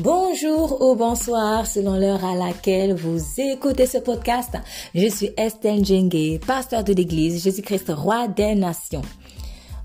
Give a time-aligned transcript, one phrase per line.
[0.00, 4.56] Bonjour ou bonsoir selon l'heure à laquelle vous écoutez ce podcast.
[4.94, 9.02] Je suis Estelle Djengue, pasteur de l'église Jésus-Christ, roi des nations.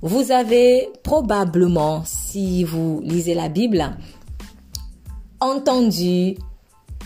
[0.03, 3.83] Vous avez probablement, si vous lisez la Bible,
[5.39, 6.35] entendu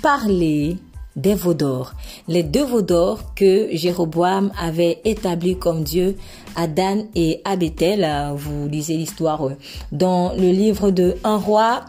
[0.01, 0.75] parler
[1.15, 1.93] des veaux d'or.
[2.27, 6.17] Les deux veaux d'or que Jéroboam avait établis comme Dieu
[6.57, 8.05] à Dan et à Bethel.
[8.35, 9.47] Vous lisez l'histoire
[9.93, 11.85] dans le livre de Un roi.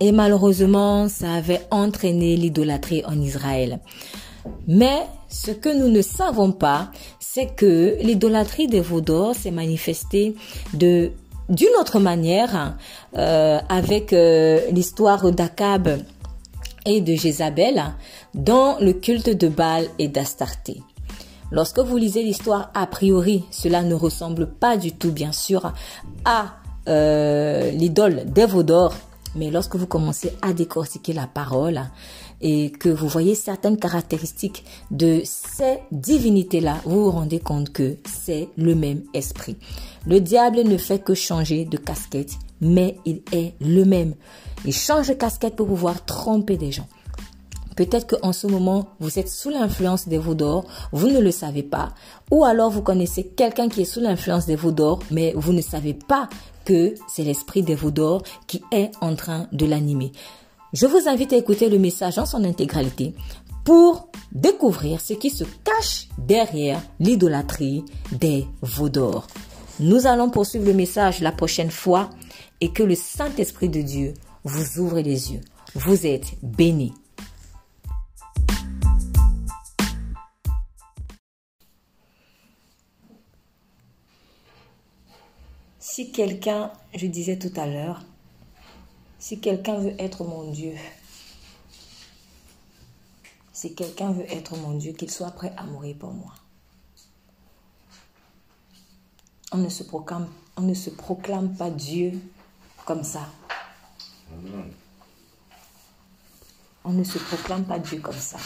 [0.00, 3.80] Et malheureusement, ça avait entraîné l'idolâtrie en Israël.
[4.66, 10.34] Mais ce que nous ne savons pas, c'est que l'idolâtrie des veaux d'or s'est manifestée
[10.74, 11.12] de
[11.48, 12.76] d'une autre manière
[13.16, 15.98] euh, avec euh, l'histoire d'Akab
[16.86, 17.82] et de Jézabel
[18.34, 20.80] dans le culte de Baal et d'Astarté.
[21.50, 25.72] Lorsque vous lisez l'histoire, a priori, cela ne ressemble pas du tout, bien sûr,
[26.24, 26.54] à
[26.88, 28.94] euh, l'idole des d'or.
[29.36, 31.80] Mais lorsque vous commencez à décortiquer la parole
[32.40, 38.48] et que vous voyez certaines caractéristiques de ces divinités-là, vous vous rendez compte que c'est
[38.56, 39.56] le même esprit.
[40.06, 44.14] Le diable ne fait que changer de casquette, mais il est le même.
[44.64, 46.88] Il change de casquette pour pouvoir tromper des gens.
[47.80, 51.62] Peut-être qu'en ce moment, vous êtes sous l'influence des veaux d'or, vous ne le savez
[51.62, 51.94] pas.
[52.30, 55.62] Ou alors vous connaissez quelqu'un qui est sous l'influence des veaux d'or, mais vous ne
[55.62, 56.28] savez pas
[56.66, 60.12] que c'est l'esprit des veaux d'or qui est en train de l'animer.
[60.74, 63.14] Je vous invite à écouter le message en son intégralité
[63.64, 69.26] pour découvrir ce qui se cache derrière l'idolâtrie des veaux d'or.
[69.78, 72.10] Nous allons poursuivre le message la prochaine fois
[72.60, 74.12] et que le Saint-Esprit de Dieu
[74.44, 75.40] vous ouvre les yeux.
[75.74, 76.92] Vous êtes bénis.
[85.92, 88.00] Si quelqu'un, je disais tout à l'heure,
[89.18, 90.74] si quelqu'un veut être mon Dieu,
[93.52, 96.32] si quelqu'un veut être mon Dieu, qu'il soit prêt à mourir pour moi.
[99.50, 102.20] On ne se proclame, on ne se proclame pas Dieu
[102.86, 103.28] comme ça.
[106.84, 108.38] On ne se proclame pas Dieu comme ça.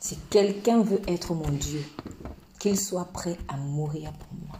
[0.00, 1.82] Si quelqu'un veut être mon Dieu,
[2.60, 4.58] qu'il soit prêt à mourir pour moi.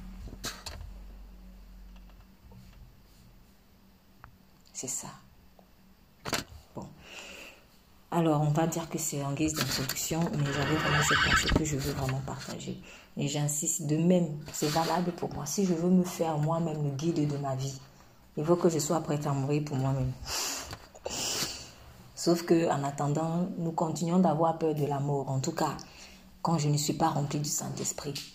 [4.72, 5.08] C'est ça.
[6.74, 6.88] Bon.
[8.10, 11.64] Alors, on va dire que c'est en guise d'introduction, mais j'avais vraiment cette pensée que
[11.64, 12.80] je veux vraiment partager.
[13.18, 15.44] Et j'insiste, de même, c'est valable pour moi.
[15.44, 17.78] Si je veux me faire moi-même le guide de ma vie,
[18.38, 20.12] il faut que je sois prête à mourir pour moi-même.
[22.14, 25.28] Sauf que, en attendant, nous continuons d'avoir peur de la mort.
[25.28, 25.76] En tout cas,
[26.42, 28.34] quand je ne suis pas rempli du Saint-Esprit.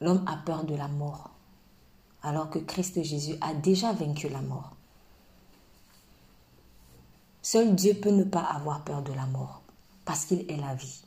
[0.00, 1.30] L'homme a peur de la mort,
[2.22, 4.72] alors que Christ Jésus a déjà vaincu la mort.
[7.42, 9.62] Seul Dieu peut ne pas avoir peur de la mort,
[10.04, 11.02] parce qu'il est la vie.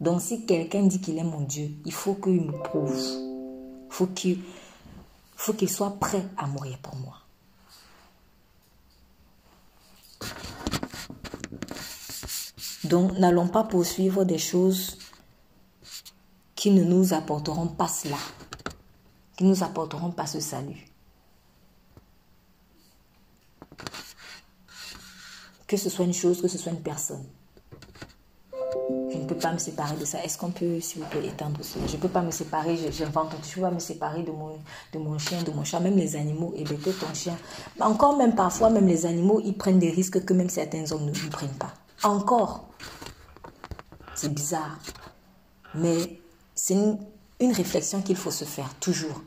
[0.00, 2.96] Donc si quelqu'un dit qu'il est mon Dieu, il faut qu'il me prouve.
[2.96, 4.42] Il faut qu'il
[5.36, 7.16] faut qu'il soit prêt à mourir pour moi.
[12.84, 14.96] Donc, n'allons pas poursuivre des choses
[16.54, 18.16] qui ne nous apporteront pas cela,
[19.36, 20.86] qui ne nous apporteront pas ce salut.
[25.66, 27.24] Que ce soit une chose, que ce soit une personne.
[29.12, 30.22] Je ne peux pas me séparer de ça.
[30.24, 31.86] Est-ce qu'on peut, s'il vous plaît, étendre cela?
[31.86, 34.30] Je ne peux pas me séparer, j'invente, peux pas me séparer de
[34.98, 37.36] mon, chien, de mon chat, même les animaux, et bien que ton chien.
[37.80, 41.30] Encore même parfois, même les animaux, ils prennent des risques que même certains hommes ne
[41.30, 41.72] prennent pas.
[42.02, 42.64] Encore.
[44.14, 44.78] C'est bizarre.
[45.74, 46.18] Mais
[46.54, 46.98] c'est une,
[47.52, 49.20] réflexion qu'il faut se faire toujours.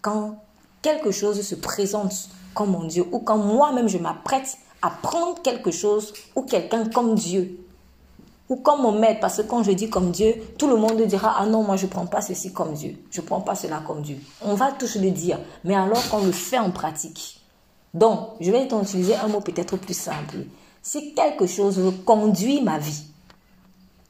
[0.00, 0.36] Quand
[0.80, 5.70] quelque chose se présente comme mon Dieu ou quand moi-même je m'apprête à prendre quelque
[5.70, 7.60] chose ou quelqu'un comme Dieu
[8.48, 11.36] ou comme mon maître, parce que quand je dis comme Dieu, tout le monde dira
[11.38, 13.82] Ah non, moi je ne prends pas ceci comme Dieu, je ne prends pas cela
[13.86, 14.18] comme Dieu.
[14.40, 17.40] On va tous le dire, mais alors qu'on le fait en pratique.
[17.92, 20.36] Donc, je vais utiliser un mot peut-être plus simple
[20.86, 23.02] si quelque chose veut conduire ma vie,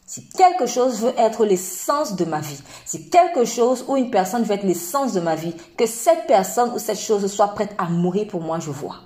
[0.05, 4.43] si quelque chose veut être l'essence de ma vie, si quelque chose ou une personne
[4.43, 7.87] veut être l'essence de ma vie, que cette personne ou cette chose soit prête à
[7.87, 8.97] mourir pour moi, je vois.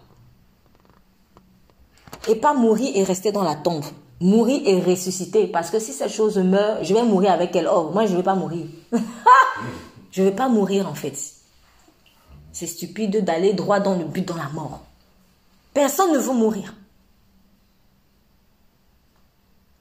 [2.27, 3.85] Et pas mourir et rester dans la tombe.
[4.21, 5.47] Mourir et ressusciter.
[5.47, 7.69] Parce que si cette chose meurt, je vais mourir avec elle.
[7.73, 8.67] Oh, moi, je ne veux pas mourir.
[10.11, 11.17] je ne veux pas mourir, en fait.
[12.53, 14.81] C'est stupide d'aller droit dans le but, dans la mort.
[15.73, 16.75] Personne ne veut mourir.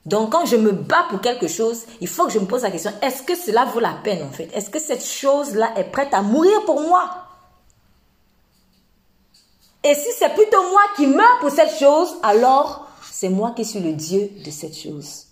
[0.09, 2.71] Donc quand je me bats pour quelque chose, il faut que je me pose la
[2.71, 4.49] question, est-ce que cela vaut la peine en fait?
[4.55, 7.11] Est-ce que cette chose-là est prête à mourir pour moi?
[9.83, 13.79] Et si c'est plutôt moi qui meurs pour cette chose, alors c'est moi qui suis
[13.79, 15.27] le Dieu de cette chose.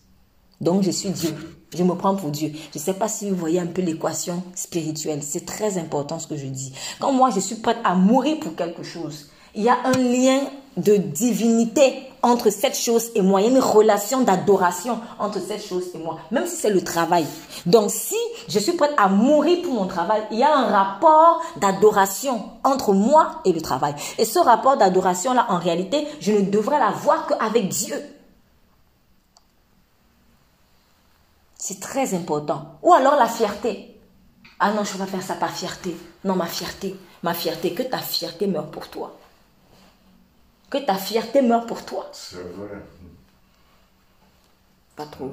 [0.62, 1.36] Donc je suis Dieu.
[1.76, 2.52] Je me prends pour Dieu.
[2.72, 5.24] Je ne sais pas si vous voyez un peu l'équation spirituelle.
[5.24, 6.72] C'est très important ce que je dis.
[7.00, 10.42] Quand moi je suis prête à mourir pour quelque chose, il y a un lien
[10.78, 11.96] de divinité
[12.28, 13.42] entre cette chose et moi.
[13.42, 16.84] Il y a une relation d'adoration entre cette chose et moi, même si c'est le
[16.84, 17.26] travail.
[17.66, 21.42] Donc si je suis prête à mourir pour mon travail, il y a un rapport
[21.58, 23.96] d'adoration entre moi et le travail.
[24.18, 27.96] Et ce rapport d'adoration-là, en réalité, je ne devrais l'avoir qu'avec Dieu.
[31.56, 32.78] C'est très important.
[32.84, 34.00] Ou alors la fierté.
[34.60, 35.96] Ah non, je ne vais pas faire ça par fierté.
[36.24, 36.96] Non, ma fierté.
[37.24, 39.18] Ma fierté, que ta fierté meure pour toi
[40.70, 42.10] que ta fierté meure pour toi.
[42.12, 42.82] C'est vrai.
[44.96, 45.32] Pas trop.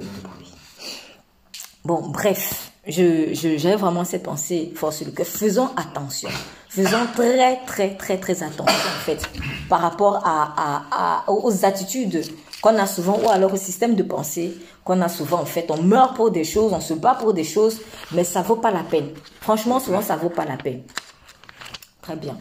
[1.83, 5.25] Bon, bref, je, vraiment cette pensée force le cœur.
[5.25, 6.29] Faisons attention.
[6.69, 9.21] Faisons très, très, très, très attention, en fait,
[9.69, 12.23] par rapport à, à, aux attitudes
[12.61, 15.69] qu'on a souvent, ou alors au système de pensée qu'on a souvent, en fait.
[15.69, 17.79] On meurt pour des choses, on se bat pour des choses,
[18.11, 19.09] mais ça vaut pas la peine.
[19.41, 20.83] Franchement, souvent, ça vaut pas la peine.
[22.01, 22.37] Très bien.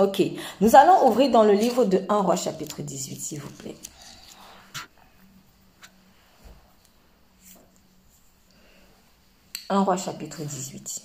[0.00, 0.22] Ok,
[0.60, 3.74] nous allons ouvrir dans le livre de 1 roi chapitre 18, s'il vous plaît.
[9.68, 11.02] Un roi chapitre 18.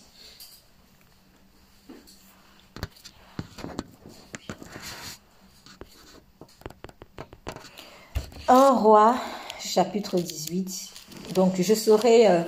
[8.48, 9.16] Un roi
[9.60, 10.90] chapitre 18.
[11.34, 12.44] Donc je serai euh,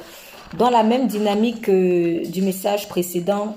[0.60, 3.56] dans la même dynamique du message précédent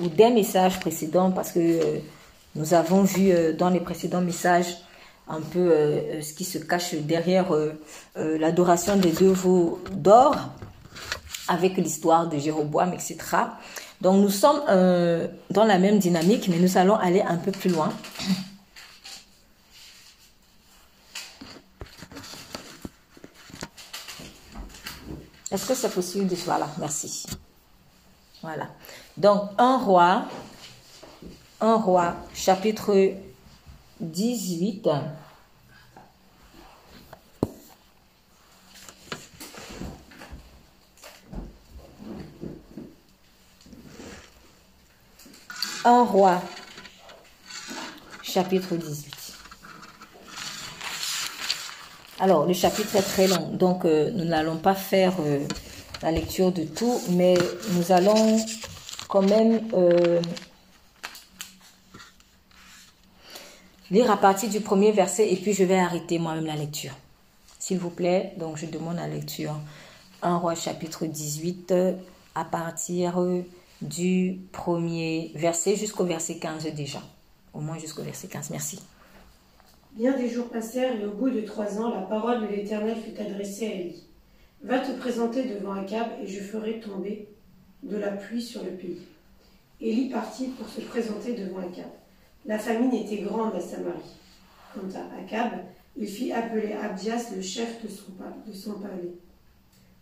[0.00, 1.98] ou des messages précédents parce que euh,
[2.54, 4.76] nous avons vu euh, dans les précédents messages
[5.28, 7.54] un peu euh, ce qui se cache derrière
[8.16, 10.36] l'adoration des deux veaux d'or
[11.48, 13.18] avec l'histoire de Jéroboam, etc.
[14.00, 14.62] Donc nous sommes
[15.50, 17.92] dans la même dynamique, mais nous allons aller un peu plus loin.
[25.52, 26.34] Est-ce que c'est possible de...
[26.34, 27.26] Voilà, merci.
[28.42, 28.68] Voilà.
[29.16, 30.24] Donc, un roi,
[31.60, 33.12] un roi, chapitre
[34.00, 34.88] 18.
[45.84, 46.40] Un roi,
[48.22, 49.12] chapitre 18.
[52.20, 55.40] Alors, le chapitre est très long, donc euh, nous n'allons pas faire euh,
[56.02, 57.34] la lecture de tout, mais
[57.72, 58.38] nous allons
[59.12, 60.22] quand même euh,
[63.90, 66.94] lire à partir du premier verset et puis je vais arrêter moi-même la lecture.
[67.58, 69.54] S'il vous plaît, donc je demande la lecture.
[70.22, 71.74] 1 roi chapitre 18
[72.34, 73.22] à partir
[73.82, 77.02] du premier verset jusqu'au verset 15 déjà.
[77.52, 78.48] Au moins jusqu'au verset 15.
[78.48, 78.80] Merci.
[79.90, 83.20] Bien des jours passèrent et au bout de trois ans, la parole de l'Éternel fut
[83.20, 84.08] adressée à Élie.
[84.62, 87.28] Va te présenter devant Akab et je ferai tomber
[87.82, 89.02] de la pluie sur le pays.
[89.80, 91.90] Élie partit pour se présenter devant Akab.
[92.46, 94.00] La famine était grande à Samarie.
[94.74, 95.60] Quant à Akab,
[95.96, 99.12] il fit appeler Abdias, le chef de son, palais.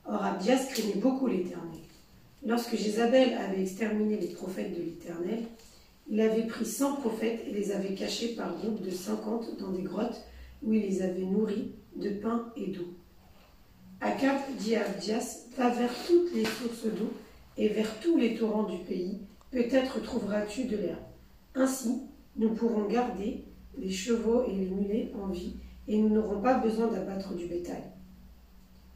[0.06, 1.80] Or Abdias craignait beaucoup l'Éternel.
[2.46, 5.44] Lorsque Jézabel avait exterminé les prophètes de l'Éternel,
[6.08, 9.82] il avait pris cent prophètes et les avait cachés par groupe de cinquante dans des
[9.82, 10.20] grottes
[10.62, 12.88] où il les avait nourris de pain et d'eau.
[14.00, 17.12] Akab dit à Abdias Va vers toutes les sources d'eau
[17.60, 21.04] et vers tous les torrents du pays, peut-être trouveras-tu de l'herbe.
[21.54, 22.00] Ainsi,
[22.36, 23.44] nous pourrons garder
[23.76, 27.82] les chevaux et les mulets en vie, et nous n'aurons pas besoin d'abattre du bétail.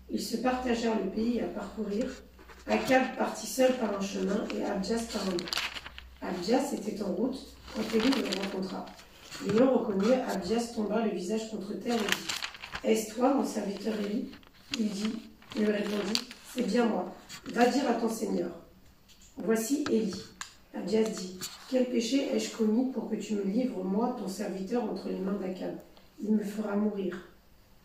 [0.08, 2.06] Ils se partagèrent le pays à parcourir.
[2.66, 5.62] Akab partit seul par un chemin et Abdias par un autre.
[6.22, 8.86] Abdias était en route quand Élie le rencontra.
[9.46, 14.30] L'ayant reconnu, Abdias tomba le visage contre terre et dit Est-ce toi, mon serviteur Élie
[14.78, 15.16] Il dit,
[15.54, 16.20] il répondit
[16.54, 17.12] C'est bien moi.
[17.52, 18.50] Va dire à ton Seigneur.
[19.38, 20.14] Voici Élie.
[20.72, 21.36] Abdias dit
[21.68, 25.36] Quel péché ai-je commis pour que tu me livres, moi, ton serviteur, entre les mains
[25.40, 25.74] d'Akab
[26.22, 27.28] Il me fera mourir.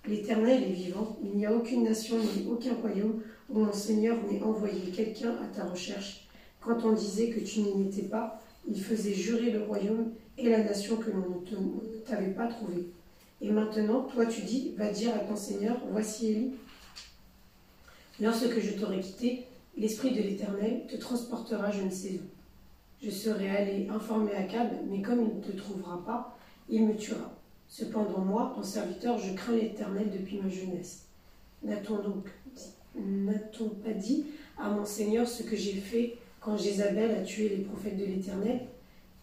[0.08, 4.44] L'Éternel est vivant, il n'y a aucune nation ni aucun royaume où mon Seigneur n'ait
[4.44, 6.28] envoyé quelqu'un à ta recherche.
[6.62, 10.64] Quand on disait que tu n'y étais pas, il faisait jurer le royaume et la
[10.64, 12.88] nation que l'on ne t'avait pas trouvé.
[13.42, 16.52] Et maintenant, toi tu dis, va dire à ton Seigneur, voici Élie.
[18.22, 19.46] Lorsque je t'aurai quitté,
[19.78, 23.06] l'Esprit de l'Éternel te transportera je ne sais où.
[23.06, 26.38] Je serai allé informer Akab, mais comme il ne te trouvera pas,
[26.70, 27.32] il me tuera.
[27.70, 31.06] Cependant, moi, ton serviteur, je crains l'Éternel depuis ma jeunesse.
[31.64, 32.28] N'a-t-on donc
[32.96, 34.26] n'a-t-on pas dit
[34.58, 38.62] à mon Seigneur ce que j'ai fait quand Jézabel a tué les prophètes de l'Éternel?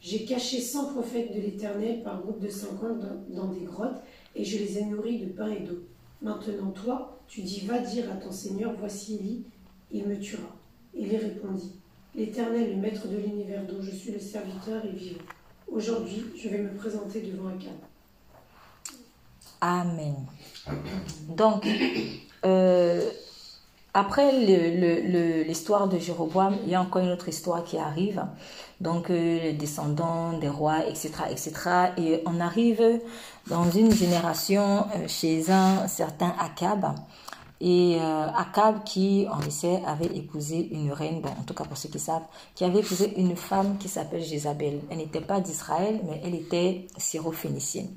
[0.00, 4.03] J'ai caché 100 prophètes de l'Éternel par groupe de 50 dans, dans des grottes,
[4.35, 5.81] et je les ai nourris de pain et d'eau.
[6.23, 9.45] Maintenant, toi, tu dis, va dire à ton Seigneur, voici Élie,
[9.90, 10.56] il me tuera.
[10.95, 11.73] Il lui répondit,
[12.16, 15.21] L'Éternel, le maître de l'univers dont je suis le serviteur et vivant.
[15.71, 17.75] Aujourd'hui, je vais me présenter devant un cadre.
[19.61, 20.14] Amen.
[21.28, 21.66] Donc,
[22.47, 23.11] euh,
[23.92, 24.33] après
[25.45, 28.25] l'histoire de Jéroboam, il y a encore une autre histoire qui arrive.
[28.80, 31.52] Donc, euh, les descendants des rois, etc., etc.
[31.99, 32.83] Et on arrive
[33.49, 36.95] dans une génération euh, chez un certain Akab.
[37.59, 37.99] Et
[38.37, 41.99] Akab qui, en effet, avait épousé une reine, bon, en tout cas pour ceux qui
[41.99, 44.81] savent, qui avait épousé une femme qui s'appelle Jézabel.
[44.91, 47.88] Elle n'était pas d'Israël, mais elle était syro-phénicienne.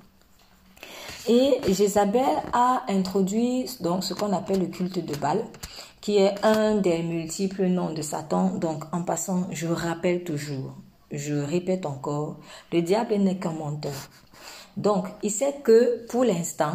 [1.27, 5.43] Et Jézabel a introduit donc ce qu'on appelle le culte de Baal,
[6.01, 8.55] qui est un des multiples noms de Satan.
[8.55, 10.73] Donc en passant, je rappelle toujours,
[11.11, 12.37] je répète encore,
[12.71, 13.93] le diable n'est qu'un menteur.
[14.79, 16.71] Donc il sait que pour l'instant,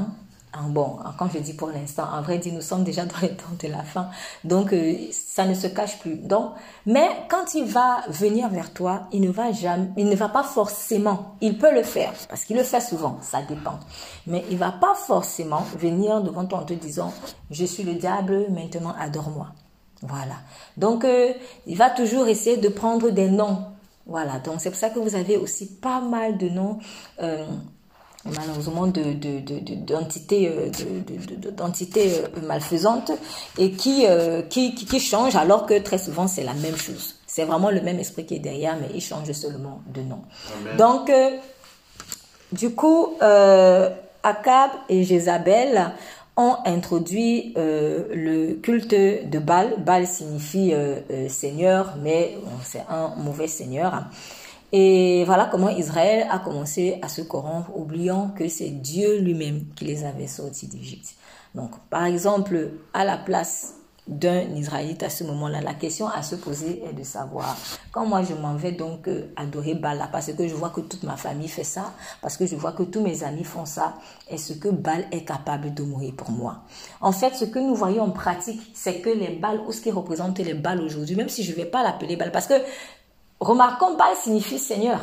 [0.69, 3.57] bon, quand je dis pour l'instant, en vrai dit, nous sommes déjà dans les temps
[3.61, 4.11] de la fin,
[4.45, 6.17] donc euh, ça ne se cache plus.
[6.17, 6.53] Donc,
[6.87, 10.43] mais quand il va venir vers toi, il ne va jamais, il ne va pas
[10.43, 13.81] forcément, il peut le faire, parce qu'il le fait souvent, ça dépend.
[14.27, 17.13] Mais il va pas forcément venir devant toi en te disant,
[17.51, 19.49] je suis le diable, maintenant adore-moi.
[20.03, 20.37] Voilà.
[20.77, 21.33] Donc, euh,
[21.67, 23.65] il va toujours essayer de prendre des noms.
[24.07, 24.39] Voilà.
[24.41, 26.79] Donc, c'est pour ça que vous avez aussi pas mal de noms.
[27.23, 27.47] Euh,
[28.25, 33.13] malheureusement d'entités de, d'entités euh, euh, malfaisantes
[33.59, 37.17] et qui, euh, qui, qui, changent alors que très souvent c'est la même chose.
[37.27, 40.23] C'est vraiment le même esprit qui est derrière, mais il change seulement de nom.
[40.79, 41.11] Donc,
[42.53, 45.91] du coup, Akab et Jézabel
[46.37, 49.75] ont introduit le culte de Baal.
[49.79, 50.73] Baal signifie
[51.29, 54.05] seigneur, mais c'est un mauvais seigneur.
[54.77, 59.85] Et voilà comment Israël a commencé à se corrompre, oubliant que c'est Dieu lui-même qui
[59.85, 61.15] les avait sortis d'Égypte.
[61.55, 63.75] Donc, par exemple, à la place
[64.09, 67.57] d'un Israélite à ce moment-là, la question à se poser est de savoir,
[67.93, 71.05] quand moi je m'en vais donc euh, adorer Baal, parce que je vois que toute
[71.05, 73.95] ma famille fait ça, parce que je vois que tous mes amis font ça,
[74.29, 76.65] est-ce que Baal est capable de mourir pour moi?
[77.01, 79.93] En fait, ce que nous voyons en pratique, c'est que les balles, ou ce qui
[79.93, 82.55] représente les balles aujourd'hui, même si je ne vais pas l'appeler Baal, parce que
[83.41, 85.01] Remarquons, Baal signifie Seigneur.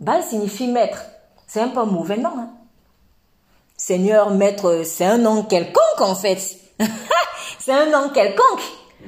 [0.00, 1.02] Baal signifie maître.
[1.46, 2.32] C'est un peu un mauvais nom.
[2.38, 2.50] Hein.
[3.76, 6.58] Seigneur, maître, c'est un nom quelconque en fait.
[7.58, 8.62] c'est un nom quelconque.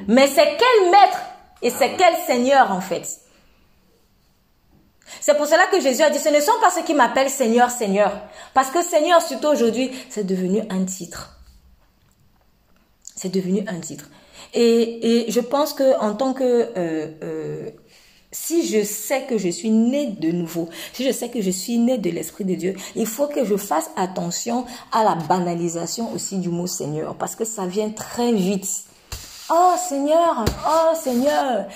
[0.06, 1.18] Mais c'est quel maître
[1.62, 3.20] et c'est quel Seigneur en fait?
[5.20, 7.70] C'est pour cela que Jésus a dit, ce ne sont pas ceux qui m'appellent Seigneur,
[7.70, 8.12] Seigneur.
[8.54, 11.36] Parce que Seigneur, surtout aujourd'hui, c'est devenu un titre.
[13.16, 14.08] C'est devenu un titre.
[14.54, 17.70] Et, je pense que en tant que euh, euh,
[18.32, 21.78] si je sais que je suis né de nouveau, si je sais que je suis
[21.78, 26.38] né de l'Esprit de Dieu, il faut que je fasse attention à la banalisation aussi
[26.38, 28.84] du mot Seigneur, parce que ça vient très vite.
[29.50, 31.66] Oh Seigneur, oh Seigneur.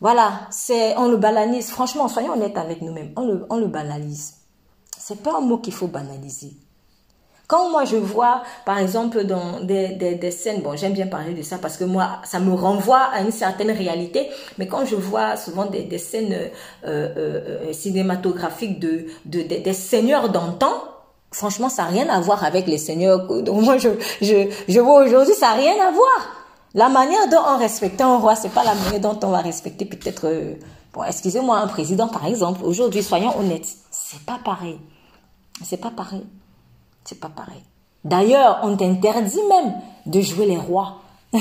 [0.00, 1.70] Voilà, c'est on le banalise.
[1.70, 3.12] Franchement, soyons honnêtes avec nous-mêmes.
[3.16, 4.34] On le, on le banalise.
[4.98, 6.52] C'est pas un mot qu'il faut banaliser.
[7.46, 11.34] Quand moi je vois, par exemple, dans des, des, des scènes, bon, j'aime bien parler
[11.34, 14.96] de ça parce que moi, ça me renvoie à une certaine réalité, mais quand je
[14.96, 20.72] vois souvent des, des scènes euh, euh, cinématographiques de, de, des seigneurs d'antan,
[21.32, 23.90] franchement, ça n'a rien à voir avec les seigneurs dont moi je,
[24.22, 26.44] je, je vois aujourd'hui, ça n'a rien à voir.
[26.72, 29.84] La manière dont on respecte un roi, c'est pas la manière dont on va respecter
[29.84, 30.54] peut-être, euh,
[30.94, 32.64] bon, excusez-moi, un président par exemple.
[32.64, 34.78] Aujourd'hui, soyons honnêtes, c'est pas pareil.
[35.62, 36.24] C'est pas pareil.
[37.04, 37.62] C'est pas pareil.
[38.04, 39.74] D'ailleurs, on t'interdit même
[40.06, 41.00] de jouer les rois.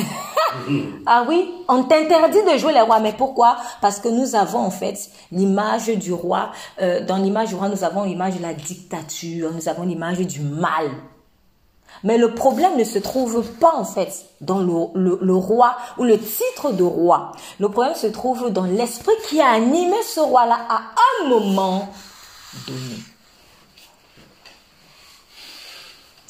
[1.05, 2.99] ah oui, on t'interdit de jouer les rois.
[2.99, 3.57] Mais pourquoi?
[3.81, 6.51] Parce que nous avons en fait l'image du roi.
[6.81, 10.39] Euh, dans l'image du roi, nous avons l'image de la dictature, nous avons l'image du
[10.39, 10.89] mal.
[12.03, 16.19] Mais le problème ne se trouve pas en fait dans le, le roi ou le
[16.19, 17.31] titre de roi.
[17.59, 20.81] Le problème se trouve dans l'esprit qui a animé ce roi-là à
[21.23, 21.87] un moment
[22.67, 23.12] donné.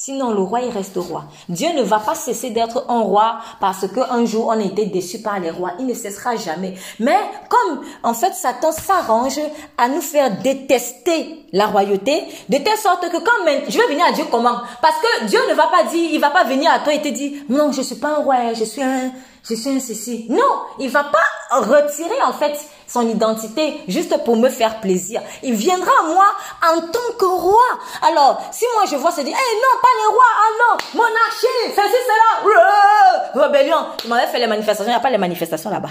[0.05, 1.23] Sinon, le roi, il reste roi.
[1.47, 5.39] Dieu ne va pas cesser d'être un roi parce qu'un jour, on était déçu par
[5.39, 5.75] les rois.
[5.79, 6.73] Il ne cessera jamais.
[6.99, 7.15] Mais
[7.47, 9.39] comme, en fait, Satan s'arrange
[9.77, 14.03] à nous faire détester la royauté, de telle sorte que quand même, je vais venir
[14.03, 14.57] à Dieu comment?
[14.81, 17.07] Parce que Dieu ne va pas dire, il va pas venir à toi et te
[17.07, 19.09] dire, non, je suis pas un roi, je suis un,
[19.43, 20.25] je suis un ceci.
[20.29, 21.19] Non, il va pas
[21.51, 22.57] retirer, en fait,
[22.87, 25.21] son identité juste pour me faire plaisir.
[25.43, 26.25] Il viendra à moi
[26.71, 27.61] en tant que roi.
[28.01, 31.75] Alors, si moi je vois se dire, eh non, pas les rois, ah non, monarchie,
[31.75, 33.85] ceci, cela, rébellion.
[34.05, 35.89] Il m'avait fait les manifestations, il n'y a pas les manifestations là-bas.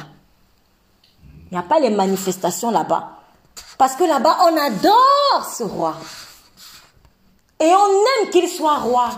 [1.50, 3.10] Il n'y a pas les manifestations là-bas.
[3.76, 5.94] Parce que là-bas, on adore ce roi.
[7.60, 9.10] Et on aime qu'il soit roi.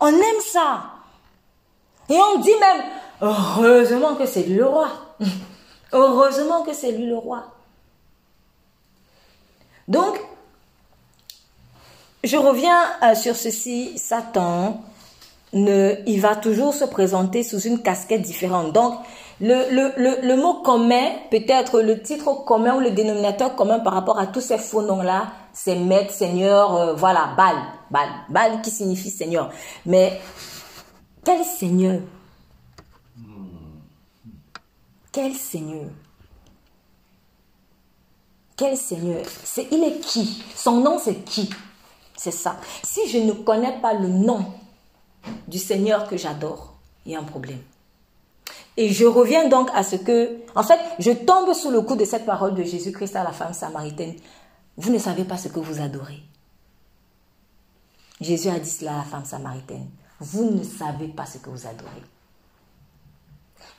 [0.00, 0.82] On aime ça.
[2.10, 2.82] Et on dit même,
[3.20, 4.88] heureusement que c'est lui le roi.
[5.92, 7.44] Heureusement que c'est lui le roi.
[9.88, 10.20] Donc,
[12.22, 13.96] je reviens euh, sur ceci.
[13.96, 14.82] Satan,
[15.54, 18.72] ne, il va toujours se présenter sous une casquette différente.
[18.72, 18.94] Donc,
[19.40, 24.26] le, le, mot commun, peut-être le titre commun ou le dénominateur commun par rapport à
[24.26, 27.54] tous ces faux noms-là, c'est maître, seigneur, euh, voilà, Bal,
[27.90, 29.50] Bal, Bal qui signifie seigneur.
[29.86, 30.20] Mais
[31.24, 32.00] quel seigneur?
[35.12, 35.90] Quel seigneur?
[38.56, 39.24] Quel seigneur?
[39.70, 40.42] Il est qui?
[40.54, 41.48] Son nom c'est qui?
[42.16, 42.56] C'est ça.
[42.82, 44.44] Si je ne connais pas le nom
[45.46, 46.74] du Seigneur que j'adore,
[47.06, 47.62] il y a un problème.
[48.76, 52.04] Et je reviens donc à ce que, en fait, je tombe sous le coup de
[52.04, 54.16] cette parole de Jésus-Christ à la femme samaritaine.
[54.76, 56.20] Vous ne savez pas ce que vous adorez.
[58.20, 59.88] Jésus a dit cela à la femme samaritaine.
[60.18, 62.02] Vous ne savez pas ce que vous adorez.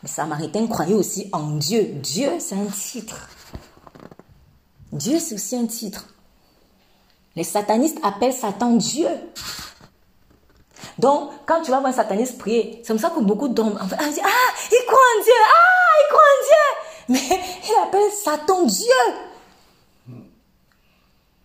[0.04, 1.84] Les Samaritains croyaient aussi en Dieu.
[1.96, 3.30] Dieu, c'est un titre.
[4.92, 6.06] Dieu, c'est aussi un titre.
[7.36, 9.10] Les satanistes appellent Satan Dieu.
[10.98, 13.88] Donc, quand tu vas voir un sataniste prier, c'est comme ça que beaucoup d'hommes, en
[13.88, 17.30] fait, ah, il croit en Dieu, ah, il croit en Dieu.
[17.30, 18.86] Mais il appelle Satan Dieu.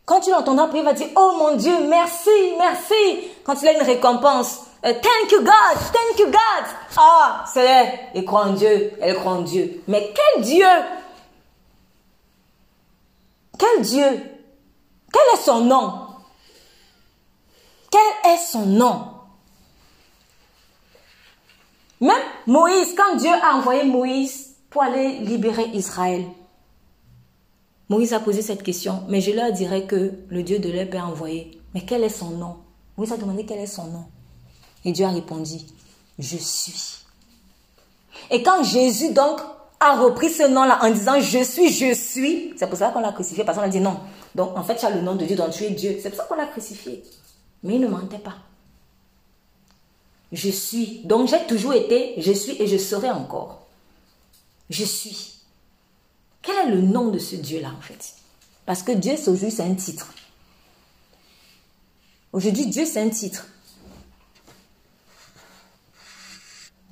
[0.05, 3.31] Quand tu l'entendras prier, il va dire, oh mon Dieu, merci, merci.
[3.45, 4.61] Quand il a une récompense,
[4.93, 6.65] thank you God, thank you God.
[6.97, 9.83] Ah, c'est elle, il croit en Dieu, elle croit en Dieu.
[9.89, 10.67] Mais quel Dieu?
[13.59, 14.05] Quel Dieu?
[15.13, 16.07] Quel est son nom?
[17.91, 19.07] Quel est son nom?
[22.01, 26.27] Même Moïse, quand Dieu a envoyé Moïse pour aller libérer Israël,
[27.89, 31.07] Moïse a posé cette question, mais je leur dirais que le Dieu de leur a
[31.07, 31.59] envoyé.
[31.73, 32.57] Mais quel est son nom?
[32.97, 34.05] Moïse a demandé quel est son nom.
[34.85, 35.57] Et Dieu a répondu,
[36.19, 36.99] je suis.
[38.31, 39.41] Et quand Jésus donc
[39.81, 43.13] a repris ce nom-là en disant je suis, je suis, c'est pour ça qu'on l'a
[43.13, 43.99] crucifié, parce qu'on a dit non.
[44.35, 45.99] Donc en fait, tu as le nom de Dieu, donc tu es Dieu.
[46.03, 47.03] C'est pour ça qu'on l'a crucifié.
[47.63, 48.35] Mais il ne mentait pas
[50.35, 51.01] je suis.
[51.05, 53.67] Donc j'ai toujours été, je suis et je serai encore.
[54.69, 55.41] Je suis.
[56.43, 58.15] Quel est le nom de ce Dieu-là en fait?
[58.67, 60.13] Parce que Dieu aujourd'hui c'est un titre.
[62.33, 63.47] Aujourd'hui Dieu c'est un titre.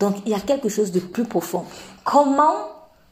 [0.03, 1.65] Donc il y a quelque chose de plus profond.
[2.03, 2.57] Comment,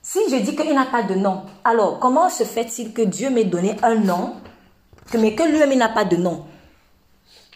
[0.02, 3.44] si je dis qu'il n'a pas de nom, alors comment se fait-il que Dieu m'ait
[3.44, 4.34] donné un nom,
[5.14, 6.46] mais que lui-même n'a pas de nom?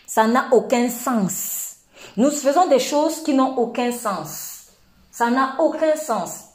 [0.07, 1.79] Ça n'a aucun sens.
[2.17, 4.69] Nous faisons des choses qui n'ont aucun sens.
[5.11, 6.51] Ça n'a aucun sens.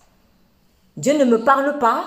[0.96, 2.06] Dieu ne me parle pas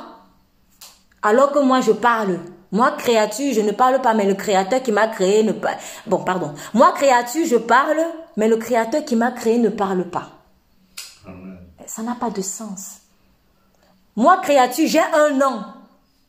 [1.20, 2.40] alors que moi je parle.
[2.70, 5.76] Moi, créature, je ne parle pas, mais le créateur qui m'a créé ne parle.
[6.06, 6.54] Bon, pardon.
[6.72, 8.00] Moi, créature, je parle,
[8.38, 10.41] mais le créateur qui m'a créé ne parle pas.
[11.94, 12.98] Ça n'a pas de sens.
[14.16, 15.64] Moi, créature, j'ai un nom,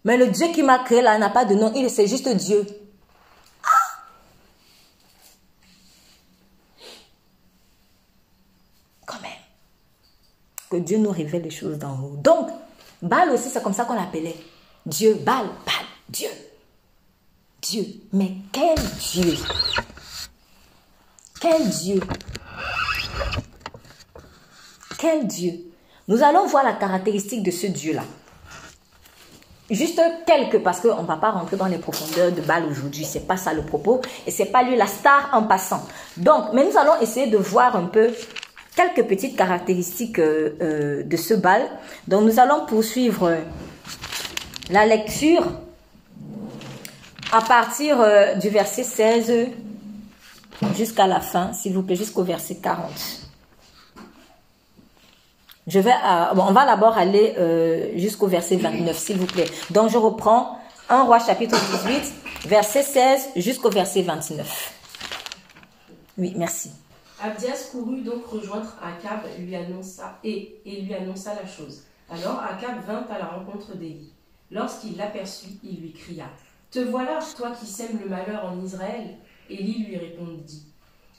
[0.03, 1.71] mais le Dieu qui m'a créé là n'a pas de nom.
[1.75, 2.65] Il c'est juste Dieu.
[10.79, 12.17] Dieu nous révèle les choses d'en haut.
[12.17, 12.49] Donc,
[13.01, 14.35] Baal aussi, c'est comme ça qu'on l'appelait.
[14.85, 16.29] Dieu, Baal, Baal, Dieu.
[17.61, 17.85] Dieu.
[18.11, 19.37] Mais quel Dieu?
[21.39, 21.99] Quel Dieu?
[25.03, 25.55] Quel Dieu?
[26.07, 28.03] Nous allons voir la caractéristique de ce Dieu-là.
[29.69, 33.03] Juste quelques, parce qu'on ne va pas rentrer dans les profondeurs de Baal aujourd'hui.
[33.03, 33.99] C'est pas ça le propos.
[34.25, 35.85] Et c'est pas lui la star en passant.
[36.15, 38.11] Donc, mais nous allons essayer de voir un peu
[38.77, 41.63] quelques petites caractéristiques euh, euh, de ce bal.
[42.07, 43.39] Donc nous allons poursuivre
[44.69, 45.51] la lecture
[47.33, 49.47] à partir euh, du verset 16
[50.77, 53.22] jusqu'à la fin, s'il vous plaît, jusqu'au verset 40.
[55.67, 55.93] Je vais,
[56.35, 57.35] on va d'abord aller
[57.95, 59.49] jusqu'au verset 29, s'il vous plaît.
[59.69, 62.13] Donc je reprends 1 roi chapitre 18,
[62.47, 64.73] verset 16 jusqu'au verset 29.
[66.17, 66.71] Oui, merci.
[67.21, 71.83] Abdias courut donc rejoindre Akab lui annonça, et, et lui annonça la chose.
[72.09, 74.11] Alors Akab vint à la rencontre d'Élie.
[74.51, 76.25] Lorsqu'il l'aperçut, il lui cria
[76.69, 79.15] Te voilà, toi qui sèmes le malheur en Israël?
[79.49, 80.72] Élie lui répondit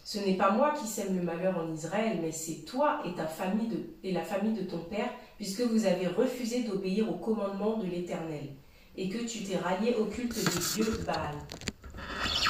[0.05, 3.27] Ce n'est pas moi qui sème le malheur en Israël, mais c'est toi et ta
[3.27, 7.87] famille et la famille de ton père, puisque vous avez refusé d'obéir au commandement de
[7.87, 8.51] l'Éternel,
[8.97, 11.35] et que tu t'es rallié au culte des dieux Baal.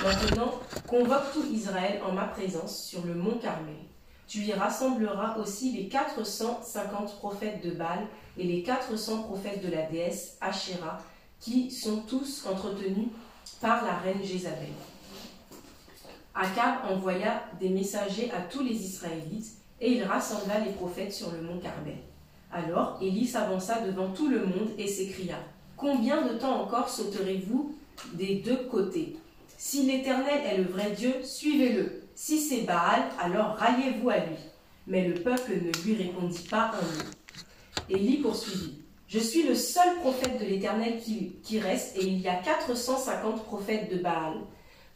[0.02, 3.76] Maintenant, convoque tout Israël en ma présence sur le mont Carmel.
[4.26, 9.82] Tu y rassembleras aussi les 450 prophètes de Baal et les 400 prophètes de la
[9.82, 10.98] déesse Asherah
[11.38, 13.08] qui sont tous entretenus
[13.60, 14.72] par la reine Jézabel.
[16.34, 21.40] Akab envoya des messagers à tous les Israélites et il rassembla les prophètes sur le
[21.40, 21.98] mont Carmel.
[22.50, 25.36] Alors Élie s'avança devant tout le monde et s'écria
[25.76, 27.76] Combien de temps encore sauterez-vous
[28.14, 29.16] des deux côtés?
[29.56, 32.02] Si l'Éternel est le vrai Dieu, suivez-le.
[32.16, 34.36] Si c'est Baal, alors raillez-vous à lui.
[34.86, 37.10] Mais le peuple ne lui répondit pas un mot.
[37.88, 42.28] Élie poursuivit Je suis le seul prophète de l'Éternel qui, qui reste, et il y
[42.28, 44.34] a 450 prophètes de Baal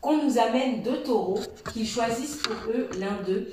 [0.01, 1.41] qu'on nous amène deux taureaux,
[1.73, 3.51] qu'ils choisissent pour eux l'un d'eux,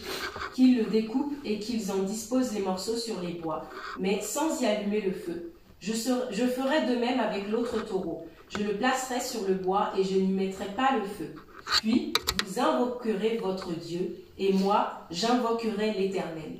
[0.53, 3.65] qu'ils le découpent et qu'ils en disposent les morceaux sur les bois,
[3.99, 5.53] mais sans y allumer le feu.
[5.79, 8.27] Je, je ferai de même avec l'autre taureau.
[8.49, 11.33] Je le placerai sur le bois et je n'y mettrai pas le feu.
[11.81, 12.13] Puis
[12.45, 16.59] vous invoquerez votre Dieu, et moi j'invoquerai l'Éternel.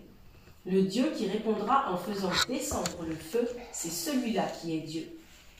[0.65, 5.04] Le Dieu qui répondra en faisant descendre le feu, c'est celui-là qui est Dieu.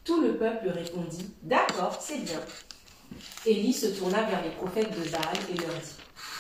[0.04, 2.40] Tout le peuple répondit, D'accord, c'est bien.
[3.46, 5.96] Élie se tourna vers les prophètes de Baal et leur dit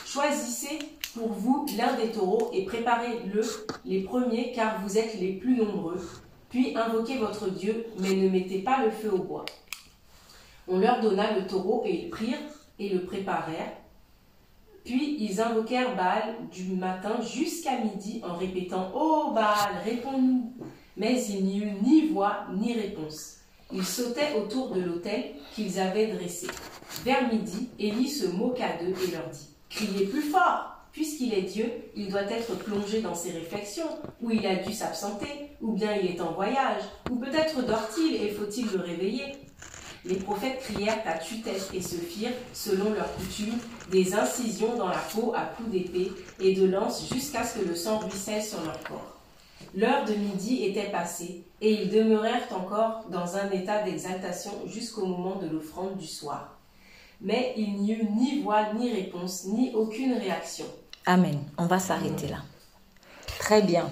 [0.06, 0.80] Choisissez
[1.14, 3.42] pour vous l'un des taureaux et préparez-le
[3.86, 6.00] les premiers car vous êtes les plus nombreux.
[6.50, 9.46] Puis invoquez votre Dieu, mais ne mettez pas le feu au bois.
[10.68, 12.38] On leur donna le taureau et ils prirent
[12.80, 13.78] et le préparèrent.
[14.84, 20.54] Puis ils invoquèrent Baal du matin jusqu'à midi en répétant Ô oh Baal, réponds-nous.
[20.98, 23.38] Mais il n'y eut ni voix ni réponse.
[23.72, 25.24] Ils sautaient autour de l'autel
[25.54, 26.48] qu'ils avaient dressé.
[27.04, 31.70] Vers midi, Élie se moqua d'eux et leur dit Criez plus fort Puisqu'il est Dieu,
[31.94, 36.10] il doit être plongé dans ses réflexions, ou il a dû s'absenter, ou bien il
[36.10, 39.34] est en voyage, ou peut-être dort-il et faut-il le réveiller?
[40.06, 43.58] Les prophètes crièrent à tue-tête et se firent, selon leur coutume,
[43.92, 47.76] des incisions dans la peau à coups d'épée et de lance jusqu'à ce que le
[47.76, 49.15] sang ruisselle sur leur corps.
[49.76, 55.36] L'heure de midi était passée, et ils demeurèrent encore dans un état d'exaltation jusqu'au moment
[55.36, 56.58] de l'offrande du soir.
[57.20, 60.66] Mais il n'y eut ni voix, ni réponse, ni aucune réaction.
[61.06, 61.40] Amen.
[61.58, 62.38] On va s'arrêter là.
[63.40, 63.90] Très bien.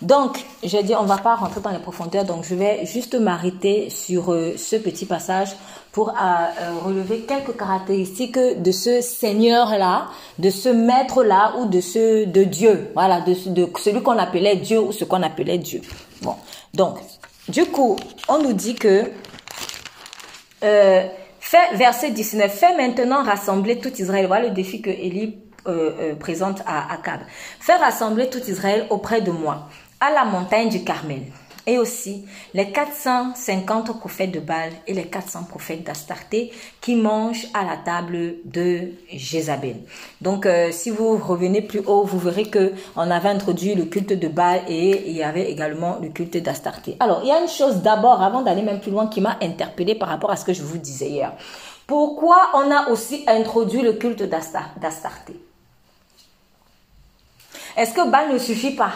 [0.00, 3.90] Donc, je dis, on va pas rentrer dans les profondeurs, donc je vais juste m'arrêter
[3.90, 5.56] sur euh, ce petit passage
[5.98, 10.06] pour euh, euh, relever quelques caractéristiques de ce Seigneur-là,
[10.38, 14.78] de ce Maître-là ou de ce de Dieu, voilà, de, de celui qu'on appelait Dieu
[14.78, 15.80] ou ce qu'on appelait Dieu.
[16.22, 16.36] Bon,
[16.72, 16.98] donc,
[17.48, 17.96] du coup,
[18.28, 19.10] on nous dit que
[20.60, 24.28] fait verset 19, fait maintenant rassembler tout Israël.
[24.28, 25.38] Voilà le défi que Élie
[26.20, 27.22] présente à Akab.
[27.58, 29.66] Fais rassembler tout Israël auprès de moi
[29.98, 31.22] à la montagne du Carmel.
[31.68, 36.50] Et aussi les 450 prophètes de Baal et les 400 prophètes d'Astarté
[36.80, 39.76] qui mangent à la table de Jézabel.
[40.22, 44.14] Donc, euh, si vous revenez plus haut, vous verrez que on avait introduit le culte
[44.14, 46.96] de Baal et il y avait également le culte d'Astarté.
[47.00, 49.94] Alors, il y a une chose d'abord, avant d'aller même plus loin, qui m'a interpellé
[49.94, 51.34] par rapport à ce que je vous disais hier.
[51.86, 55.38] Pourquoi on a aussi introduit le culte d'Astarté?
[57.76, 58.92] Est-ce que Baal ne suffit pas?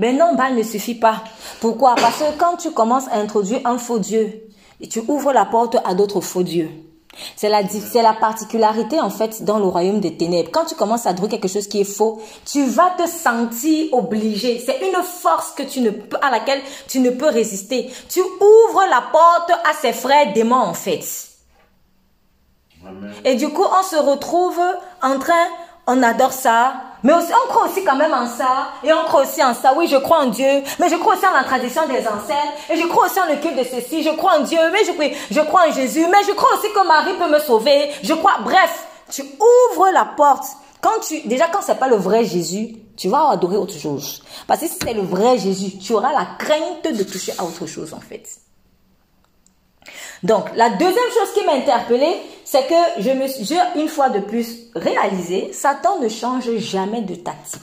[0.00, 1.22] Mais non, Baal ne suffit pas.
[1.60, 1.94] Pourquoi?
[1.94, 4.48] Parce que quand tu commences à introduire un faux Dieu,
[4.88, 6.70] tu ouvres la porte à d'autres faux dieux.
[7.36, 10.50] C'est la, c'est la particularité en fait dans le royaume des ténèbres.
[10.52, 14.62] Quand tu commences à adorer quelque chose qui est faux, tu vas te sentir obligé.
[14.64, 17.90] C'est une force que tu ne peux, à laquelle tu ne peux résister.
[18.08, 21.04] Tu ouvres la porte à ces frères démons en fait.
[23.24, 24.60] Et du coup, on se retrouve
[25.02, 25.46] en train,
[25.92, 28.68] on adore ça, mais on croit aussi quand même en ça.
[28.84, 29.74] Et on croit aussi en ça.
[29.76, 30.62] Oui, je crois en Dieu.
[30.78, 32.70] Mais je crois aussi en la tradition des ancêtres.
[32.70, 34.02] Et je crois aussi en le culte de ceci.
[34.02, 34.58] Je crois en Dieu.
[34.70, 36.06] Mais je, je crois en Jésus.
[36.10, 37.90] Mais je crois aussi que Marie peut me sauver.
[38.02, 38.38] Je crois.
[38.44, 40.44] Bref, tu ouvres la porte.
[40.80, 44.22] Quand tu, déjà, quand c'est pas le vrai Jésus, tu vas adorer autre chose.
[44.46, 47.66] Parce que si c'est le vrai Jésus, tu auras la crainte de toucher à autre
[47.66, 48.26] chose, en fait.
[50.22, 54.20] Donc, la deuxième chose qui m'a interpellée, c'est que je me suis, une fois de
[54.20, 57.62] plus réalisé, Satan ne change jamais de tactique.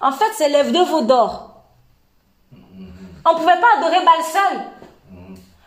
[0.00, 1.48] En fait, c'est l'œuvre de vos d'or.
[3.24, 4.60] On ne pouvait pas adorer Baal seul.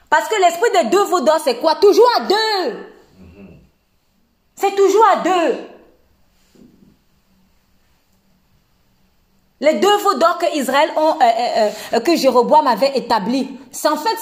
[0.10, 1.76] Parce que l'esprit des deux veaux d'or, c'est quoi?
[1.76, 2.78] Toujours à deux.
[4.56, 5.58] C'est toujours à deux.
[9.62, 13.58] Les deux veaux que Israël ont, euh, euh, euh, que Jéroboam avait établi.
[13.72, 14.18] C'est en fait,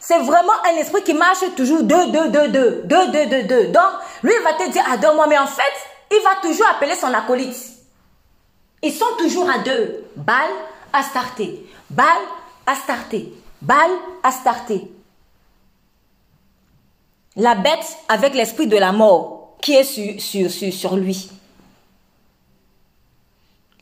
[0.00, 3.66] c'est vraiment un esprit qui marche toujours deux, deux, deux, deux, deux, deux, deux, deux.
[3.68, 3.84] Donc,
[4.24, 5.62] lui, il va te dire, adore-moi, mais en fait,
[6.10, 7.56] il va toujours appeler son acolyte.
[8.82, 10.04] Ils sont toujours à deux.
[10.16, 10.50] Baal,
[10.92, 11.66] Astarté.
[11.88, 12.08] Baal,
[12.66, 13.32] Astarté.
[13.62, 13.90] Baal,
[14.22, 14.90] Astarté.
[17.36, 21.30] La bête avec l'esprit de la mort qui est sur, sur, sur, sur lui.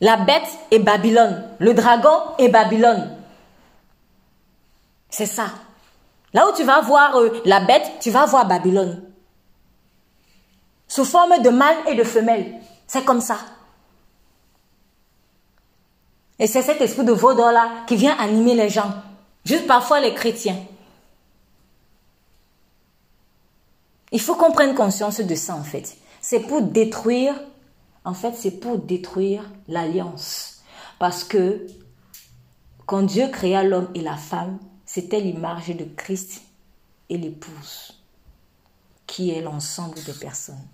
[0.05, 1.49] La bête est Babylone.
[1.57, 3.17] Le dragon est Babylone.
[5.09, 5.47] C'est ça.
[6.31, 9.01] Là où tu vas voir euh, la bête, tu vas voir Babylone.
[10.87, 12.53] Sous forme de mâle et de femelle.
[12.85, 13.39] C'est comme ça.
[16.37, 18.93] Et c'est cet esprit de vaudor-là qui vient animer les gens.
[19.43, 20.59] Juste parfois les chrétiens.
[24.11, 25.97] Il faut qu'on prenne conscience de ça en fait.
[26.21, 27.33] C'est pour détruire,
[28.05, 30.63] en fait c'est pour détruire l'alliance.
[30.99, 31.67] Parce que
[32.85, 36.41] quand Dieu créa l'homme et la femme, c'était l'image de Christ
[37.09, 37.99] et l'épouse,
[39.07, 40.67] qui est l'ensemble des personnes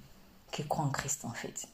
[0.52, 1.68] qui croient en Christ en fait.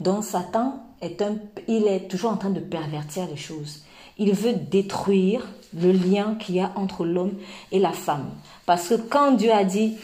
[0.00, 1.36] Donc Satan est un,
[1.68, 3.84] il est toujours en train de pervertir les choses.
[4.18, 7.34] Il veut détruire le lien qu'il y a entre l'homme
[7.72, 8.30] et la femme.
[8.66, 9.96] Parce que quand Dieu a dit,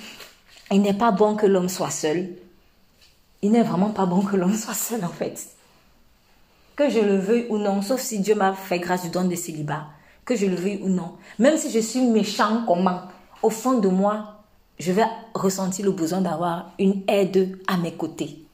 [0.71, 2.29] il n'est pas bon que l'homme soit seul,
[3.43, 5.49] il n'est vraiment pas bon que l'homme soit seul en fait.
[6.77, 9.35] Que je le veuille ou non, sauf si Dieu m'a fait grâce du don de
[9.35, 9.87] célibat,
[10.25, 13.03] que je le veuille ou non, même si je suis méchant comment,
[13.43, 14.41] au fond de moi,
[14.79, 18.45] je vais ressentir le besoin d'avoir une aide à mes côtés.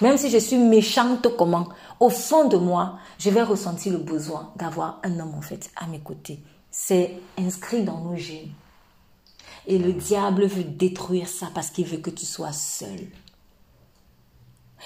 [0.00, 1.68] Même si je suis méchante comment,
[2.00, 5.86] au fond de moi, je vais ressentir le besoin d'avoir un homme en fait à
[5.86, 6.40] mes côtés.
[6.70, 8.52] C'est inscrit dans nos gènes.
[9.66, 13.06] Et le diable veut détruire ça parce qu'il veut que tu sois seul.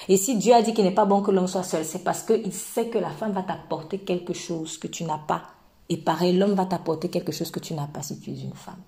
[0.09, 2.23] Et si Dieu a dit qu'il n'est pas bon que l'homme soit seul, c'est parce
[2.23, 5.43] qu'il sait que la femme va t'apporter quelque chose que tu n'as pas.
[5.89, 8.55] Et pareil, l'homme va t'apporter quelque chose que tu n'as pas si tu es une
[8.55, 8.81] femme.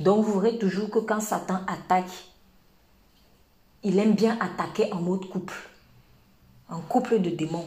[0.00, 2.12] Donc vous verrez toujours que quand Satan attaque,
[3.82, 5.54] il aime bien attaquer en mode couple.
[6.70, 7.66] Un couple de démons.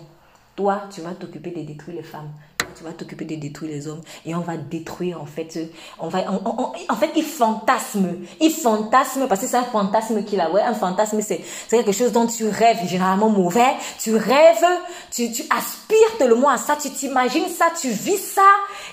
[0.55, 2.31] Toi, tu vas t'occuper de détruire les femmes
[2.75, 5.57] tu vas t'occuper de détruire les hommes et on va détruire en fait
[5.99, 8.15] on va en fait il fantasme.
[8.39, 10.49] Il fantasme parce que c'est un fantasme qu'il a.
[10.51, 13.73] Ouais un fantasme c'est quelque chose dont tu rêves généralement mauvais.
[13.99, 14.65] Tu rêves
[15.11, 18.41] tu, tu aspires le moins à ça tu t'imagines ça tu vis ça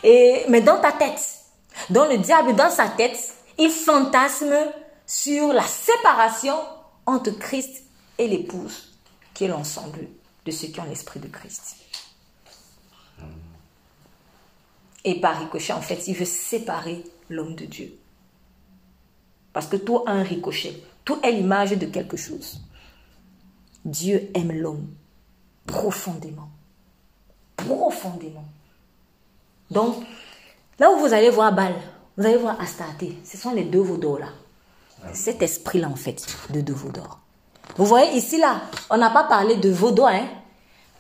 [0.03, 1.23] et mais dans ta tête
[1.91, 3.19] dans le diable dans sa tête
[3.59, 4.55] il fantasme
[5.07, 6.55] sur la séparation
[7.07, 7.83] entre Christ
[8.19, 8.93] et l'épouse
[9.35, 10.09] qui est l'ensemble
[10.45, 11.77] de ceux qui ont l'esprit de Christ.
[15.05, 17.99] Et par ricochet, en fait, il veut séparer l'homme de Dieu.
[19.53, 20.83] Parce que tout a un ricochet.
[21.05, 22.61] Tout est l'image de quelque chose.
[23.85, 24.87] Dieu aime l'homme
[25.67, 26.49] profondément.
[27.57, 28.45] Profondément.
[29.71, 29.97] Donc,
[30.79, 31.75] là où vous allez voir Baal,
[32.17, 33.19] vous allez voir Astarté.
[33.25, 34.29] Ce sont les deux vaudors là.
[35.13, 37.19] Cet esprit-là, en fait, de deux vaudors.
[37.77, 40.07] Vous voyez ici, là, on n'a pas parlé de vaudor.
[40.07, 40.29] Hein?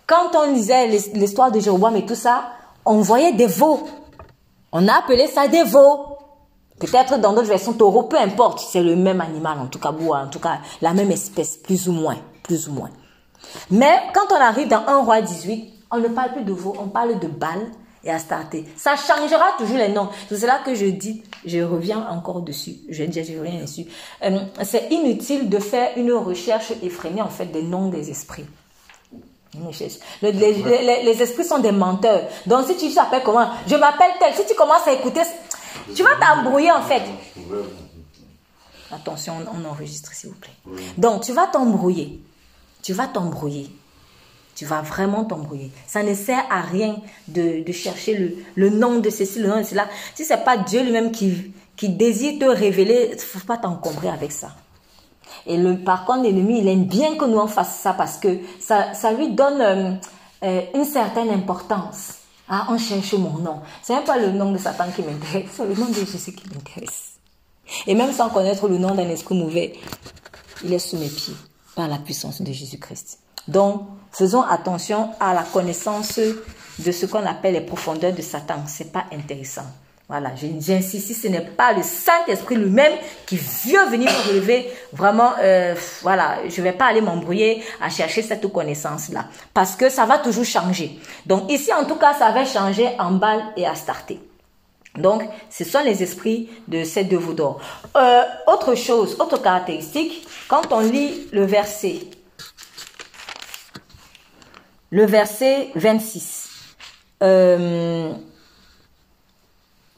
[0.06, 2.52] Quand on lisait l'histoire de Jéroboam et tout ça,
[2.84, 3.88] on voyait des veaux.
[4.72, 6.06] On a appelé ça des veaux.
[6.78, 10.26] Peut-être dans d'autres versions, taureaux, peu importe, c'est le même animal, en tout cas, en
[10.26, 12.90] tout cas, la même espèce, plus ou moins, plus ou moins.
[13.70, 16.88] Mais quand on arrive dans 1 roi 18, on ne parle plus de veaux, on
[16.88, 17.70] parle de balles
[18.04, 18.64] et Astarté.
[18.76, 20.08] Ça changera toujours les noms.
[20.28, 23.84] C'est cela que je dis, je reviens encore dessus, je, je reviens dessus.
[24.24, 28.46] Euh, c'est inutile de faire une recherche effrénée, en fait, des noms des esprits.
[30.22, 32.22] Les, les, esprits sont des menteurs.
[32.46, 33.50] Donc si tu t'appelles comment?
[33.66, 34.32] Je m'appelle tel.
[34.34, 35.20] Si tu commences à écouter,
[35.94, 37.02] tu vas t'embrouiller en fait.
[38.90, 40.50] Attention, on enregistre s'il vous plaît.
[40.96, 42.20] Donc tu vas t'embrouiller.
[42.82, 43.70] Tu vas t'embrouiller.
[44.54, 45.70] Tu vas vraiment t'embrouiller.
[45.86, 46.96] Ça ne sert à rien
[47.28, 49.88] de, de chercher le, le, nom de ceci, le nom de cela.
[50.14, 53.56] Si ce n'est pas Dieu lui-même qui, qui désire te révéler, il ne faut pas
[53.56, 54.54] t'encombrer avec ça.
[55.46, 58.38] Et le, par contre, l'ennemi, il aime bien que nous en fassions ça parce que
[58.60, 59.92] ça, ça lui donne euh,
[60.44, 62.18] euh, une certaine importance.
[62.48, 63.60] Ah, on cherche mon nom.
[63.82, 66.48] Ce n'est pas le nom de Satan qui m'intéresse, c'est le nom de Jésus qui
[66.52, 67.12] m'intéresse.
[67.86, 69.74] Et même sans connaître le nom d'un esprit mauvais,
[70.64, 71.34] il est sous mes pieds
[71.74, 73.18] par la puissance de Jésus-Christ.
[73.48, 78.62] Donc, faisons attention à la connaissance de ce qu'on appelle les profondeurs de Satan.
[78.66, 79.66] C'est pas intéressant.
[80.12, 82.92] Voilà, j'insiste, si ce n'est pas le Saint-Esprit lui-même
[83.24, 87.88] qui veut venir me relever, vraiment, euh, voilà, je ne vais pas aller m'embrouiller à
[87.88, 89.24] chercher cette connaissance-là.
[89.54, 90.98] Parce que ça va toujours changer.
[91.24, 93.72] Donc ici, en tout cas, ça va changer en balle et à.
[94.98, 97.56] Donc, ce sont les esprits de ces deux veaux
[98.46, 102.00] autre chose, autre caractéristique, quand on lit le verset,
[104.90, 106.50] le verset 26,
[107.22, 108.12] euh,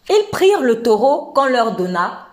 [0.08, 2.26] ils prirent le taureau qu'on leur donna.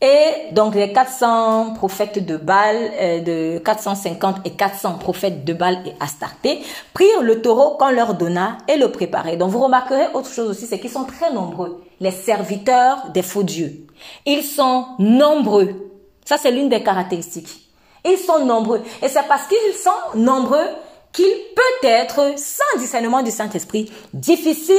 [0.00, 5.82] Et donc les 400 prophètes de Baal, euh, de 450 et 400 prophètes de Baal
[5.86, 6.60] et Astarté,
[6.94, 9.36] prirent le taureau qu'on leur donna et le préparaient.
[9.36, 13.42] Donc vous remarquerez autre chose aussi, c'est qu'ils sont très nombreux, les serviteurs des faux
[13.42, 13.86] dieux.
[14.24, 15.90] Ils sont nombreux.
[16.24, 17.68] Ça c'est l'une des caractéristiques.
[18.04, 18.82] Ils sont nombreux.
[19.02, 20.68] Et c'est parce qu'ils sont nombreux
[21.12, 21.26] qu'il
[21.56, 24.76] peut être, sans discernement du Saint-Esprit, difficile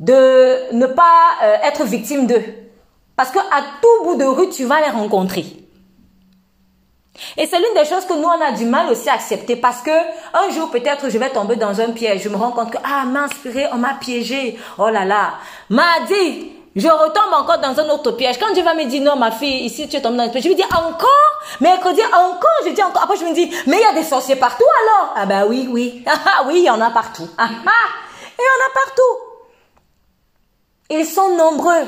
[0.00, 2.44] de ne pas euh, être victime d'eux.
[3.16, 5.44] Parce que à tout bout de rue, tu vas les rencontrer.
[7.36, 9.80] Et c'est l'une des choses que nous, on a du mal aussi à accepter parce
[9.80, 12.22] que un jour, peut-être, je vais tomber dans un piège.
[12.22, 14.58] Je me rends compte que, ah, m'inspirer, on m'a piégé.
[14.78, 15.34] Oh là là.
[15.70, 18.38] M'a dit, je retombe encore dans un autre piège.
[18.38, 20.44] Quand Dieu va me dire, non, ma fille, ici, tu es tombée dans un piège,
[20.44, 21.08] je lui dis, encore?
[21.60, 22.60] Mercredi, encore?
[22.66, 23.04] Je dis encore.
[23.04, 25.14] Après, je me dis, mais il y a des sorciers partout alors?
[25.16, 26.04] Ah ben oui, oui.
[26.06, 27.28] Ah oui, il y en a partout.
[27.38, 27.88] Ah ah.
[28.38, 29.35] Il y en a partout.
[30.90, 31.86] Ils sont nombreux.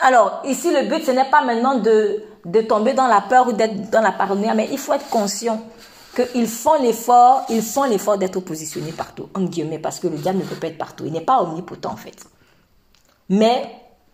[0.00, 3.52] Alors, ici, le but, ce n'est pas maintenant de, de tomber dans la peur ou
[3.52, 5.60] d'être dans la paranoïa, mais il faut être conscient
[6.14, 10.38] qu'ils font l'effort, ils font l'effort d'être positionnés partout, en guillemets, parce que le diable
[10.38, 11.04] ne peut pas être partout.
[11.04, 12.24] Il n'est pas omnipotent, en fait.
[13.28, 13.70] Mais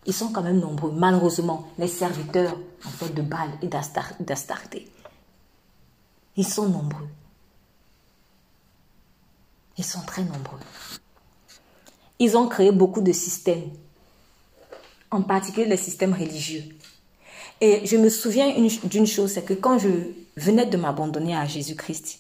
[0.07, 4.91] ils sont quand même nombreux, malheureusement, les serviteurs, en fait, de Baal et d'Astarté.
[6.37, 7.09] Ils sont nombreux.
[9.79, 10.61] Ils sont très nombreux.
[12.19, 13.71] Ils ont créé beaucoup de systèmes
[15.15, 16.65] en particulier les systèmes religieux.
[17.61, 18.53] Et je me souviens
[18.85, 19.89] d'une chose, c'est que quand je
[20.37, 22.19] venais de m'abandonner à Jésus-Christ,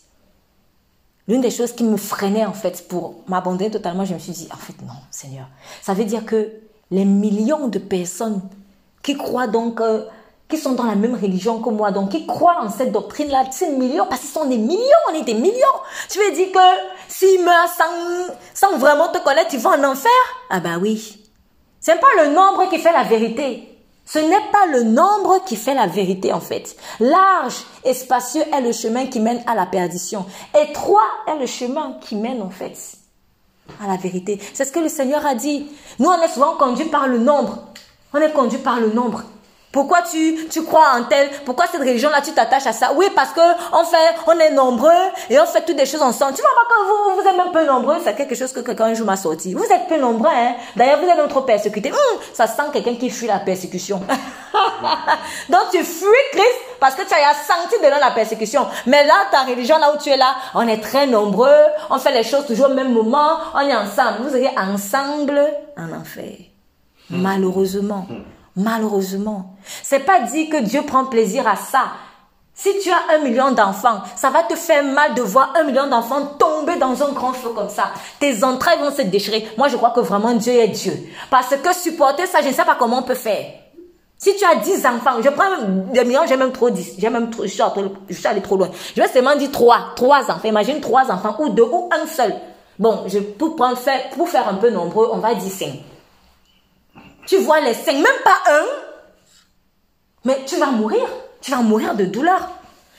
[1.27, 4.49] l'une des choses qui me freinait en fait pour m'abandonner totalement, je me suis dit,
[4.53, 5.49] en fait non, Seigneur,
[5.83, 6.53] ça veut dire que
[6.91, 8.43] les millions de personnes
[9.03, 10.05] qui croient donc, euh,
[10.49, 13.71] qui sont dans la même religion que moi, donc qui croient en cette doctrine-là, ces
[13.71, 14.81] millions, parce qu'ils sont des millions,
[15.11, 15.53] on est des millions.
[16.11, 16.59] Tu veux dire que
[17.09, 17.69] s'ils meurent
[18.55, 20.11] sans, vraiment te connaître, ils vont en enfer?
[20.51, 21.21] Ah bah oui.
[21.81, 23.71] Ce n'est pas le nombre qui fait la vérité.
[24.07, 26.77] Ce n'est pas le nombre qui fait la vérité en fait.
[27.01, 30.27] Large et spacieux est le chemin qui mène à la perdition.
[30.55, 32.77] Étroit est le chemin qui mène en fait
[33.83, 34.39] à la vérité.
[34.53, 35.67] C'est ce que le Seigneur a dit.
[35.99, 37.59] Nous, on est souvent conduits par le nombre.
[38.13, 39.23] On est conduits par le nombre.
[39.75, 41.29] Pourquoi tu, tu crois en tel?
[41.45, 42.93] Pourquoi cette religion-là, tu t'attaches à ça?
[42.95, 43.41] Oui, parce que
[43.73, 44.93] on fait, on est nombreux
[45.29, 46.35] et on fait toutes des choses ensemble.
[46.35, 48.95] Tu vois, quand vous, vous êtes même peu nombreux, c'est quelque chose que quelqu'un un
[48.95, 49.53] jour m'a sorti.
[49.53, 51.91] Vous êtes peu nombreux, hein D'ailleurs, vous êtes même trop persécutés.
[51.91, 54.01] Hum, ça sent quelqu'un qui fuit la persécution.
[55.49, 58.69] Donc, tu fuis Christ parce que tu as senti de la persécution.
[58.87, 62.13] Mais là, ta religion, là où tu es là, on est très nombreux, on fait
[62.13, 64.19] les choses toujours au même moment, on est ensemble.
[64.23, 65.41] Vous serez ensemble
[65.77, 66.37] en enfer.
[67.11, 68.07] Malheureusement.
[68.57, 69.57] Malheureusement.
[69.83, 71.93] C'est pas dit que Dieu prend plaisir à ça.
[72.57, 75.89] Si tu as un million d'enfants, ça va te faire mal de voir un million
[75.89, 77.91] d'enfants tomber dans un grand feu comme ça.
[78.21, 79.49] Tes entrailles vont se déchirer.
[79.59, 80.93] Moi, je crois que vraiment Dieu est Dieu.
[81.31, 83.45] Parce que supporter ça, je ne sais pas comment on peut faire.
[84.17, 85.51] Si tu as 10 enfants, je prends
[85.93, 86.95] des millions, j'ai même trop 10.
[86.97, 88.71] J'ai même trop, je suis, allé trop loin.
[88.97, 89.95] Je vais seulement dire 3.
[89.97, 90.49] 3 enfants.
[90.49, 92.33] Imagine 3 enfants ou 2 ou un seul.
[92.79, 93.77] Bon, je, pour, prendre,
[94.15, 95.69] pour faire un peu nombreux, on va dire 5.
[97.27, 98.65] Tu vois les cinq, même pas un.
[100.25, 101.07] Mais tu vas mourir.
[101.41, 102.49] Tu vas mourir de douleur.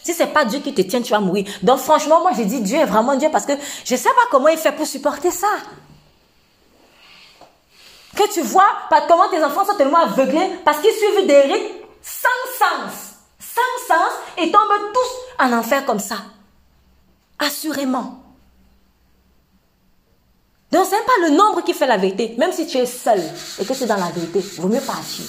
[0.03, 1.45] Si c'est pas Dieu qui te tient, tu vas mourir.
[1.63, 4.49] Donc franchement, moi j'ai dit Dieu est vraiment Dieu parce que je sais pas comment
[4.49, 5.47] il fait pour supporter ça.
[8.15, 8.69] Que tu vois
[9.07, 13.15] comment tes enfants sont tellement aveuglés parce qu'ils suivent des rites sans sens.
[13.39, 16.17] Sans sens et tombent tous en enfer comme ça.
[17.39, 18.24] Assurément.
[20.75, 22.35] Donc, ce n'est pas le nombre qui fait la vérité.
[22.37, 23.21] Même si tu es seul
[23.61, 25.23] et que tu es dans la vérité, vaut mieux partir.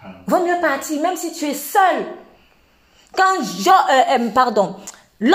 [0.00, 0.06] Ah.
[0.28, 2.06] Vaut mieux partir, même si tu es seul.
[3.16, 4.76] Quand Jean, euh, euh, pardon,
[5.18, 5.34] Lot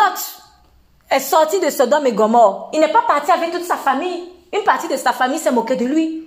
[1.10, 4.30] est sorti de Sodome et Gomorre, il n'est pas parti avec toute sa famille.
[4.54, 6.26] Une partie de sa famille s'est moquée de lui.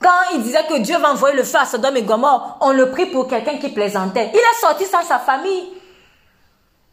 [0.00, 2.88] Quand il disait que Dieu va envoyer le feu à Sodome et Gomorre, on le
[2.92, 4.30] prit pour quelqu'un qui plaisantait.
[4.32, 5.70] Il est sorti sans sa famille.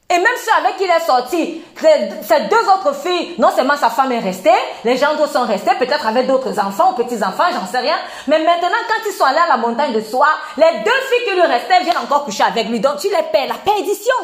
[0.09, 3.89] Et même ceux avec qui il est sorti, ces deux autres filles, non seulement sa
[3.89, 4.49] femme est restée,
[4.85, 7.97] les gens sont restés, peut-être avec d'autres enfants ou petits-enfants, j'en sais rien.
[8.27, 11.33] Mais maintenant, quand ils sont allés à la montagne de Soie, les deux filles qui
[11.35, 12.79] lui restaient viennent encore coucher avec lui.
[12.79, 14.15] Donc tu les perds, la perdition.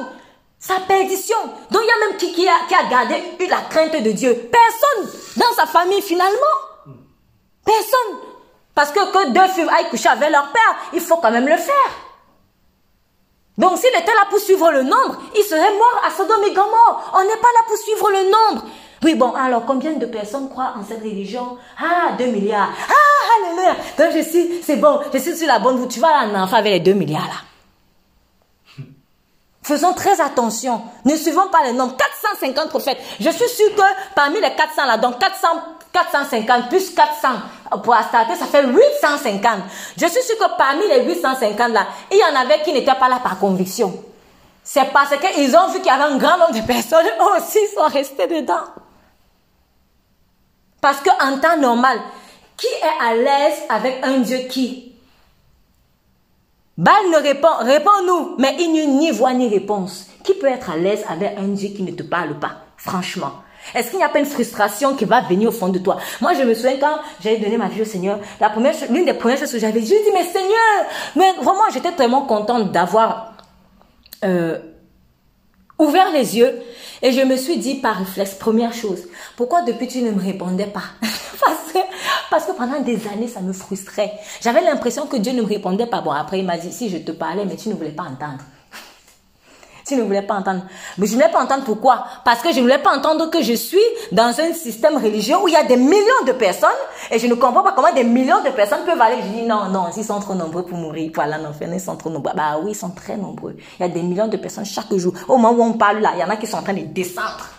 [0.58, 1.36] Sa perdition.
[1.70, 4.50] Donc il y a même qui, qui, a, qui a gardé la crainte de Dieu.
[4.50, 6.32] Personne dans sa famille finalement.
[7.66, 8.20] Personne.
[8.74, 11.58] Parce que que deux filles aillent coucher avec leur père, il faut quand même le
[11.58, 11.92] faire.
[13.58, 17.14] Donc s'il était là pour suivre le nombre, il serait mort à Sodome et Gomorre.
[17.14, 18.66] On n'est pas là pour suivre le nombre.
[19.04, 21.58] Oui, bon, alors combien de personnes croient en cette religion?
[21.78, 22.70] Ah, 2 milliards.
[22.90, 23.76] Ah, alléluia.
[23.98, 25.92] Donc je suis, c'est bon, je suis sur la bonne route.
[25.92, 28.84] Tu vas en enfant avec les 2 milliards là.
[29.62, 30.82] Faisons très attention.
[31.06, 31.96] Ne suivons pas les nombres.
[31.98, 32.98] 450 prophètes.
[33.20, 33.82] Je suis sûr que
[34.16, 35.48] parmi les 400 là, donc 400
[35.94, 37.28] 450 plus 400
[37.84, 39.42] pour starter, ça fait 850.
[39.96, 43.08] Je suis sûr que parmi les 850 là, il y en avait qui n'étaient pas
[43.08, 44.04] là par conviction.
[44.64, 47.06] C'est parce qu'ils ont vu qu'il y avait un grand nombre de personnes
[47.38, 48.64] aussi sont restées dedans.
[50.82, 52.00] Parce qu'en temps normal,
[52.58, 54.96] qui est à l'aise avec un Dieu qui?
[56.76, 60.08] Bal ne répond, réponds-nous, mais il n'y a ni voix ni réponse.
[60.24, 63.43] Qui peut être à l'aise avec un Dieu qui ne te parle pas, franchement?
[63.74, 65.98] Est-ce qu'il n'y a pas une frustration qui va venir au fond de toi?
[66.22, 68.20] Moi, je me souviens quand j'avais donné ma vie au Seigneur,
[68.90, 72.72] l'une des premières choses que j'avais dit, je dis, mais Seigneur, vraiment, j'étais tellement contente
[72.72, 73.34] d'avoir
[74.24, 74.60] euh,
[75.80, 76.62] ouvert les yeux
[77.02, 79.04] et je me suis dit par réflexe, première chose,
[79.36, 80.84] pourquoi depuis tu ne me répondais pas?
[81.46, 81.80] Parce, que,
[82.30, 84.14] parce que pendant des années, ça me frustrait.
[84.40, 86.00] J'avais l'impression que Dieu ne me répondait pas.
[86.00, 88.44] Bon, après, il m'a dit, si je te parlais, mais tu ne voulais pas entendre.
[89.86, 90.64] Tu ne voulais pas entendre.
[90.98, 93.42] Mais je ne voulais pas entendre pourquoi Parce que je ne voulais pas entendre que
[93.42, 93.78] je suis
[94.12, 96.70] dans un système religieux où il y a des millions de personnes
[97.12, 99.18] et je ne comprends pas comment des millions de personnes peuvent aller.
[99.22, 101.80] Je dis non, non, ils sont trop nombreux pour mourir, pour aller en enfer, ils
[101.82, 102.34] sont trop nombreux.
[102.36, 103.58] Bah oui, ils sont très nombreux.
[103.80, 105.14] Il y a des millions de personnes chaque jour.
[105.28, 106.82] Au moment où on parle là, il y en a qui sont en train de
[106.82, 107.50] descendre.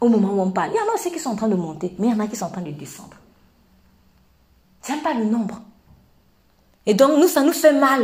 [0.00, 1.54] Au moment où on parle, il y en a aussi qui sont en train de
[1.54, 3.16] monter, mais il y en a qui sont en train de descendre.
[4.82, 5.60] C'est pas le nombre.
[6.84, 8.02] Et donc, nous, ça nous fait mal.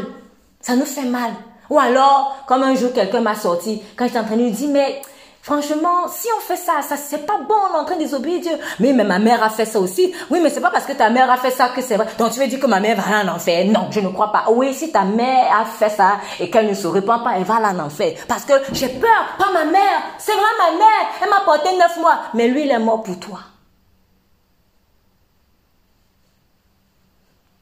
[0.60, 1.32] Ça nous fait mal.
[1.70, 4.68] Ou alors, comme un jour, quelqu'un m'a sorti, quand j'étais en train de lui dire,
[4.70, 5.00] mais
[5.40, 8.40] franchement, si on fait ça, ça c'est pas bon, on est en train de désobéir
[8.40, 8.58] Dieu.
[8.80, 10.12] Mais, mais ma mère a fait ça aussi.
[10.30, 12.08] Oui, mais c'est pas parce que ta mère a fait ça que c'est vrai.
[12.18, 13.66] Donc tu veux dire que ma mère va aller en enfer?
[13.66, 14.46] Non, je ne crois pas.
[14.50, 17.56] Oui, si ta mère a fait ça et qu'elle ne se répand pas, elle va
[17.56, 18.14] aller en enfer.
[18.26, 20.02] Parce que j'ai peur, pas ma mère.
[20.18, 21.08] C'est vrai ma mère.
[21.22, 22.18] Elle m'a porté neuf mois.
[22.34, 23.38] Mais lui, il est mort pour toi.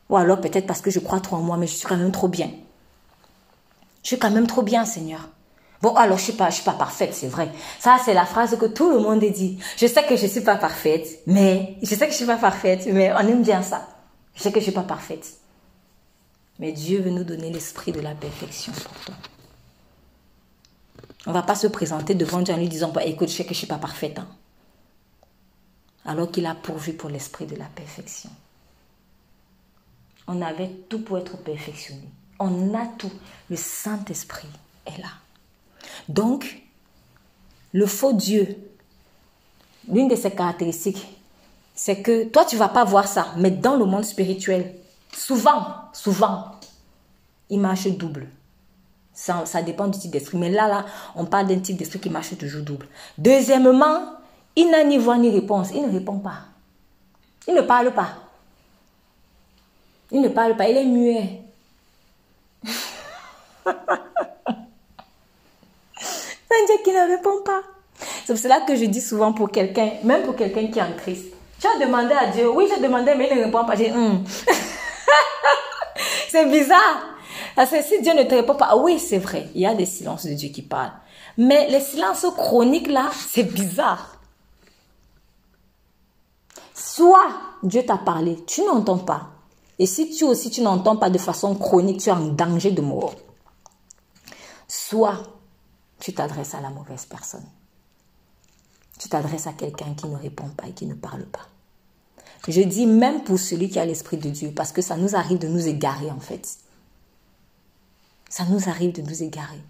[0.09, 2.11] Ou alors peut-être parce que je crois trop en moi, mais je suis quand même
[2.11, 2.49] trop bien.
[4.03, 5.28] Je suis quand même trop bien, Seigneur.
[5.80, 7.51] Bon, alors je suis suis pas parfaite, c'est vrai.
[7.78, 9.59] Ça, c'est la phrase que tout le monde dit.
[9.76, 12.88] Je sais que je suis pas parfaite, mais je sais que je suis pas parfaite,
[12.92, 13.88] mais on aime bien ça.
[14.34, 15.34] Je sais que je suis pas parfaite.
[16.59, 19.14] Mais Dieu veut nous donner l'esprit de la perfection pour toi.
[21.26, 23.55] On va pas se présenter devant Dieu en lui disant, bah, écoute, je sais que
[23.55, 24.18] je suis pas parfaite.
[24.18, 24.28] Hein.
[26.05, 28.30] Alors qu'il a pourvu pour l'esprit de la perfection.
[30.26, 32.09] On avait tout pour être perfectionné.
[32.39, 33.12] On a tout.
[33.51, 34.49] Le Saint-Esprit
[34.86, 35.09] est là.
[36.09, 36.62] Donc,
[37.72, 38.57] le faux Dieu,
[39.89, 41.18] l'une de ses caractéristiques,
[41.74, 44.74] c'est que toi, tu vas pas voir ça, mais dans le monde spirituel,
[45.12, 46.53] souvent, souvent,
[47.51, 48.28] il marche double.
[49.12, 50.39] Ça, ça dépend du type d'esprit.
[50.39, 50.84] Mais là, là,
[51.16, 52.86] on parle d'un type d'esprit qui marche toujours double.
[53.16, 54.12] Deuxièmement,
[54.55, 55.70] il n'a ni voix ni réponse.
[55.74, 56.41] Il ne répond pas.
[57.47, 58.11] Il ne parle pas.
[60.12, 60.68] Il ne parle pas.
[60.68, 61.43] Il est muet.
[66.51, 67.62] un Dieu qui ne répond pas.
[68.25, 70.93] C'est pour cela que je dis souvent pour quelqu'un, même pour quelqu'un qui est en
[70.97, 71.27] Christ.
[71.61, 73.75] Tu as demandé à Dieu, oui, j'ai demandé, mais il ne répond pas.
[73.75, 74.25] J'ai hum.
[76.29, 77.16] c'est bizarre.
[77.57, 79.87] Parce que si Dieu ne te répond pas, oui, c'est vrai, il y a des
[79.87, 80.93] silences de Dieu qui parlent.
[81.37, 84.16] Mais les silences chroniques là, c'est bizarre.
[86.75, 87.29] Soit
[87.62, 89.29] Dieu t'a parlé, tu n'entends pas.
[89.79, 92.81] Et si tu aussi tu n'entends pas de façon chronique, tu es en danger de
[92.81, 93.14] mort.
[94.69, 95.23] Soit
[95.99, 97.47] tu t'adresses à la mauvaise personne.
[98.99, 101.49] Tu t'adresses à quelqu'un qui ne répond pas et qui ne parle pas.
[102.47, 105.39] Je dis même pour celui qui a l'Esprit de Dieu, parce que ça nous arrive
[105.39, 106.59] de nous égarer en fait.
[108.29, 109.61] Ça nous arrive de nous égarer.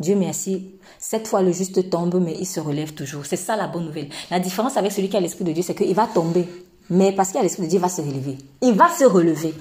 [0.00, 3.26] Dieu merci, cette fois le juste tombe, mais il se relève toujours.
[3.26, 4.08] C'est ça la bonne nouvelle.
[4.30, 6.46] La différence avec celui qui a l'Esprit de Dieu, c'est qu'il va tomber,
[6.90, 8.38] mais parce qu'il a l'Esprit de Dieu, il va se relever.
[8.62, 9.54] Il va se relever.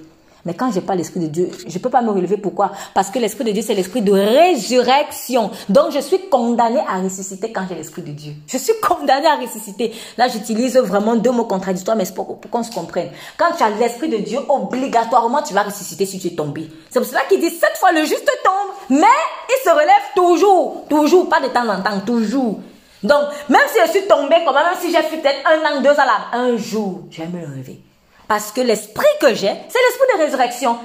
[0.47, 2.37] Mais quand j'ai pas l'Esprit de Dieu, je peux pas me relever.
[2.37, 2.71] Pourquoi?
[2.93, 5.51] Parce que l'Esprit de Dieu, c'est l'Esprit de résurrection.
[5.67, 8.31] Donc, je suis condamné à ressusciter quand j'ai l'Esprit de Dieu.
[8.47, 9.91] Je suis condamné à ressusciter.
[10.17, 13.09] Là, j'utilise vraiment deux mots contradictoires, mais c'est pour, qu'on se comprenne.
[13.37, 16.69] Quand tu as l'Esprit de Dieu, obligatoirement, tu vas ressusciter si tu es tombé.
[16.89, 19.05] C'est pour cela qu'il dit, cette fois, le juste tombe, mais
[19.49, 20.85] il se relève toujours.
[20.89, 22.61] Toujours, pas de temps en temps, toujours.
[23.03, 25.89] Donc, même si je suis tombé, comme même si j'ai fait peut-être un an, deux
[25.89, 27.81] ans là, un jour, je vais me lever.
[28.28, 30.78] Parce que l'esprit que j'ai, c'est l'esprit de résurrection.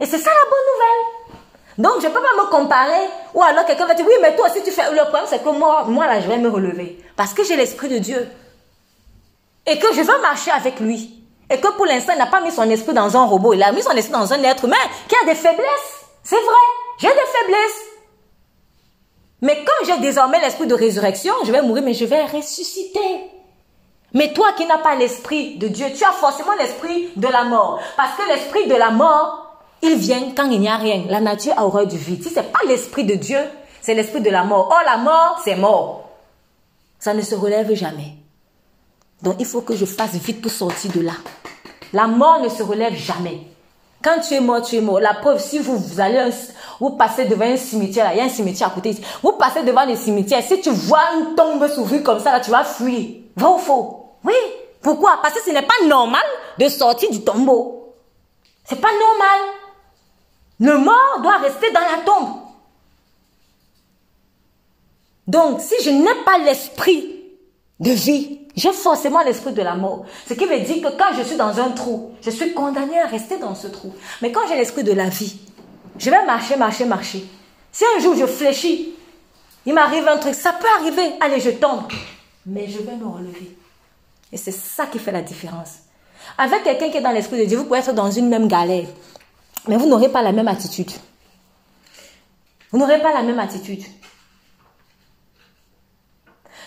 [0.00, 1.36] Et c'est ça la bonne nouvelle.
[1.78, 3.08] Donc, je ne peux pas me comparer.
[3.34, 4.90] Ou alors quelqu'un va dire, oui, mais toi aussi tu fais.
[4.90, 6.98] Le problème, c'est que moi, moi là, je vais me relever.
[7.16, 8.28] Parce que j'ai l'esprit de Dieu.
[9.66, 11.22] Et que je veux marcher avec lui.
[11.50, 13.52] Et que pour l'instant, il n'a pas mis son esprit dans un robot.
[13.52, 14.76] Il a mis son esprit dans un être humain
[15.08, 16.04] qui a des faiblesses.
[16.22, 16.66] C'est vrai.
[16.98, 17.82] J'ai des faiblesses.
[19.42, 23.30] Mais quand j'ai désormais l'esprit de résurrection, je vais mourir, mais je vais ressusciter.
[24.14, 27.80] Mais toi qui n'as pas l'esprit de Dieu, tu as forcément l'esprit de la mort.
[27.96, 31.04] Parce que l'esprit de la mort, il vient quand il n'y a rien.
[31.08, 32.22] La nature a horreur du vide.
[32.22, 33.38] Si ce n'est pas l'esprit de Dieu,
[33.82, 34.72] c'est l'esprit de la mort.
[34.72, 36.08] Oh, la mort, c'est mort.
[36.98, 38.14] Ça ne se relève jamais.
[39.22, 41.12] Donc il faut que je fasse vite pour sortir de là.
[41.92, 43.40] La mort ne se relève jamais.
[44.02, 45.00] Quand tu es mort, tu es mort.
[45.00, 46.30] La preuve, si vous, vous allez,
[46.80, 48.96] vous passez devant un cimetière, il y a un cimetière à côté.
[49.22, 52.50] Vous passez devant le cimetière, si tu vois une tombe s'ouvrir comme ça, là, tu
[52.50, 53.25] vas fuir.
[53.36, 54.34] Va ou faux Oui.
[54.82, 55.18] Pourquoi?
[55.20, 56.24] Parce que ce n'est pas normal
[56.58, 57.94] de sortir du tombeau.
[58.64, 59.40] C'est pas normal.
[60.60, 62.28] Le mort doit rester dans la tombe.
[65.26, 67.24] Donc, si je n'ai pas l'esprit
[67.80, 70.06] de vie, j'ai forcément l'esprit de la mort.
[70.26, 73.06] Ce qui veut dire que quand je suis dans un trou, je suis condamné à
[73.06, 73.92] rester dans ce trou.
[74.22, 75.38] Mais quand j'ai l'esprit de la vie,
[75.98, 77.26] je vais marcher, marcher, marcher.
[77.72, 78.94] Si un jour je fléchis,
[79.66, 81.14] il m'arrive un truc, ça peut arriver.
[81.20, 81.82] Allez, je tombe.
[82.46, 83.56] Mais je vais me relever.
[84.32, 85.74] Et c'est ça qui fait la différence.
[86.38, 88.86] Avec quelqu'un qui est dans l'esprit de Dieu, vous pouvez être dans une même galère.
[89.68, 90.90] Mais vous n'aurez pas la même attitude.
[92.70, 93.82] Vous n'aurez pas la même attitude.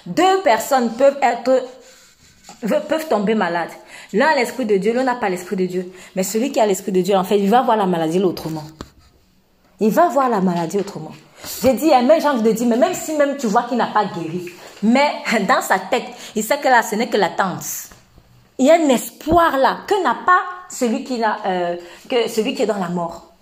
[0.06, 1.64] Deux personnes peuvent être
[2.88, 3.72] peuvent tomber malades.
[4.14, 5.92] L'un a l'esprit de Dieu, l'un n'a pas l'esprit de Dieu.
[6.16, 8.64] Mais celui qui a l'esprit de Dieu, en fait, il va voir la maladie autrement.
[9.80, 11.12] Il va voir la maladie autrement.
[11.62, 13.88] J'ai dit, même j'ai envie de dire, mais même si même tu vois qu'il n'a
[13.88, 14.50] pas guéri,
[14.84, 15.12] mais
[15.48, 16.06] dans sa tête,
[16.36, 17.64] il sait que là, ce n'est que l'attente.
[18.58, 21.78] Il y a un espoir là que n'a pas celui qui, a, euh,
[22.10, 23.34] que celui qui est dans la mort.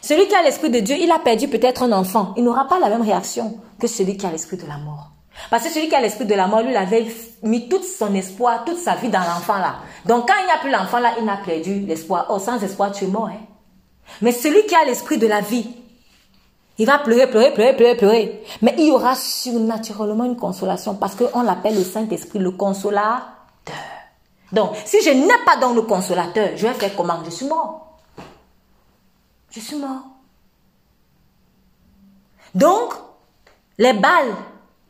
[0.00, 2.32] Celui qui a l'esprit de Dieu, il a perdu peut-être un enfant.
[2.38, 5.10] Il n'aura pas la même réaction que celui qui a l'esprit de la mort.
[5.50, 7.06] Parce que celui qui a l'esprit de la mort, lui, il avait
[7.42, 9.76] mis tout son espoir, toute sa vie dans l'enfant là.
[10.06, 12.26] Donc quand il n'y a plus l'enfant là, il n'a perdu l'espoir.
[12.30, 13.28] Oh, sans espoir, tu es mort.
[13.28, 13.40] Hein?
[14.22, 15.68] Mais celui qui a l'esprit de la vie,
[16.78, 18.44] il va pleurer, pleurer, pleurer, pleurer, pleurer.
[18.62, 23.24] Mais il y aura surnaturellement une consolation parce qu'on l'appelle le Saint-Esprit, le consolateur.
[24.52, 27.18] Donc, si je n'ai pas dans le consolateur, je vais faire comment?
[27.24, 27.98] Je suis mort.
[29.50, 30.02] Je suis mort.
[32.54, 32.94] Donc,
[33.76, 34.34] les balles,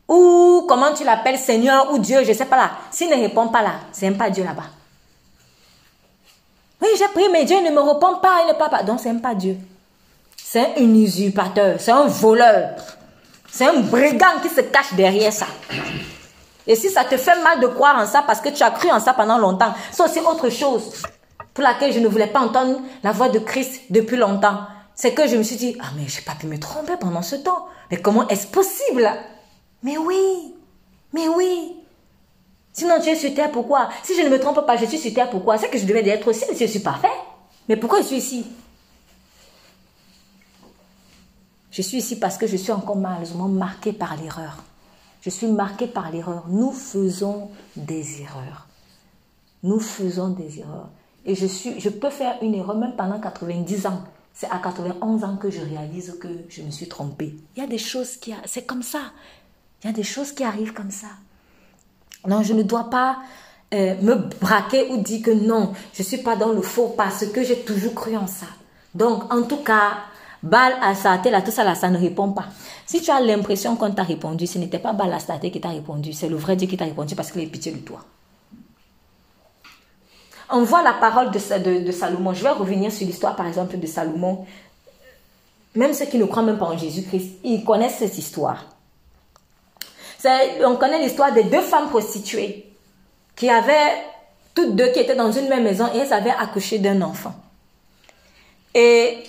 [0.07, 3.47] ou comment tu l'appelles, Seigneur ou Dieu, je ne sais pas là, s'il ne répond
[3.49, 4.63] pas là, c'est même pas Dieu là-bas.
[6.81, 8.83] Oui, j'ai prié, mais Dieu ne me répond pas, il ne parle pas.
[8.83, 9.57] Donc, c'est même pas Dieu.
[10.51, 12.71] C'est un usurpateur, c'est un voleur,
[13.51, 15.45] c'est un brigand qui se cache derrière ça.
[16.65, 18.89] Et si ça te fait mal de croire en ça parce que tu as cru
[18.89, 21.03] en ça pendant longtemps, c'est aussi autre chose
[21.53, 24.61] pour laquelle je ne voulais pas entendre la voix de Christ depuis longtemps.
[24.95, 27.35] C'est que je me suis dit, ah mais j'ai pas pu me tromper pendant ce
[27.35, 27.67] temps.
[27.91, 29.07] Mais comment est-ce possible?
[29.83, 30.55] Mais oui,
[31.13, 31.75] mais oui.
[32.73, 33.89] Sinon tu es sur terre, pourquoi?
[34.01, 35.59] Si je ne me trompe pas, je suis sur terre, pourquoi?
[35.59, 37.07] C'est que je devais être aussi, mais je suis parfait.
[37.67, 38.47] Mais pourquoi je suis ici?
[41.71, 44.63] Je suis ici parce que je suis encore malheureusement marqué par l'erreur.
[45.21, 46.45] Je suis marqué par l'erreur.
[46.47, 48.67] Nous faisons des erreurs.
[49.63, 50.89] Nous faisons des erreurs.
[51.25, 54.03] Et je, suis, je peux faire une erreur même pendant 90 ans.
[54.33, 57.35] C'est à 91 ans que je réalise que je me suis trompée.
[57.55, 58.33] Il y a des choses qui...
[58.45, 59.01] C'est comme ça.
[59.83, 61.07] Il y a des choses qui arrivent comme ça.
[62.27, 63.19] Non, je ne dois pas
[63.73, 67.25] euh, me braquer ou dire que non, je ne suis pas dans le faux parce
[67.27, 68.47] que j'ai toujours cru en ça.
[68.95, 69.99] Donc, en tout cas,
[70.41, 72.45] Bal Asate, là, tout ça, là, ça ne répond pas.
[72.85, 76.13] Si tu as l'impression qu'on t'a répondu, ce n'était pas Bal Asate qui t'a répondu,
[76.13, 77.99] c'est le vrai Dieu qui t'a répondu parce qu'il a pitié de toi.
[80.51, 82.33] On voit la parole de, de, Salomon.
[82.33, 84.45] Je vais revenir sur l'histoire, par exemple, de Salomon.
[85.75, 88.65] Même ceux qui ne croient même pas en Jésus-Christ, ils connaissent cette histoire.
[90.25, 92.65] On connaît l'histoire des deux femmes prostituées
[93.35, 93.93] qui avaient,
[94.55, 97.33] toutes deux qui étaient dans une même maison et elles avaient accouché d'un enfant.
[98.73, 99.23] Et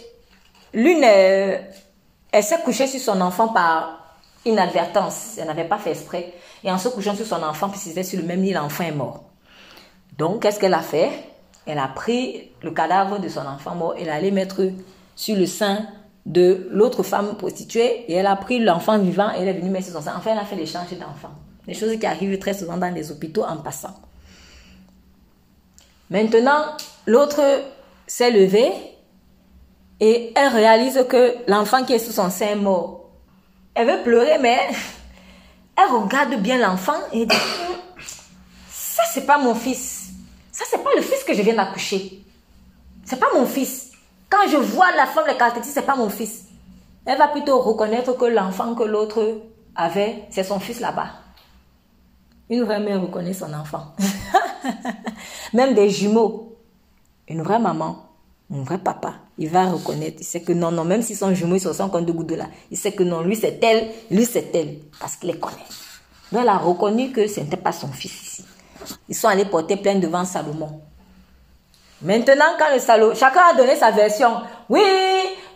[0.72, 5.36] L'une, elle s'est couchée sur son enfant par inadvertance.
[5.38, 6.32] Elle n'avait pas fait exprès.
[6.62, 8.92] Et en se couchant sur son enfant, puis c'était sur le même lit, l'enfant est
[8.92, 9.24] mort.
[10.18, 11.10] Donc, qu'est-ce qu'elle a fait?
[11.66, 14.62] Elle a pris le cadavre de son enfant mort et elle allait mettre
[15.16, 15.86] sur le sein
[16.26, 19.86] de l'autre femme prostituée et elle a pris l'enfant vivant et elle est venue mettre
[19.86, 20.14] sur son sein.
[20.16, 21.34] Enfin, elle a fait l'échange d'enfants.
[21.66, 23.94] Des choses qui arrivent très souvent dans les hôpitaux en passant.
[26.10, 26.64] Maintenant,
[27.06, 27.40] l'autre
[28.06, 28.72] s'est levé
[30.00, 33.10] et elle réalise que l'enfant qui est sous son sein est mort.
[33.74, 34.58] Elle veut pleurer, mais
[35.76, 37.36] elle regarde bien l'enfant et dit
[38.70, 40.08] Ça, c'est pas mon fils.
[40.50, 42.22] Ça, c'est pas le fils que je viens d'accoucher.
[43.04, 43.92] C'est pas mon fils.
[44.30, 46.46] Quand je vois la femme, les caractéristiques, c'est pas mon fils.
[47.04, 49.42] Elle va plutôt reconnaître que l'enfant que l'autre
[49.76, 51.10] avait, c'est son fils là-bas.
[52.48, 53.94] Une vraie mère reconnaît son enfant.
[55.52, 56.56] Même des jumeaux.
[57.28, 58.10] Une vraie maman
[58.50, 61.56] mon vrai papa, il va reconnaître, il sait que non, non, même s'ils sont jumeaux,
[61.56, 64.54] ils sont 50 de gouttes là, il sait que non, lui c'est elle, lui c'est
[64.54, 65.56] elle, parce qu'il les connaît.
[66.30, 68.44] Donc elle a reconnu que ce n'était pas son fils ici.
[69.08, 70.82] Ils sont allés porter plainte devant Salomon.
[72.02, 74.42] Maintenant, quand le salaud, chacun a donné sa version.
[74.68, 74.82] Oui,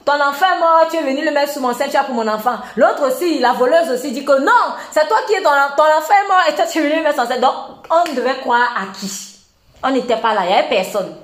[0.05, 2.15] ton enfant est mort, tu es venu le mettre sous mon sein, tu as pour
[2.15, 2.57] mon enfant.
[2.77, 6.15] L'autre aussi, la voleuse aussi dit que non, c'est toi qui es ton, ton enfant
[6.25, 7.41] est mort et toi tu es venu le mettre sous son sein.
[7.41, 7.55] Donc,
[7.91, 9.11] on devait croire à qui?
[9.83, 11.15] On n'était pas là, il n'y avait personne.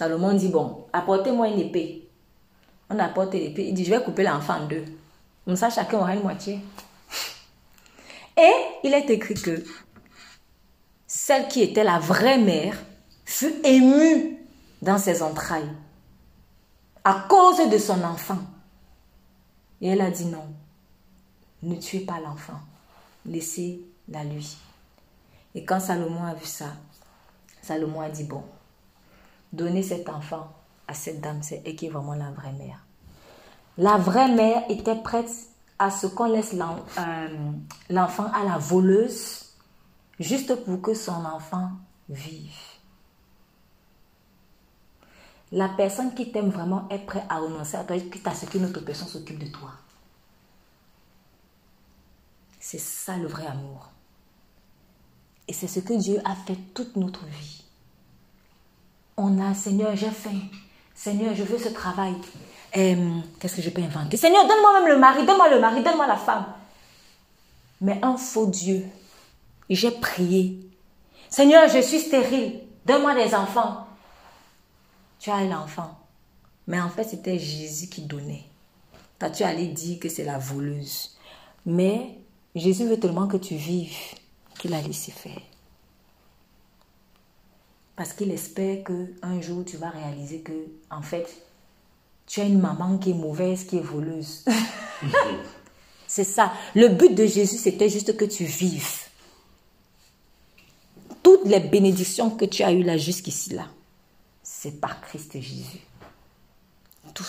[0.00, 2.08] Salomon dit, bon, apportez-moi une épée.
[2.88, 3.66] On apporte l'épée.
[3.68, 4.86] Il dit, je vais couper l'enfant en deux.
[5.44, 6.58] Comme ça, chacun aura une moitié.
[8.38, 8.50] Et
[8.82, 9.62] il est écrit que
[11.06, 12.78] celle qui était la vraie mère
[13.26, 14.38] fut émue
[14.80, 15.70] dans ses entrailles
[17.04, 18.38] à cause de son enfant.
[19.82, 20.46] Et elle a dit non.
[21.62, 22.60] ne tuez pas l'enfant,
[23.26, 24.56] laissez-la lui.
[25.54, 26.68] Et quand Salomon a vu ça,
[27.60, 28.42] Salomon a dit, bon,
[29.52, 30.52] donnez cet enfant
[30.86, 32.84] à cette dame, c'est elle qui est vraiment la vraie mère.
[33.78, 35.30] La vraie mère était prête
[35.78, 37.28] à ce qu'on laisse euh,
[37.88, 39.54] l'enfant à la voleuse,
[40.18, 41.70] juste pour que son enfant
[42.08, 42.58] vive.
[45.52, 48.66] La personne qui t'aime vraiment est prête à renoncer à toi, quitte à ce qu'une
[48.66, 49.70] autre personne s'occupe de toi.
[52.60, 53.90] C'est ça le vrai amour.
[55.48, 57.59] Et c'est ce que Dieu a fait toute notre vie.
[59.22, 60.40] On a, Seigneur, j'ai faim.
[60.94, 62.14] Seigneur, je veux ce travail.
[62.72, 64.16] Qu'est-ce que je peux inventer?
[64.16, 66.46] Seigneur, donne-moi même le mari, donne-moi le mari, donne-moi la femme.
[67.82, 68.86] Mais un faux Dieu,
[69.68, 70.58] j'ai prié.
[71.28, 73.86] Seigneur, je suis stérile, donne-moi des enfants.
[75.18, 75.98] Tu as l'enfant.
[76.66, 78.44] Mais en fait, c'était Jésus qui donnait.
[79.18, 81.18] Toi, tu allais dire que c'est la voleuse.
[81.66, 82.16] Mais
[82.54, 84.14] Jésus veut tellement que tu vives
[84.58, 85.42] qu'il a laissé faire.
[88.00, 90.54] Parce qu'il espère que un jour tu vas réaliser que,
[90.90, 91.28] en fait,
[92.26, 94.42] tu as une maman qui est mauvaise, qui est voleuse.
[96.06, 96.50] c'est ça.
[96.74, 99.00] Le but de Jésus, c'était juste que tu vives.
[101.22, 103.66] Toutes les bénédictions que tu as eues là jusqu'ici là,
[104.42, 105.80] c'est par Christ Jésus.
[107.12, 107.26] Tout.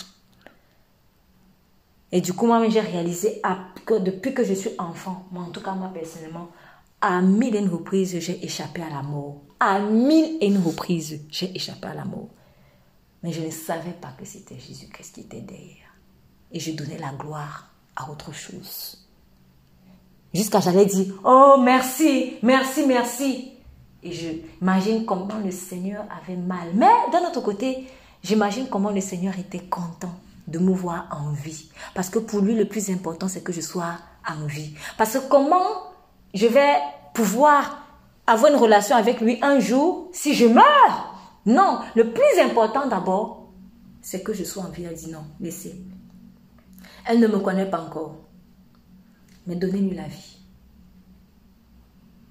[2.12, 3.42] Et du coup, moi, j'ai réalisé
[3.84, 6.48] que depuis que je suis enfant, moi, en tout cas, moi, personnellement,
[7.02, 9.42] à mille et une reprises, j'ai échappé à la mort.
[9.64, 12.30] À mille et une reprises, j'ai échappé à la mort.
[13.22, 15.94] Mais je ne savais pas que c'était Jésus-Christ qui était derrière.
[16.50, 19.06] Et je donnais la gloire à autre chose.
[20.34, 23.52] Jusqu'à j'allais dire, oh merci, merci, merci.
[24.02, 26.70] Et je imagine comment le Seigneur avait mal.
[26.74, 27.86] Mais d'un autre côté,
[28.20, 30.16] j'imagine comment le Seigneur était content
[30.48, 31.70] de me voir en vie.
[31.94, 33.94] Parce que pour lui, le plus important, c'est que je sois
[34.28, 34.74] en vie.
[34.98, 35.68] Parce que comment
[36.34, 36.78] je vais
[37.14, 37.81] pouvoir
[38.32, 41.12] avoir une relation avec lui un jour si je meurs
[41.44, 43.48] non, le plus important d'abord,
[44.00, 44.84] c'est que je sois en vie.
[44.84, 45.74] Elle dit non, laissez.
[47.04, 48.16] Elle ne me connaît pas encore.
[49.46, 50.38] Mais donnez-lui la vie.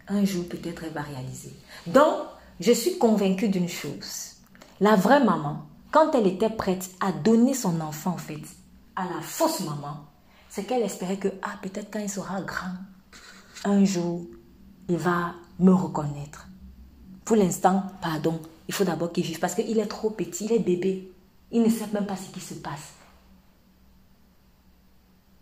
[0.07, 1.53] Un jour, peut-être, elle va réaliser.
[1.87, 2.17] Donc,
[2.59, 4.35] je suis convaincue d'une chose.
[4.79, 8.41] La vraie maman, quand elle était prête à donner son enfant, en fait,
[8.95, 10.05] à la fausse maman,
[10.49, 12.75] c'est qu'elle espérait que, ah, peut-être quand il sera grand,
[13.65, 14.25] un jour,
[14.89, 16.47] il va me reconnaître.
[17.23, 20.59] Pour l'instant, pardon, il faut d'abord qu'il vive parce qu'il est trop petit, il est
[20.59, 21.11] bébé.
[21.51, 22.93] Il ne sait même pas ce qui se passe.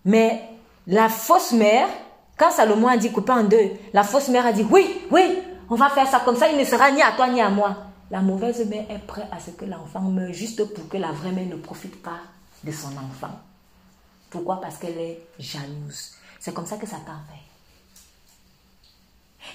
[0.06, 0.44] Mais
[0.88, 1.88] la fausse mère,
[2.38, 5.40] quand Salomon a dit couper en deux, la fausse mère a dit oui, oui,
[5.70, 7.78] on va faire ça comme ça, il ne sera ni à toi ni à moi.
[8.12, 11.32] La mauvaise mère est prête à ce que l'enfant meure juste pour que la vraie
[11.32, 12.20] mère ne profite pas
[12.64, 13.40] de son enfant.
[14.30, 14.60] Pourquoi?
[14.60, 16.14] Parce qu'elle est jalouse.
[16.40, 17.49] C'est comme ça que Satan fait.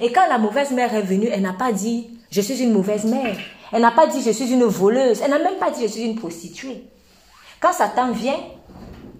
[0.00, 3.04] Et quand la mauvaise mère est venue, elle n'a pas dit je suis une mauvaise
[3.04, 3.36] mère.
[3.72, 5.20] Elle n'a pas dit je suis une voleuse.
[5.22, 6.84] Elle n'a même pas dit je suis une prostituée.
[7.60, 8.38] Quand Satan vient,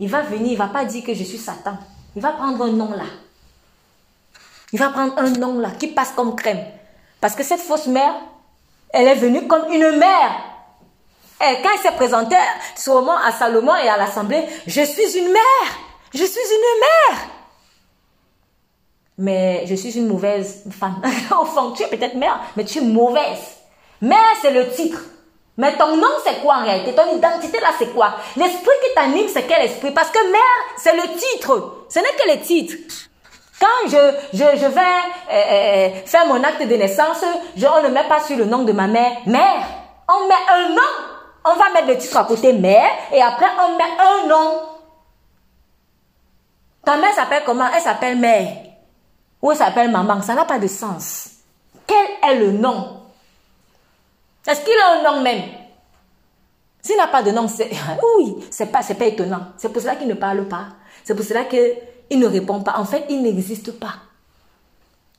[0.01, 1.79] il va venir, il va pas dire que je suis Satan.
[2.17, 3.05] Il va prendre un nom là.
[4.73, 6.65] Il va prendre un nom là qui passe comme crème.
[7.21, 8.15] Parce que cette fausse mère,
[8.91, 10.33] elle est venue comme une mère.
[11.41, 12.37] Et quand elle s'est présentée
[12.77, 15.79] sûrement à Salomon et à l'assemblée, je suis une mère.
[16.13, 17.34] Je suis une mère
[19.17, 21.01] mais je suis une mauvaise femme.
[21.31, 23.59] Enfin, tu es peut-être mère, mais tu es mauvaise.
[24.01, 25.01] Mère, c'est le titre.
[25.57, 26.95] Mais ton nom, c'est quoi en réalité?
[26.95, 28.15] Ton identité, là, c'est quoi?
[28.37, 29.93] L'esprit qui t'anime, c'est quel esprit?
[29.93, 30.41] Parce que mère,
[30.77, 31.85] c'est le titre.
[31.89, 32.75] Ce n'est que le titre.
[33.61, 34.81] Quand je, je, je vais
[35.31, 37.25] euh, euh, faire mon acte de naissance,
[37.57, 39.65] on ne met pas sur le nom de ma mère, mère.
[40.09, 40.83] On met un nom.
[41.45, 44.61] On va mettre le titre à côté, mère, et après, on met un nom.
[46.85, 47.69] Ta mère s'appelle comment?
[47.75, 48.49] Elle s'appelle mère
[49.45, 51.33] ou elle s'appelle maman, ça n'a pas de sens.
[51.87, 53.03] Quel est le nom?
[54.47, 55.43] Est-ce qu'il a un nom même?
[56.81, 57.71] S'il n'a pas de nom, c'est
[58.17, 59.49] oui, c'est pas, pas étonnant.
[59.59, 60.69] C'est pour cela qu'il ne parle pas.
[61.05, 62.79] C'est pour cela qu'il ne répond pas.
[62.79, 63.97] En fait, il n'existe pas.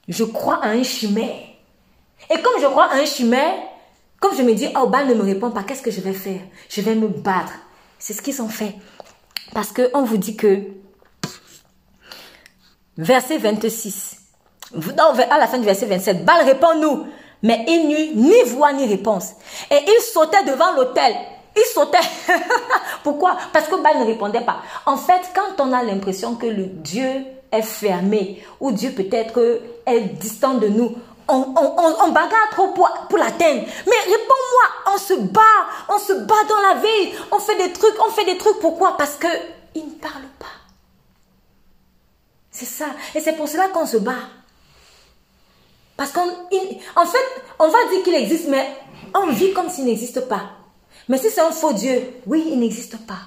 [0.08, 1.44] Je crois à un chimère.
[2.32, 3.54] Et comme je crois à un chimère,
[4.20, 6.42] comme je me dis, oh, Bal ne me répond pas, qu'est-ce que je vais faire?
[6.68, 7.54] Je vais me battre.
[8.00, 8.74] C'est ce qu'ils ont fait.
[9.54, 10.64] Parce qu'on vous dit que
[12.98, 14.18] verset 26.
[14.74, 17.08] Non, à la fin du verset 27, Bal répond-nous.
[17.44, 19.34] Mais il n'eut ni voix ni réponse.
[19.70, 21.14] Et il sautait devant l'autel.
[21.56, 22.00] Il sautait.
[23.04, 23.38] Pourquoi?
[23.54, 24.58] Parce que Bal ne répondait pas.
[24.86, 30.00] En fait, quand on a l'impression que le Dieu est fermé, ou Dieu peut-être est
[30.00, 30.96] distant de nous,
[31.28, 33.64] on, on, bagarre trop pour, pour l'atteindre.
[33.88, 35.42] Mais réponds-moi, on se bat,
[35.90, 38.60] on se bat dans la vie, on fait des trucs, on fait des trucs.
[38.60, 38.96] Pourquoi?
[38.98, 39.28] Parce que
[39.74, 40.55] il ne parle pas.
[42.56, 42.86] C'est ça.
[43.14, 44.30] Et c'est pour cela qu'on se bat.
[45.98, 48.66] Parce qu'en en fait, on va dire qu'il existe, mais
[49.14, 50.52] on vit comme s'il n'existe pas.
[51.10, 53.20] Mais si c'est un faux Dieu, oui, il n'existe pas.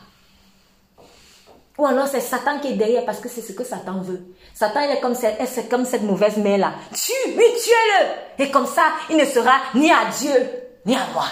[1.76, 4.34] Ou alors c'est Satan qui est derrière parce que c'est ce que Satan veut.
[4.54, 6.72] Satan il est comme cette, c'est comme cette mauvaise mère-là.
[6.94, 8.44] Tue, oui, tuez-le.
[8.44, 10.32] Et comme ça, il ne sera ni à Dieu,
[10.86, 11.26] ni à moi.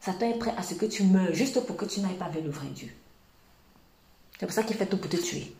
[0.00, 2.42] Satan est prêt à ce que tu meurs juste pour que tu n'ailles pas vers
[2.42, 2.88] le vrai Dieu.
[4.40, 5.54] C'est pour ça qu'il fait tout pour te tuer.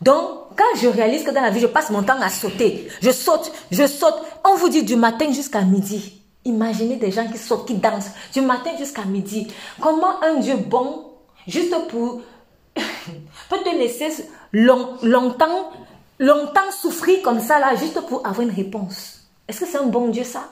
[0.00, 3.10] Donc, quand je réalise que dans la vie, je passe mon temps à sauter, je
[3.10, 6.22] saute, je saute, on vous dit du matin jusqu'à midi.
[6.44, 9.48] Imaginez des gens qui sautent, qui dansent du matin jusqu'à midi.
[9.80, 11.04] Comment un Dieu bon,
[11.46, 12.22] juste pour,
[12.74, 15.70] peut te laisser longtemps,
[16.18, 19.20] longtemps souffrir comme ça, là, juste pour avoir une réponse.
[19.46, 20.48] Est-ce que c'est un bon Dieu, ça?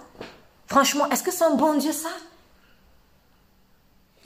[0.67, 2.11] Franchement, est-ce que c'est un bon Dieu, ça?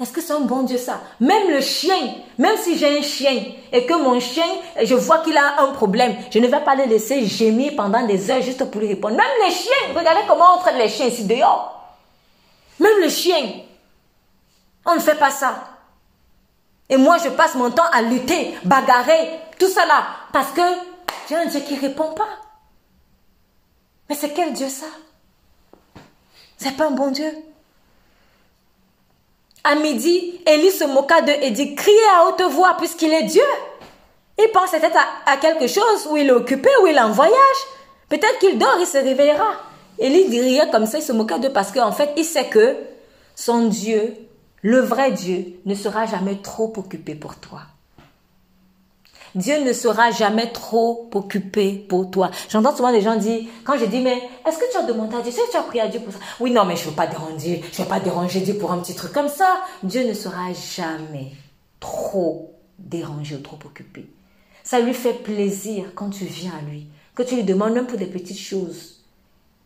[0.02, 3.44] Est-ce que c'est un bon Dieu ça Même le chien, même si j'ai un chien
[3.70, 4.46] et que mon chien,
[4.82, 8.30] je vois qu'il a un problème, je ne vais pas le laisser gémir pendant des
[8.30, 9.16] heures juste pour lui répondre.
[9.16, 11.96] Même les chiens, regardez comment on traite les chiens ici dehors.
[12.80, 13.60] Même le chien,
[14.84, 15.68] on ne fait pas ça.
[16.88, 20.62] Et moi, je passe mon temps à lutter, bagarrer, tout ça là, parce que
[21.28, 22.28] j'ai un Dieu qui ne répond pas.
[24.08, 24.86] Mais c'est quel Dieu ça?
[26.58, 27.32] C'est pas un bon Dieu.
[29.64, 33.42] À midi, Élie se moqua d'eux et dit, criez à haute voix puisqu'il est Dieu.
[34.38, 37.36] Il pense peut-être à, quelque chose où il est occupé, où il est en voyage.
[38.08, 39.52] Peut-être qu'il dort, il se réveillera.
[39.98, 42.76] Élie riait comme ça, il se moqua d'eux parce qu'en fait, il sait que
[43.36, 44.14] son Dieu,
[44.62, 47.60] le vrai Dieu, ne sera jamais trop occupé pour toi.
[49.34, 52.30] Dieu ne sera jamais trop occupé pour toi.
[52.48, 55.20] J'entends souvent des gens dire, quand je dis, mais est-ce que tu as demandé à
[55.20, 56.18] Dieu, est-ce que tu as prié à Dieu pour ça?
[56.40, 58.72] Oui, non, mais je ne veux pas déranger, je ne veux pas déranger Dieu pour
[58.72, 59.62] un petit truc comme ça.
[59.82, 61.32] Dieu ne sera jamais
[61.80, 64.06] trop dérangé ou trop occupé.
[64.64, 67.98] Ça lui fait plaisir quand tu viens à lui, que tu lui demandes même pour
[67.98, 69.02] des petites choses.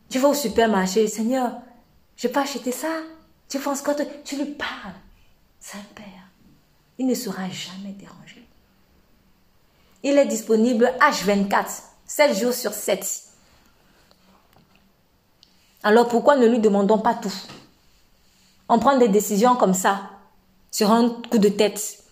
[0.09, 1.53] Tu vas au supermarché, Seigneur,
[2.17, 2.89] je vais pas acheter ça?
[3.49, 4.95] Tu penses quand tu lui parles,
[5.61, 6.05] Saint-Père,
[6.99, 8.36] il ne sera jamais dérangé.
[10.03, 13.25] Il est disponible H24, 7 jours sur 7.
[15.83, 17.33] Alors pourquoi ne lui demandons pas tout?
[18.69, 20.11] On prend des décisions comme ça,
[20.71, 22.03] sur un coup de tête.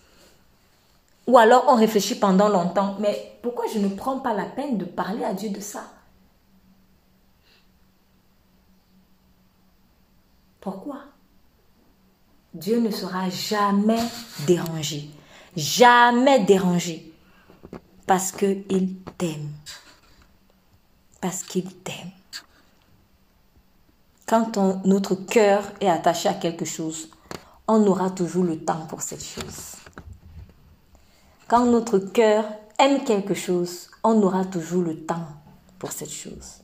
[1.27, 2.95] Ou alors on réfléchit pendant longtemps.
[2.99, 5.83] Mais pourquoi je ne prends pas la peine de parler à Dieu de ça?
[10.61, 10.99] Pourquoi?
[12.53, 13.99] Dieu ne sera jamais
[14.47, 15.09] dérangé.
[15.55, 17.13] Jamais dérangé.
[18.05, 19.49] Parce qu'il t'aime.
[21.21, 22.11] Parce qu'il t'aime.
[24.27, 27.09] Quand notre cœur est attaché à quelque chose,
[27.67, 29.75] on aura toujours le temps pour cette chose.
[31.47, 32.45] Quand notre cœur
[32.79, 35.27] aime quelque chose, on aura toujours le temps
[35.79, 36.61] pour cette chose.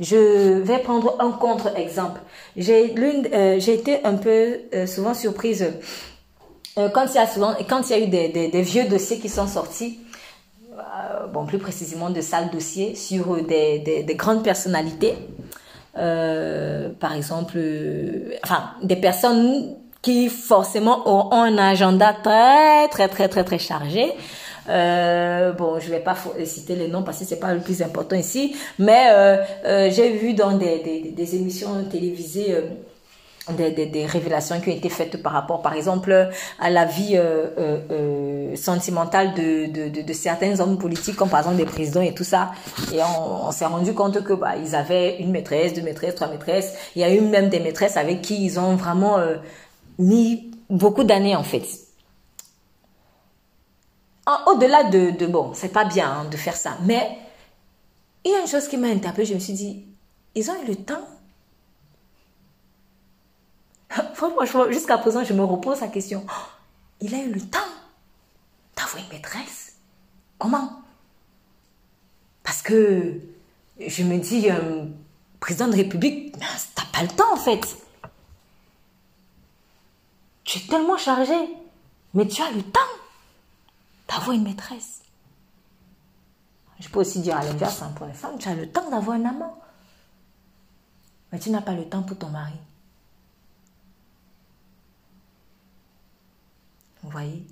[0.00, 2.20] Je vais prendre un contre-exemple.
[2.56, 5.64] J'ai euh, été un peu euh, souvent surprise
[6.78, 9.30] euh, quand il y a souvent, quand il y a eu des, vieux dossiers qui
[9.30, 9.98] sont sortis,
[10.74, 15.14] euh, bon, plus précisément de sales dossiers sur des, grandes personnalités,
[15.96, 17.58] euh, par exemple,
[18.44, 24.12] enfin, des personnes qui forcément ont un agenda très, très, très, très, très chargé.
[24.66, 28.54] bon, je vais pas citer les noms parce que c'est pas le plus important ici,
[28.78, 29.08] mais
[29.64, 32.54] j'ai vu dans des, des émissions télévisées
[33.52, 37.46] des, des, révélations qui ont été faites par rapport, par exemple, à la vie euh,
[37.58, 42.14] euh, euh sentimentale de, de, de, certains hommes politiques, comme par exemple des présidents et
[42.14, 42.52] tout ça.
[42.92, 46.74] Et on, s'est rendu compte que bah, ils avaient une maîtresse, deux maîtresses, trois maîtresses.
[46.94, 49.18] Il y a eu même des maîtresses avec qui ils ont vraiment
[49.98, 51.66] mis beaucoup d'années en fait.
[54.46, 57.06] Au-delà de, de bon, c'est pas bien hein, de faire ça, mais
[58.24, 59.26] il y a une chose qui m'a interpellée.
[59.26, 59.84] Je me suis dit,
[60.34, 61.06] ils ont eu le temps
[64.14, 66.24] Franchement, jusqu'à présent, je me repose la question.
[66.28, 66.48] Oh,
[67.00, 67.58] il a eu le temps
[68.76, 69.76] d'avoir une maîtresse.
[70.38, 70.82] Comment?
[72.42, 73.20] Parce que
[73.78, 74.84] je me dis, euh,
[75.40, 76.36] président de République,
[76.74, 77.76] t'as pas le temps en fait.
[80.44, 81.34] Tu es tellement chargé,
[82.14, 82.80] mais tu as le temps
[84.08, 85.02] d'avoir une maîtresse.
[86.78, 89.16] Je peux aussi dire à l'inverse hein, pour les femmes, tu as le temps d'avoir
[89.16, 89.58] un amant.
[91.32, 92.54] Mais tu n'as pas le temps pour ton mari.
[97.06, 97.46] Vous voyez?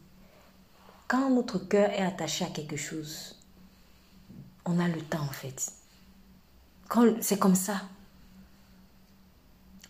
[1.07, 3.37] Quand notre cœur est attaché à quelque chose,
[4.65, 5.73] on a le temps en fait.
[7.21, 7.83] C'est comme ça.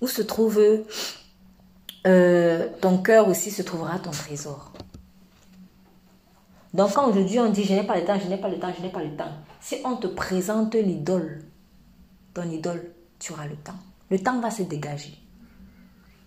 [0.02, 0.60] Où se trouve
[2.06, 4.70] euh, ton cœur aussi se trouvera ton trésor.
[6.74, 8.72] Donc quand aujourd'hui on dit je n'ai pas le temps, je n'ai pas le temps,
[8.76, 11.42] je n'ai pas le temps, si on te présente l'idole,
[12.34, 13.78] ton idole, tu auras le temps.
[14.10, 15.23] Le temps va se dégager.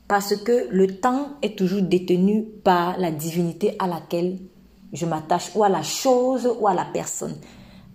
[0.07, 4.39] Parce que le temps est toujours détenu par la divinité à laquelle
[4.93, 7.35] je m'attache, ou à la chose, ou à la personne.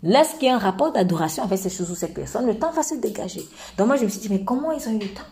[0.03, 2.83] Lorsqu'il y a un rapport d'adoration avec ces choses ou ces personnes, le temps va
[2.83, 3.49] se dégager.
[3.79, 5.23] Donc moi je me suis dit, mais comment ils ont eu le temps?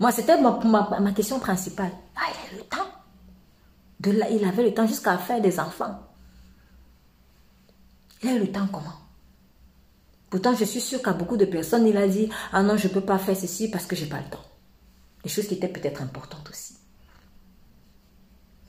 [0.00, 1.92] Moi c'était ma, question principale.
[2.16, 2.90] Ah, il a le temps.
[4.00, 6.00] De là, il avait le temps jusqu'à faire des enfants.
[8.22, 8.82] Il a eu le temps comment?
[10.28, 12.92] Pourtant, je suis sûre qu'à beaucoup de personnes, il a dit Ah non, je ne
[12.92, 14.51] peux pas faire ceci parce que je n'ai pas le temps.
[15.22, 16.74] Des choses qui étaient peut-être importantes aussi.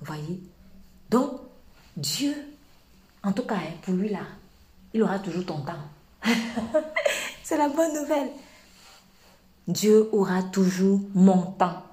[0.01, 0.41] Voyez?
[1.09, 1.39] Donc,
[1.95, 2.35] Dieu,
[3.23, 4.25] en tout cas, hein, pour lui là,
[4.93, 5.73] il aura toujours ton temps.
[7.43, 8.29] C'est la bonne nouvelle.
[9.67, 11.83] Dieu aura toujours mon temps.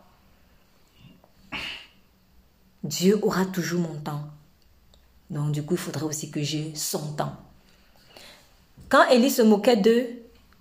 [2.83, 4.25] Dieu aura toujours mon temps.
[5.29, 7.37] Donc, du coup, il faudrait aussi que j'ai son temps.
[8.89, 10.20] Quand Élie se moquait d'eux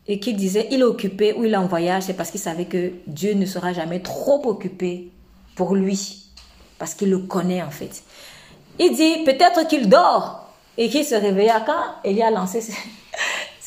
[0.10, 2.66] et qu'il disait il est occupé ou il est en voyage, c'est parce qu'il savait
[2.66, 5.10] que Dieu ne sera jamais trop occupé
[5.56, 6.26] pour lui.
[6.78, 8.04] Parce qu'il le connaît en fait.
[8.78, 12.62] Il dit peut-être qu'il dort et qu'il se réveilla quand Élie a lancé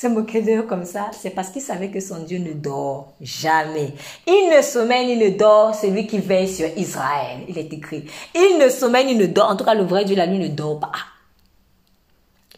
[0.08, 3.92] moquer d'eux comme ça, c'est parce qu'il savait que son Dieu ne dort jamais.
[4.26, 7.40] Il ne sommeille ni ne dort, celui qui veille sur Israël.
[7.48, 8.04] Il est écrit.
[8.34, 9.50] Il ne sommeille ni ne dort.
[9.50, 10.92] En tout cas, le vrai Dieu, la nuit, ne dort pas.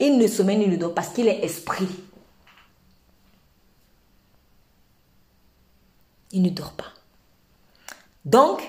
[0.00, 1.88] Il ne sommeille ni ne dort parce qu'il est esprit.
[6.34, 6.92] Il ne dort pas.
[8.24, 8.60] Donc,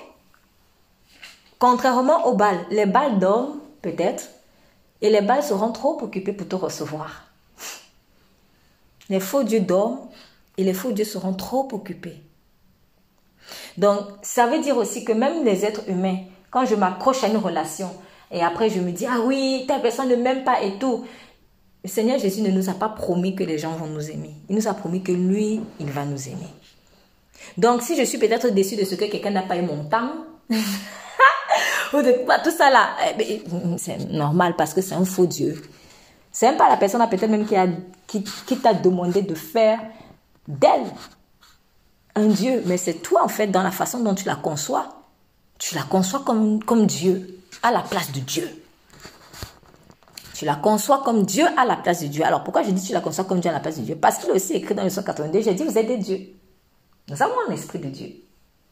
[1.58, 4.28] contrairement aux balles, les balles dorment peut-être
[5.02, 7.24] et les balles seront trop occupées pour te recevoir.
[9.08, 10.08] Les faux dieux dorment
[10.56, 12.22] et les faux dieux seront trop occupés.
[13.76, 16.18] Donc, ça veut dire aussi que même les êtres humains,
[16.50, 17.90] quand je m'accroche à une relation,
[18.30, 21.04] et après, je me dis, ah oui, telle personne ne m'aime pas et tout.
[21.82, 24.34] Le Seigneur Jésus ne nous a pas promis que les gens vont nous aimer.
[24.48, 26.48] Il nous a promis que lui, il va nous aimer.
[27.56, 30.12] Donc, si je suis peut-être déçue de ce que quelqu'un n'a pas eu mon temps,
[30.50, 35.62] ou de tout ça là, eh ben, c'est normal parce que c'est un faux Dieu.
[36.32, 37.46] C'est même pas la personne peut-être même
[38.06, 39.80] qui, qui t'a demandé de faire
[40.46, 40.84] d'elle
[42.14, 45.02] un Dieu, mais c'est toi en fait dans la façon dont tu la conçois.
[45.58, 48.62] Tu la conçois comme, comme Dieu à la place de Dieu.
[50.34, 52.24] Tu la conçois comme Dieu à la place de Dieu.
[52.24, 53.96] Alors pourquoi je dis tu la conçois comme Dieu à la place de Dieu?
[53.96, 56.34] Parce qu'il est aussi écrit dans le 182, j'ai dit vous êtes des dieux.
[57.08, 58.12] Nous avons un esprit de Dieu.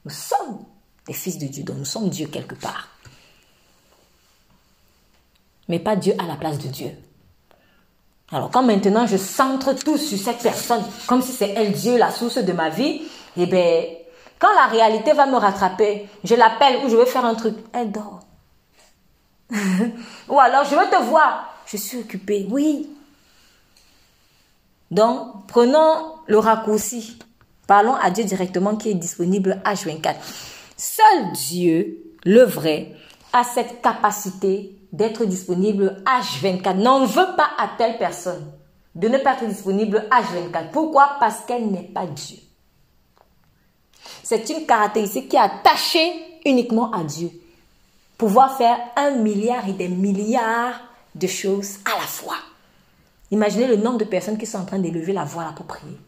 [0.04, 0.64] Nous sommes
[1.06, 2.88] des fils de Dieu, donc nous sommes Dieu quelque part.
[5.68, 6.90] Mais pas Dieu à la place de Dieu.
[8.30, 12.10] Alors quand maintenant je centre tout sur cette personne, comme si c'est elle Dieu, la
[12.10, 13.02] source de ma vie,
[13.36, 13.84] eh bien,
[14.38, 17.92] quand la réalité va me rattraper, je l'appelle ou je veux faire un truc, elle
[17.92, 18.20] dort.
[20.28, 21.54] Ou alors, je veux te voir.
[21.66, 22.46] Je suis occupée.
[22.50, 22.90] Oui.
[24.90, 27.18] Donc, prenons le raccourci.
[27.66, 30.14] Parlons à Dieu directement qui est disponible H24.
[30.76, 32.94] Seul Dieu, le vrai,
[33.32, 36.76] a cette capacité d'être disponible H24.
[36.76, 38.44] N'en veut pas à telle personne
[38.94, 40.70] de ne pas être disponible H24.
[40.70, 41.16] Pourquoi?
[41.18, 42.38] Parce qu'elle n'est pas Dieu.
[44.22, 46.12] C'est une caractéristique qui est attachée
[46.44, 47.30] uniquement à Dieu
[48.18, 50.80] pouvoir faire un milliard et des milliards
[51.14, 52.36] de choses à la fois.
[53.30, 55.98] Imaginez le nombre de personnes qui sont en train d'élever la voix là pour prier.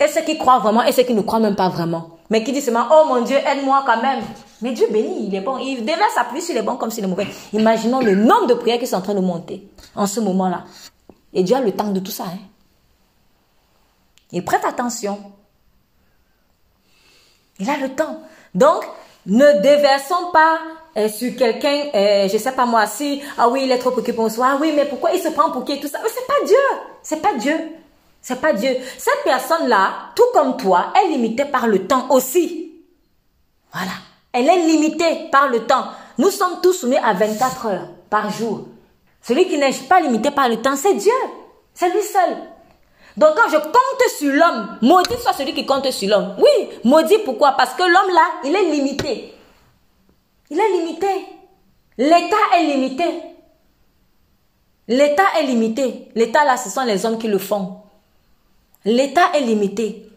[0.00, 2.10] Et ceux qui croient vraiment et ceux qui ne croient même pas vraiment.
[2.28, 4.22] Mais qui disent seulement, oh mon Dieu, aide-moi quand même.
[4.60, 5.58] Mais Dieu bénit, il est bon.
[5.58, 7.26] Il devait s'appuyer sur les bons comme sur les mauvais.
[7.52, 10.64] Imaginons le nombre de prières qui sont en train de monter en ce moment-là.
[11.32, 12.24] Et Dieu a le temps de tout ça.
[12.24, 12.38] Hein.
[14.32, 15.18] Il prête attention.
[17.58, 18.20] Il a le temps.
[18.54, 18.84] Donc,
[19.26, 20.58] ne déversons pas
[20.96, 24.12] euh, sur quelqu'un, euh, je sais pas moi, si, ah oui, il est trop occupé
[24.12, 25.98] pour soi, ah oui, mais pourquoi il se prend pour qui tout ça?
[26.04, 26.56] C'est pas Dieu,
[27.02, 27.54] c'est pas Dieu,
[28.26, 28.76] c'est pas Dieu.
[28.98, 32.72] Cette personne-là, tout comme toi, est limitée par le temps aussi.
[33.72, 33.92] Voilà,
[34.32, 35.84] elle est limitée par le temps.
[36.18, 38.66] Nous sommes tous soumis à 24 heures par jour.
[39.22, 41.12] Celui qui n'est pas limité par le temps, c'est Dieu.
[41.72, 42.36] C'est lui seul.
[43.16, 46.34] Donc quand je compte sur l'homme, maudit soit celui qui compte sur l'homme.
[46.38, 47.52] Oui, maudit pourquoi?
[47.52, 49.34] Parce que l'homme là, il est limité.
[50.50, 51.26] Il est limité.
[51.96, 53.04] L'État est limité.
[54.88, 56.08] L'État est limité.
[56.16, 57.85] L'État, là, ce sont les hommes qui le font.
[58.86, 60.08] L'État est limité.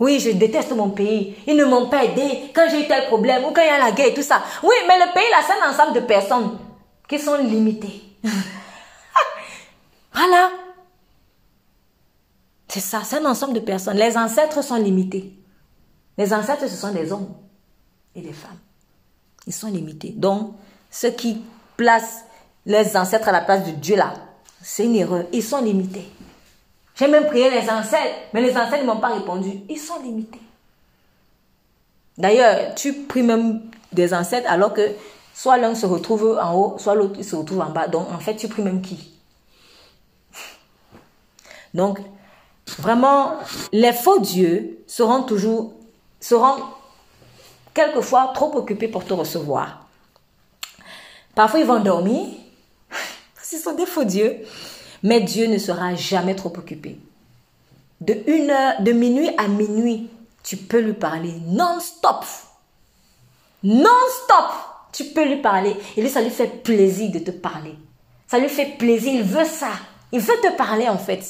[0.00, 1.36] Oui, je déteste mon pays.
[1.46, 3.78] Ils ne m'ont pas aidé quand j'ai eu tel problème ou quand il y a
[3.78, 4.42] la guerre et tout ça.
[4.64, 6.58] Oui, mais le pays, là, c'est un ensemble de personnes
[7.08, 8.02] qui sont limitées.
[10.12, 10.50] voilà.
[12.66, 13.96] C'est ça, c'est un ensemble de personnes.
[13.96, 15.32] Les ancêtres sont limités.
[16.18, 17.32] Les ancêtres, ce sont des hommes
[18.16, 18.58] et des femmes.
[19.46, 20.10] Ils sont limités.
[20.10, 20.54] Donc,
[20.90, 21.40] ceux qui
[21.76, 22.24] placent
[22.66, 24.14] les ancêtres à la place de Dieu là,
[24.60, 25.26] c'est une erreur.
[25.32, 26.10] Ils sont limités.
[26.94, 29.60] J'ai même prié les ancêtres, mais les ancêtres ne m'ont pas répondu.
[29.68, 30.40] Ils sont limités.
[32.18, 33.62] D'ailleurs, tu pries même
[33.92, 34.90] des ancêtres alors que
[35.34, 37.88] soit l'un se retrouve en haut, soit l'autre se retrouve en bas.
[37.88, 39.12] Donc, en fait, tu pries même qui?
[41.72, 41.98] Donc,
[42.78, 43.36] vraiment,
[43.72, 45.72] les faux dieux seront toujours,
[46.20, 46.62] seront
[47.72, 49.86] quelquefois trop occupés pour te recevoir.
[51.34, 52.26] Parfois, ils vont dormir.
[53.42, 54.44] Ce sont des faux dieux.
[55.02, 56.98] Mais Dieu ne sera jamais trop occupé.
[58.00, 60.10] De une heure, de minuit à minuit,
[60.42, 62.24] tu peux lui parler non-stop.
[63.62, 64.52] Non-stop,
[64.92, 65.76] tu peux lui parler.
[65.96, 67.74] Et lui, ça lui fait plaisir de te parler.
[68.26, 69.70] Ça lui fait plaisir, il veut ça.
[70.10, 71.24] Il veut te parler en fait.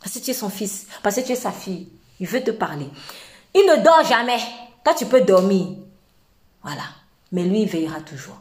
[0.00, 1.88] Parce que tu es son fils, parce que tu es sa fille.
[2.20, 2.88] Il veut te parler.
[3.54, 4.38] Il ne dort jamais.
[4.84, 5.76] Toi, tu peux dormir.
[6.62, 6.82] Voilà.
[7.32, 8.38] Mais lui, il veillera toujours.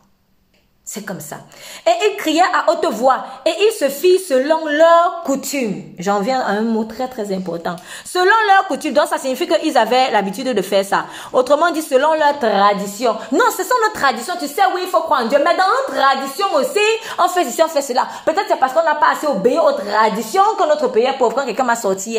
[0.89, 1.39] C'est comme ça.
[1.85, 5.83] Et ils criaient à haute voix et ils se fit selon leur coutume.
[5.99, 7.75] J'en viens à un mot très très important.
[8.05, 11.07] Selon leur coutume, donc ça signifie qu'ils avaient l'habitude de faire ça.
[11.33, 13.17] Autrement dit, selon leur tradition.
[13.33, 14.35] Non, ce sont nos traditions.
[14.39, 15.39] Tu sais, oui, il faut croire en Dieu.
[15.39, 16.79] Mais dans notre tradition aussi,
[17.19, 18.07] on fait ceci, on fait cela.
[18.23, 21.35] Peut-être c'est parce qu'on n'a pas assez obéi aux traditions que notre pays est pauvre.
[21.35, 22.17] Quand quelqu'un m'a sorti,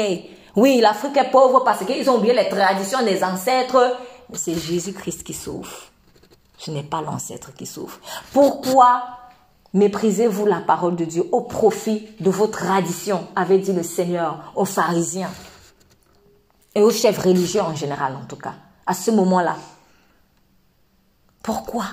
[0.56, 3.96] oui, l'Afrique est pauvre parce qu'ils ont oublié les traditions des ancêtres.
[4.28, 5.87] Mais c'est Jésus-Christ qui sauve.
[6.58, 8.00] Ce n'est pas l'ancêtre qui souffre.
[8.32, 9.02] Pourquoi
[9.74, 14.64] méprisez-vous la parole de Dieu au profit de vos traditions, avait dit le Seigneur aux
[14.64, 15.30] pharisiens
[16.74, 18.54] et aux chefs religieux en général en tout cas,
[18.86, 19.56] à ce moment-là?
[21.42, 21.84] Pourquoi?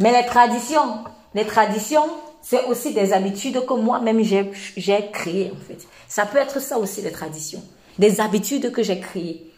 [0.00, 2.08] Mais les traditions, les traditions,
[2.40, 5.86] c'est aussi des habitudes que moi-même j'ai créées en fait.
[6.08, 7.62] Ça peut être ça aussi les traditions,
[7.98, 9.50] des habitudes que j'ai créées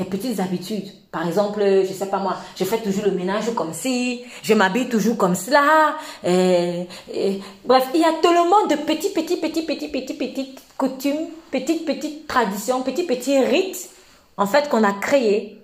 [0.00, 0.90] des petites habitudes.
[1.12, 4.88] Par exemple, je sais pas moi, je fais toujours le ménage comme si, je m'habille
[4.88, 5.96] toujours comme cela.
[6.22, 12.26] bref, il y a tellement de petits, petits, petits, petits, petits, petites coutumes, petites, petites
[12.26, 13.90] traditions, petits, petits rites,
[14.36, 15.60] en fait, qu'on a créés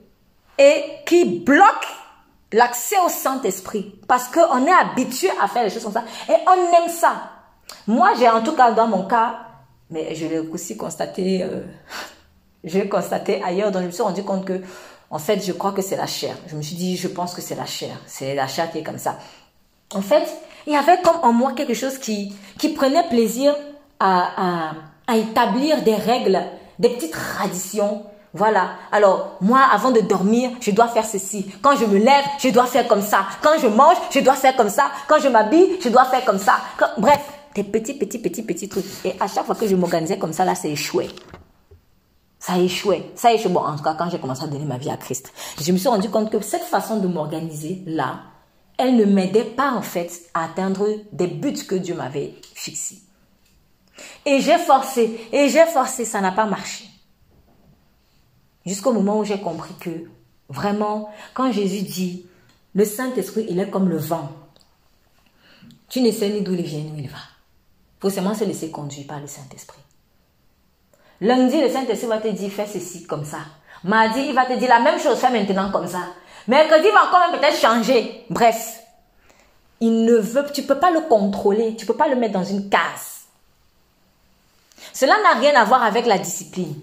[0.58, 1.88] et qui bloquent
[2.52, 3.94] l'accès au Saint-Esprit.
[4.06, 7.30] Parce qu'on est habitué à faire les choses comme ça et on aime ça.
[7.86, 9.40] Moi, j'ai en tout cas dans mon cas,
[9.90, 11.62] mais je l'ai aussi constaté euh,
[12.66, 14.60] je l'ai constaté ailleurs, donc je me suis rendu compte que,
[15.10, 16.36] en fait, je crois que c'est la chair.
[16.48, 17.96] Je me suis dit, je pense que c'est la chair.
[18.06, 19.18] C'est la chair qui est comme ça.
[19.94, 20.26] En fait,
[20.66, 23.54] il y avait comme en moi quelque chose qui, qui prenait plaisir
[24.00, 24.72] à,
[25.06, 26.42] à, établir des règles,
[26.80, 28.02] des petites traditions.
[28.34, 28.70] Voilà.
[28.90, 31.46] Alors, moi, avant de dormir, je dois faire ceci.
[31.62, 33.26] Quand je me lève, je dois faire comme ça.
[33.40, 34.90] Quand je mange, je dois faire comme ça.
[35.06, 36.56] Quand je m'habille, je dois faire comme ça.
[36.98, 37.20] Bref,
[37.54, 38.84] des petits, petits, petits, petits trucs.
[39.04, 41.08] Et à chaque fois que je m'organisais comme ça, là, c'est échoué
[42.46, 43.10] ça a échoué.
[43.16, 43.50] Ça a échoué.
[43.50, 45.76] Bon, en tout cas, quand j'ai commencé à donner ma vie à Christ, je me
[45.76, 48.20] suis rendu compte que cette façon de m'organiser là,
[48.78, 53.00] elle ne m'aidait pas en fait à atteindre des buts que Dieu m'avait fixés.
[54.24, 56.84] Et j'ai forcé, et j'ai forcé, ça n'a pas marché.
[58.64, 60.08] Jusqu'au moment où j'ai compris que
[60.48, 62.26] vraiment, quand Jésus dit,
[62.74, 64.30] le Saint-Esprit, il est comme le vent.
[65.88, 67.18] Tu ne sais ni d'où il vient ni où il va.
[67.98, 69.80] Faut seulement se laisser conduire par le Saint-Esprit.
[71.20, 73.38] Lundi, le Saint-Esprit va te dire, fais ceci comme ça.
[73.84, 76.00] Mardi, il va te dire la même chose, fais maintenant comme ça.
[76.48, 78.24] Mercredi, il va encore peut-être changer.
[78.30, 78.80] Bref,
[79.80, 82.68] il ne veut, tu peux pas le contrôler, tu peux pas le mettre dans une
[82.68, 83.26] case.
[84.92, 86.74] Cela n'a rien à voir avec la discipline.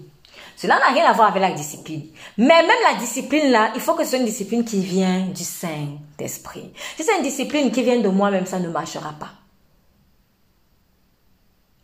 [0.56, 2.06] Cela n'a rien à voir avec la discipline.
[2.38, 5.42] Mais même la discipline là, il faut que ce soit une discipline qui vient du
[5.42, 6.72] Saint-Esprit.
[6.96, 9.30] Si c'est une discipline qui vient de moi-même, ça ne marchera pas.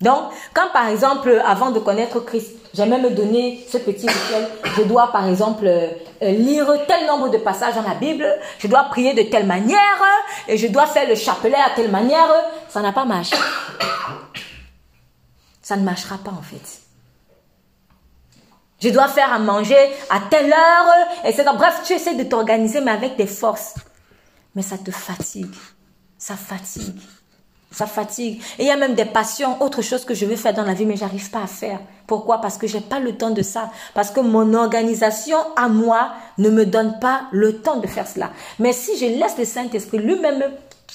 [0.00, 4.82] Donc, quand par exemple, avant de connaître Christ, j'ai même donné ce petit rituel, je
[4.82, 5.90] dois par exemple euh,
[6.22, 8.26] lire tel nombre de passages dans la Bible,
[8.58, 9.78] je dois prier de telle manière,
[10.48, 12.28] et je dois faire le chapelet à telle manière,
[12.68, 13.36] ça n'a pas marché.
[15.60, 16.80] Ça ne marchera pas en fait.
[18.80, 19.76] Je dois faire à manger
[20.08, 20.94] à telle heure,
[21.24, 21.44] etc.
[21.54, 23.74] Bref, tu essaies de t'organiser, mais avec des forces.
[24.54, 25.54] Mais ça te fatigue.
[26.16, 26.98] Ça fatigue.
[27.70, 28.42] Ça fatigue.
[28.58, 30.74] Et il y a même des passions, autre chose que je veux faire dans la
[30.74, 31.80] vie, mais j'arrive pas à faire.
[32.06, 32.40] Pourquoi?
[32.40, 33.70] Parce que j'ai pas le temps de ça.
[33.94, 38.30] Parce que mon organisation à moi ne me donne pas le temps de faire cela.
[38.58, 40.42] Mais si je laisse le Saint-Esprit lui-même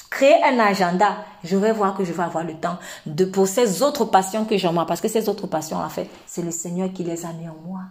[0.10, 3.82] créer un agenda, je vais voir que je vais avoir le temps de pour ces
[3.82, 4.86] autres passions que j'ai en moi.
[4.86, 7.56] Parce que ces autres passions, en fait, c'est le Seigneur qui les a mis en
[7.66, 7.82] moi.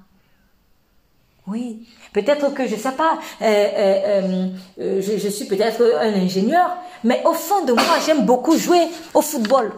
[1.47, 6.75] Oui, peut-être que je sais pas, euh, euh, euh, je, je, suis peut-être un ingénieur,
[7.03, 9.73] mais au fond de moi, j'aime beaucoup jouer au football.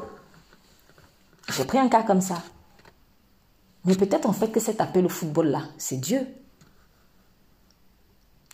[1.57, 2.41] J'ai pris un cas comme ça.
[3.85, 6.27] Mais peut-être en fait que cet appel au football-là, c'est Dieu.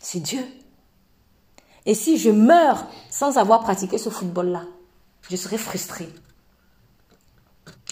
[0.01, 0.43] C'est Dieu.
[1.85, 4.63] Et si je meurs sans avoir pratiqué ce football-là,
[5.29, 6.09] je serais frustrée.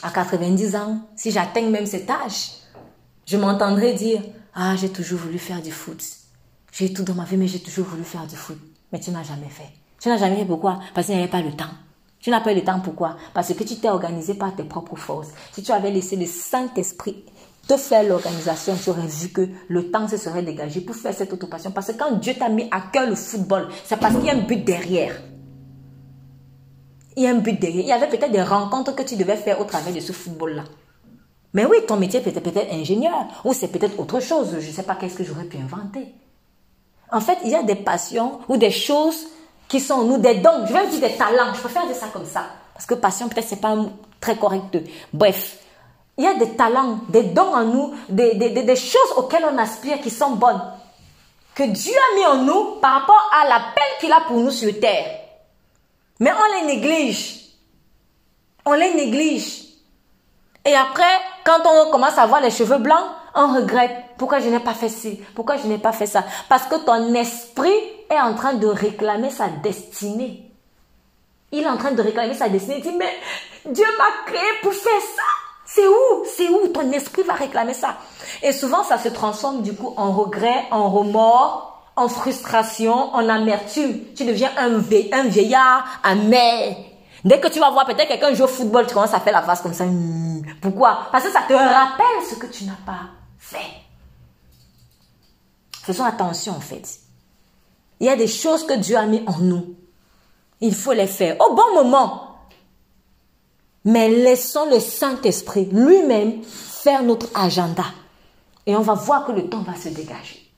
[0.01, 2.53] À 90 ans, si j'atteigne même cet âge,
[3.26, 4.22] je m'entendrai dire,
[4.54, 6.04] ah, j'ai toujours voulu faire du foot.
[6.72, 8.58] J'ai tout dans ma vie, mais j'ai toujours voulu faire du foot.
[8.91, 9.70] Mais tu n'as jamais fait.
[9.99, 10.80] Tu n'as jamais fait pourquoi?
[10.93, 11.74] Parce qu'il n'y avait pas le temps.
[12.20, 13.18] Tu n'as pas eu le temps pourquoi?
[13.34, 15.30] Parce que tu t'es organisé par tes propres forces.
[15.54, 17.26] Si tu avais laissé le Saint-Esprit
[17.68, 21.32] te faire l'organisation, tu aurais vu que le temps se serait dégagé pour faire cette
[21.32, 21.72] autre passion.
[21.72, 24.36] Parce que quand Dieu t'a mis à cœur le football, c'est parce qu'il y a
[24.36, 25.22] un but derrière.
[27.16, 27.84] Il y a un but derrière.
[27.84, 30.64] Il y avait peut-être des rencontres que tu devais faire au travers de ce football-là.
[31.54, 34.58] Mais oui, ton métier peut-être ingénieur ou c'est peut-être autre chose.
[34.60, 36.14] Je ne sais pas qu'est-ce que j'aurais pu inventer.
[37.12, 39.28] En fait, il y a des passions ou des choses
[39.68, 40.66] qui sont en nous, des dons.
[40.66, 41.54] Je vais dire des talents.
[41.54, 42.45] Je préfère dire ça comme ça.
[42.74, 43.76] Parce que passion, peut-être, c'est pas
[44.22, 44.78] très correct.
[45.12, 45.58] Bref,
[46.18, 49.58] il y a des talents, des dons en nous, des, des, des, choses auxquelles on
[49.58, 50.62] aspire qui sont bonnes.
[51.54, 54.80] Que Dieu a mis en nous par rapport à l'appel qu'il a pour nous sur
[54.80, 55.20] terre.
[56.20, 57.39] Mais on les néglige.
[58.66, 59.64] On les néglige.
[60.66, 61.04] Et après,
[61.44, 63.04] quand on commence à avoir les cheveux blancs,
[63.36, 63.92] on regrette.
[64.18, 65.22] Pourquoi je n'ai pas fait ci?
[65.36, 66.24] Pourquoi je n'ai pas fait ça?
[66.50, 67.74] Parce que ton esprit
[68.10, 70.52] est en train de réclamer sa destinée.
[71.52, 72.78] Il est en train de réclamer sa destinée.
[72.78, 73.14] Il dit, mais
[73.66, 75.24] Dieu m'a créé pour faire ça.
[75.66, 76.26] C'est où?
[76.26, 76.68] C'est où?
[76.68, 77.96] Ton esprit va réclamer ça.
[78.44, 84.14] Et souvent, ça se transforme du coup en regret, en remords, en frustration, en amertume.
[84.16, 86.76] Tu deviens un, un vieillard amer,
[87.24, 89.43] Dès que tu vas voir peut-être quelqu'un jouer au football, tu commences à faire la
[89.43, 89.86] face comme ça.
[89.86, 90.41] Hmm.
[90.61, 91.07] Pourquoi?
[91.11, 93.82] Parce que ça te rappelle ce que tu n'as pas fait.
[95.84, 96.99] Faisons attention en fait.
[97.99, 99.76] Il y a des choses que Dieu a mis en nous.
[100.59, 102.28] Il faut les faire au bon moment.
[103.86, 107.86] Mais laissons le Saint-Esprit lui-même faire notre agenda.
[108.65, 110.51] Et on va voir que le temps va se dégager.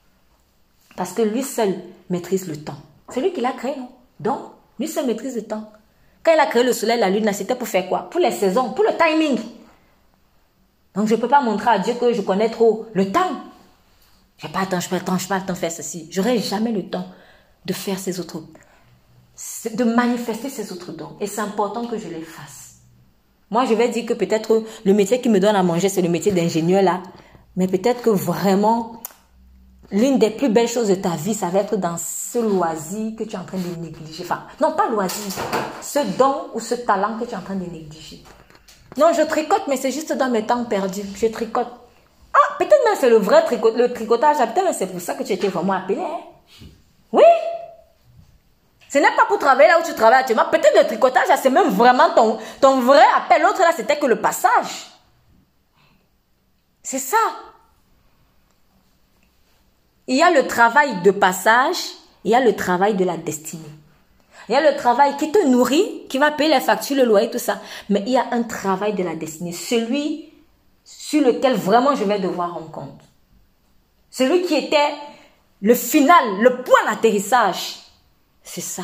[0.95, 1.73] Parce que lui seul
[2.09, 2.77] maîtrise le temps.
[3.09, 3.89] C'est lui qui l'a créé, non?
[4.19, 4.39] Donc,
[4.79, 5.71] lui seul maîtrise le temps.
[6.23, 8.09] Quand il a créé le soleil, la lune, c'était pour faire quoi?
[8.09, 9.37] Pour les saisons, pour le timing.
[10.95, 13.41] Donc je ne peux pas montrer à Dieu que je connais trop le temps.
[14.37, 15.57] Je n'ai pas le temps, je n'ai pas le temps, je pas le temps de
[15.57, 16.07] faire ceci.
[16.11, 17.05] J'aurai jamais le temps
[17.65, 18.43] de faire ces autres,
[19.73, 21.15] de manifester ces autres dons.
[21.19, 22.77] Et c'est important que je les fasse.
[23.49, 26.09] Moi, je vais dire que peut-être le métier qui me donne à manger, c'est le
[26.09, 27.03] métier d'ingénieur là.
[27.55, 29.02] Mais peut-être que vraiment,
[29.91, 33.23] l'une des plus belles choses de ta vie, ça va être dans ce loisir que
[33.23, 34.23] tu es en train de négliger.
[34.23, 35.31] Enfin, non, pas loisir,
[35.81, 38.23] ce don ou ce talent que tu es en train de négliger.
[38.97, 41.03] Non, je tricote, mais c'est juste dans mes temps perdus.
[41.15, 41.67] Je tricote.
[42.33, 44.37] Ah, peut-être même c'est le vrai tricot, le tricotage.
[44.37, 45.99] Peut-être c'est pour ça que tu étais vraiment appelé.
[45.99, 46.65] Hein.
[47.11, 47.23] Oui.
[48.89, 50.45] Ce n'est pas pour travailler là où tu travailles actuellement.
[50.51, 53.41] Peut-être le tricotage, c'est même vraiment ton, ton vrai appel.
[53.41, 54.91] L'autre là, c'était que le passage.
[56.83, 57.17] C'est ça.
[60.07, 61.77] Il y a le travail de passage,
[62.23, 63.63] il y a le travail de la destinée.
[64.49, 67.29] Il y a le travail qui te nourrit, qui va payer les factures, le loyer,
[67.29, 67.61] tout ça.
[67.89, 70.29] Mais il y a un travail de la destinée, celui
[70.83, 73.01] sur lequel vraiment je vais devoir rendre compte.
[74.09, 74.93] Celui qui était
[75.61, 77.77] le final, le point d'atterrissage.
[78.43, 78.83] C'est ça.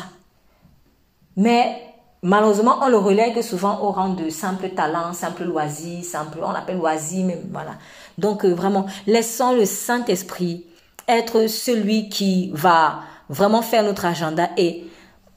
[1.36, 6.52] Mais malheureusement, on le relègue souvent au rang de simple talent, simple loisir, simple, on
[6.52, 7.72] l'appelle loisir, mais voilà.
[8.16, 10.66] Donc euh, vraiment, laissons le Saint-Esprit
[11.10, 14.84] être celui qui va vraiment faire notre agenda et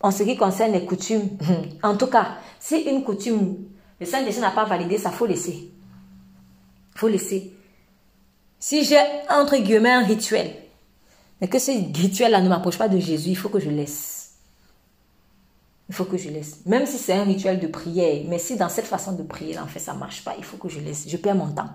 [0.01, 1.29] en ce qui concerne les coutumes,
[1.83, 3.57] en tout cas, si une coutume,
[3.99, 5.71] le Saint-Esprit n'a pas validé, ça faut laisser.
[6.95, 7.53] faut laisser.
[8.59, 10.53] Si j'ai, entre guillemets, un rituel,
[11.41, 14.35] mais que ce rituel-là ne m'approche pas de Jésus, il faut que je laisse.
[15.89, 16.65] Il faut que je laisse.
[16.65, 19.67] Même si c'est un rituel de prière, mais si dans cette façon de prier, en
[19.67, 21.05] fait, ça ne marche pas, il faut que je laisse.
[21.07, 21.69] Je perds mon temps.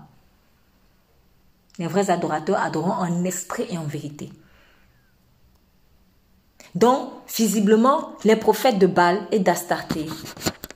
[1.79, 4.29] Les vrais adorateurs adoreront en esprit et en vérité.
[6.75, 10.05] Donc, visiblement, les prophètes de Baal et d'Astarté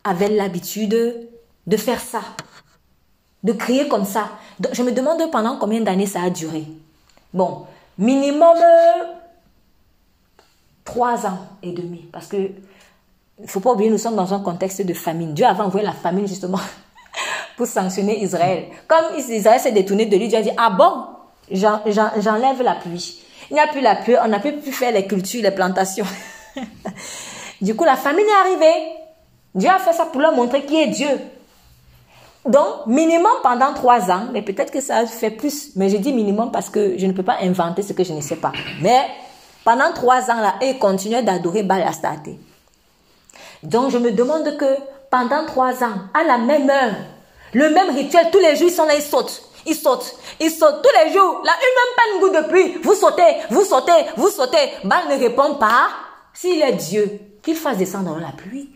[0.03, 1.29] avaient l'habitude
[1.67, 2.21] de faire ça,
[3.43, 4.29] de crier comme ça.
[4.71, 6.65] je me demande pendant combien d'années ça a duré.
[7.33, 7.65] Bon,
[7.97, 8.57] minimum
[10.83, 12.51] trois ans et demi, parce que
[13.41, 15.33] il faut pas oublier, nous sommes dans un contexte de famine.
[15.33, 16.59] Dieu avait envoyé la famine justement
[17.57, 18.65] pour sanctionner Israël.
[18.87, 21.05] Comme Israël s'est détourné de lui, Dieu a dit, ah bon,
[21.51, 23.21] j'enlève la pluie.
[23.49, 26.05] Il n'y a plus la pluie, on n'a plus pu faire les cultures, les plantations.
[27.61, 28.93] du coup, la famine est arrivée.
[29.53, 31.09] Dieu a fait ça pour leur montrer qui est Dieu.
[32.45, 35.75] Donc, minimum pendant trois ans, mais peut-être que ça fait plus.
[35.75, 38.21] Mais je dis minimum parce que je ne peux pas inventer ce que je ne
[38.21, 38.51] sais pas.
[38.81, 39.01] Mais
[39.63, 41.89] pendant trois ans, là, ils continuaient d'adorer Baal.
[43.61, 44.77] Donc, je me demande que
[45.09, 46.95] pendant trois ans, à la même heure,
[47.53, 49.43] le même rituel, tous les jours, ils sont là, ils sautent.
[49.65, 50.15] Ils sautent.
[50.39, 51.41] Ils sautent tous les jours.
[51.45, 52.77] Là, une même goutte de pluie.
[52.81, 54.71] Vous sautez, vous sautez, vous sautez.
[54.83, 55.89] Bal ne répond pas.
[56.33, 58.69] S'il est Dieu, qu'il fasse descendre la pluie.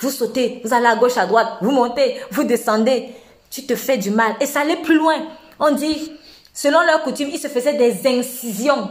[0.00, 3.08] Vous sautez, vous allez à gauche, à droite, vous montez, vous descendez.
[3.50, 4.34] Tu te fais du mal.
[4.40, 5.16] Et ça allait plus loin.
[5.58, 6.12] On dit,
[6.54, 8.88] selon leur coutume, ils se faisaient des incisions.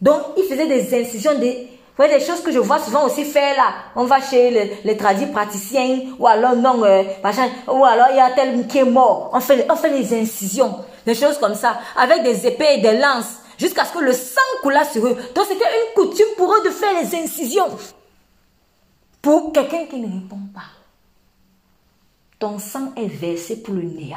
[0.00, 1.68] Donc, ils faisaient des incisions, des,
[2.00, 3.74] voyez, des choses que je vois souvent aussi faire là.
[3.94, 8.20] On va chez les, tradis praticiens, ou alors non, euh, machin, ou alors il y
[8.20, 9.30] a tel qui est mort.
[9.32, 12.98] On fait, on fait les incisions, des choses comme ça, avec des épées et des
[12.98, 15.16] lances, jusqu'à ce que le sang coula sur eux.
[15.34, 17.68] Donc c'était une coutume pour eux de faire les incisions.
[19.20, 20.70] Pour quelqu'un qui ne répond pas.
[22.38, 24.16] Ton sang est versé pour le néant.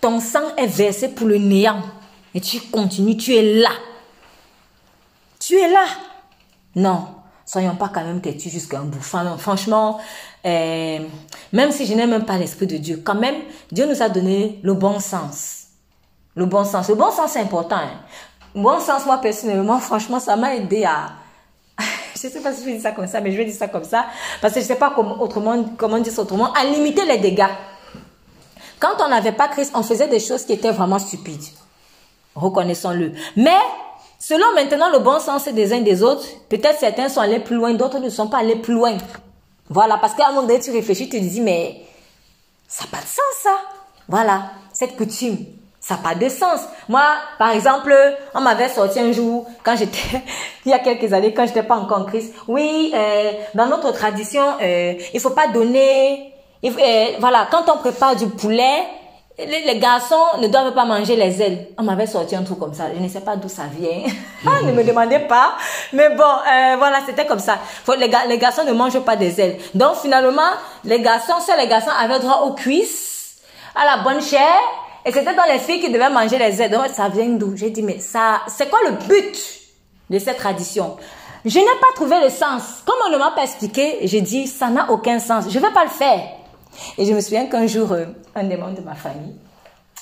[0.00, 1.82] Ton sang est versé pour le néant.
[2.32, 3.70] Et tu continues, tu es là.
[5.46, 5.84] Tu es là.
[6.74, 7.06] Non,
[7.44, 9.02] soyons pas quand même têtus jusqu'à un bout.
[9.02, 10.00] franchement,
[10.46, 11.00] euh,
[11.52, 13.36] même si je n'ai même pas l'Esprit de Dieu, quand même,
[13.70, 15.64] Dieu nous a donné le bon sens.
[16.34, 16.88] Le bon sens.
[16.88, 17.76] Le bon sens, c'est important.
[17.76, 18.00] Hein.
[18.54, 21.12] Le bon sens, moi, personnellement, franchement, ça m'a aidé à...
[22.14, 23.68] je ne sais pas si je dire ça comme ça, mais je vais dire ça
[23.68, 24.06] comme ça.
[24.40, 26.54] Parce que je ne sais pas comment, autrement, comment dire ça autrement.
[26.54, 27.52] À limiter les dégâts.
[28.80, 31.44] Quand on n'avait pas Christ, on faisait des choses qui étaient vraiment stupides.
[32.34, 33.12] Reconnaissons-le.
[33.36, 33.58] Mais
[34.18, 37.74] Selon maintenant le bon sens des uns des autres, peut-être certains sont allés plus loin,
[37.74, 38.96] d'autres ne sont pas allés plus loin.
[39.68, 41.82] Voilà, parce qu'à un moment donné, tu réfléchis, tu te dis, mais
[42.68, 43.56] ça n'a pas de sens, ça.
[44.08, 45.38] Voilà, cette coutume,
[45.80, 46.60] ça n'a pas de sens.
[46.88, 47.02] Moi,
[47.38, 47.94] par exemple,
[48.34, 50.22] on m'avait sorti un jour, quand j'étais,
[50.66, 52.34] il y a quelques années, quand j'étais pas encore en Christ.
[52.48, 56.32] Oui, euh, dans notre tradition, euh, il faut pas donner,
[56.64, 58.84] euh, voilà, quand on prépare du poulet,
[59.38, 61.68] les, garçons ne doivent pas manger les ailes.
[61.76, 62.84] On m'avait sorti un truc comme ça.
[62.94, 64.02] Je ne sais pas d'où ça vient.
[64.46, 65.56] Ah, ne me demandez pas.
[65.94, 67.58] Mais bon, euh, voilà, c'était comme ça.
[67.98, 69.58] les, les garçons ne mangent pas des ailes.
[69.74, 70.42] Donc finalement,
[70.84, 73.38] les garçons, seuls les garçons avaient droit aux cuisses,
[73.74, 74.54] à la bonne chair.
[75.06, 76.70] Et c'était dans les filles qui devaient manger les ailes.
[76.70, 77.56] Donc ça vient d'où?
[77.56, 79.36] J'ai dit, mais ça, c'est quoi le but
[80.10, 80.96] de cette tradition?
[81.44, 82.62] Je n'ai pas trouvé le sens.
[82.86, 85.46] Comme on ne m'a pas expliqué, j'ai dit, ça n'a aucun sens.
[85.48, 86.20] Je ne vais pas le faire.
[86.98, 89.34] Et je me souviens qu'un jour, euh, un des membres de ma famille,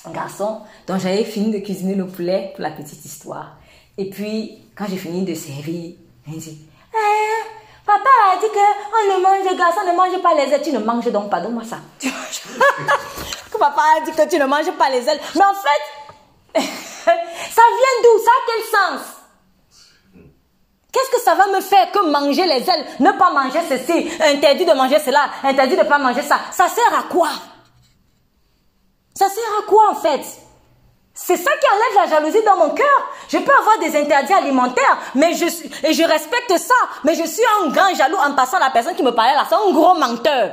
[0.05, 3.57] un garçon, dont j'avais fini de cuisiner le poulet pour la petite histoire.
[3.97, 5.93] Et puis, quand j'ai fini de servir,
[6.27, 6.57] il dit,
[6.93, 10.61] eh, papa a dit que on ne mange, les garçons ne mangent pas les ailes.
[10.63, 11.77] Tu ne manges donc pas, donne-moi ça.
[13.59, 15.19] papa a dit que tu ne manges pas les ailes.
[15.35, 18.23] Mais en fait, ça vient d'où?
[18.23, 19.12] Ça a quel sens?
[20.93, 24.63] Qu'est-ce que ça va me faire que manger les ailes, ne pas manger ceci, interdit
[24.63, 26.37] de manger cela, interdit de ne pas manger ça?
[26.51, 27.29] Ça sert à quoi?
[29.15, 30.21] Ça sert à quoi en fait?
[31.15, 33.09] C'est ça qui enlève la jalousie dans mon cœur.
[33.27, 35.45] Je peux avoir des interdits alimentaires, mais je
[35.83, 39.03] et je respecte ça, mais je suis un grand jaloux en passant la personne qui
[39.03, 40.51] me parlait là, c'est un gros menteur.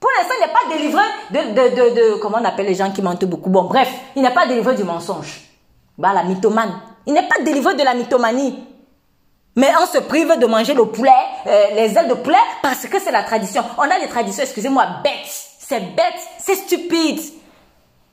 [0.00, 2.90] Pour l'instant, il n'est pas délivré de, de, de, de, comment on appelle les gens
[2.90, 3.50] qui mentent beaucoup?
[3.50, 5.40] Bon, bref, il n'est pas délivré du mensonge.
[5.98, 6.80] Bah, la mythomane.
[7.06, 8.62] Il n'est pas délivré de la mythomanie.
[9.56, 11.10] Mais on se prive de manger le poulet,
[11.46, 13.64] euh, les ailes de poulet, parce que c'est la tradition.
[13.78, 15.46] On a des traditions, excusez-moi, bêtes.
[15.58, 17.20] C'est bête, c'est stupide.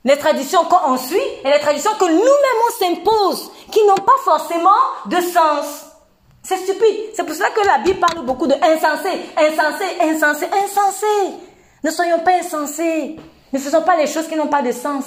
[0.04, 2.24] Les traditions qu'on suit et les traditions que nous-mêmes
[2.66, 4.70] on s'impose, qui n'ont pas forcément
[5.06, 5.86] de sens.
[6.42, 7.10] C'est stupide.
[7.14, 11.06] C'est pour cela que la Bible parle beaucoup de insensé, insensé, insensé, insensé.
[11.82, 13.16] Ne soyons pas insensés.
[13.52, 15.04] Ne faisons pas les choses qui n'ont pas de sens.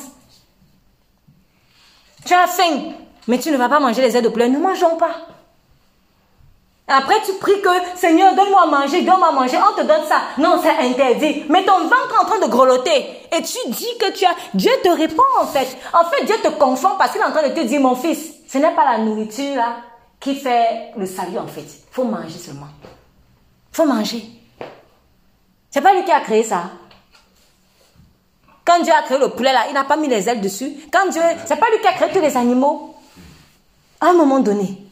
[2.25, 2.93] Tu as faim,
[3.27, 4.49] mais tu ne vas pas manger les ailes de poulet.
[4.49, 5.15] Ne mangeons pas.
[6.89, 10.21] Après, tu pries que, Seigneur, donne-moi à manger, donne-moi à manger, on te donne ça.
[10.37, 11.43] Non, c'est interdit.
[11.49, 13.05] Mais ton ventre est en train de grelotter.
[13.35, 14.33] Et tu dis que tu as...
[14.53, 15.77] Dieu te répond, en fait.
[15.91, 18.35] En fait, Dieu te confond parce qu'il est en train de te dire, mon fils,
[18.47, 19.79] ce n'est pas la nourriture, là,
[20.17, 21.65] qui fait le salut, en fait.
[21.91, 22.69] Faut manger seulement.
[23.73, 24.23] Faut manger.
[25.69, 26.63] C'est pas lui qui a créé ça.
[28.63, 30.71] Quand Dieu a créé le poulet, là, il n'a pas mis les ailes dessus.
[30.89, 31.21] Quand Dieu...
[31.45, 32.95] C'est pas lui qui a créé tous les animaux.
[33.99, 34.86] À un moment donné,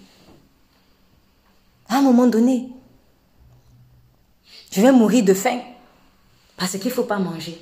[1.89, 2.69] à un moment donné,
[4.71, 5.59] je vais mourir de faim
[6.57, 7.57] parce qu'il ne faut pas manger.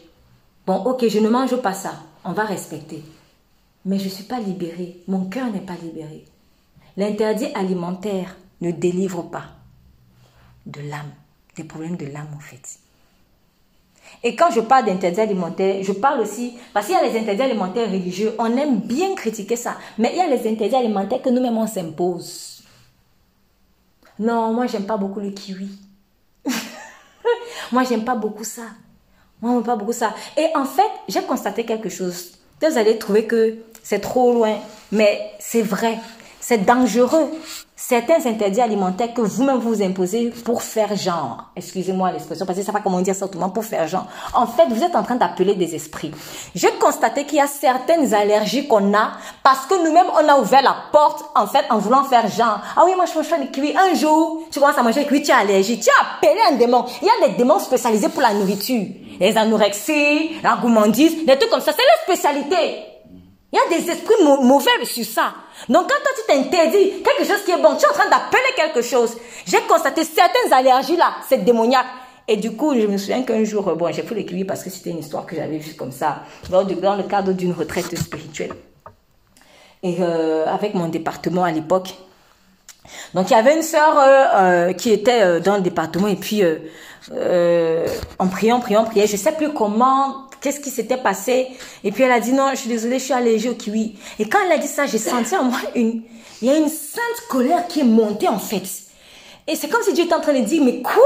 [0.65, 1.93] Bon, ok, je ne mange pas ça.
[2.23, 3.03] On va respecter.
[3.85, 5.01] Mais je ne suis pas libérée.
[5.07, 6.25] Mon cœur n'est pas libéré.
[6.95, 9.45] L'interdit alimentaire ne délivre pas
[10.65, 11.11] de l'âme,
[11.57, 12.79] des problèmes de l'âme en fait.
[14.23, 17.41] Et quand je parle d'interdit alimentaire, je parle aussi, parce qu'il y a les interdits
[17.41, 21.29] alimentaires religieux, on aime bien critiquer ça, mais il y a les interdits alimentaires que
[21.29, 22.52] nous-mêmes on s'impose.
[24.19, 25.69] Non, moi, j'aime pas beaucoup le kiwi.
[27.71, 28.63] moi, j'aime pas beaucoup ça.
[29.41, 30.13] Moi, j'aime pas beaucoup ça.
[30.37, 32.33] Et en fait, j'ai constaté quelque chose.
[32.61, 34.57] Vous allez trouver que c'est trop loin,
[34.91, 35.99] mais c'est vrai.
[36.45, 37.31] C'est dangereux.
[37.75, 41.45] Certains interdits alimentaires que vous-même vous imposez pour faire genre.
[41.55, 44.07] Excusez-moi l'expression parce que je sais pas comment dire ça autrement pour faire genre.
[44.33, 46.11] En fait, vous êtes en train d'appeler des esprits.
[46.53, 50.61] J'ai constaté qu'il y a certaines allergies qu'on a parce que nous-mêmes on a ouvert
[50.61, 52.59] la porte en fait en voulant faire genre.
[52.75, 53.75] Ah oui, moi je mange les kiwis.
[53.77, 55.81] Un jour, tu commences à manger les kiwis, tu es allergique.
[55.81, 56.85] Tu as appelé un démon.
[57.01, 58.85] Il y a des démons spécialisés pour la nourriture.
[59.19, 61.71] Les anorexies, la gourmandise, des trucs comme ça.
[61.71, 62.92] C'est leur spécialité.
[63.53, 65.35] Il y a des esprits mauvais sur ça.
[65.69, 68.41] Donc quand toi tu t'interdis quelque chose qui est bon, tu es en train d'appeler
[68.55, 69.15] quelque chose.
[69.45, 71.85] J'ai constaté certaines allergies là, c'est démoniaque.
[72.27, 74.89] Et du coup, je me souviens qu'un jour, bon, j'ai pris l'équilibre parce que c'était
[74.89, 78.53] une histoire que j'avais vue comme ça, dans, le cadre d'une retraite spirituelle.
[79.83, 81.93] Et euh, avec mon département à l'époque.
[83.13, 86.41] Donc il y avait une sœur euh, euh, qui était dans le département et puis
[88.17, 91.47] en priant, priant, priant, je sais plus comment qu'est-ce qui s'était passé.
[91.83, 93.97] Et puis elle a dit non, je suis désolée, je suis allergique au kiwi.
[94.19, 96.03] Et quand elle a dit ça, j'ai senti en moi une,
[96.41, 98.63] il y a une sainte colère qui est montée en fait.
[99.47, 101.01] Et c'est comme si Dieu était en train de dire, mais quoi?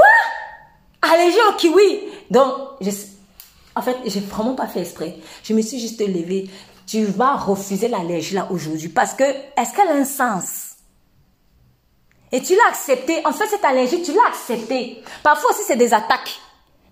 [1.00, 2.00] Allergique au kiwi
[2.30, 2.52] Donc,
[3.74, 5.16] en fait, j'ai vraiment pas fait exprès.
[5.44, 6.50] Je me suis juste levée.
[6.86, 10.74] Tu vas refuser l'allergie là aujourd'hui parce que, est-ce qu'elle a un sens?
[12.32, 13.24] Et tu l'as accepté.
[13.24, 15.02] En fait, cette allergie, tu l'as accepté.
[15.22, 16.40] Parfois aussi, c'est des attaques.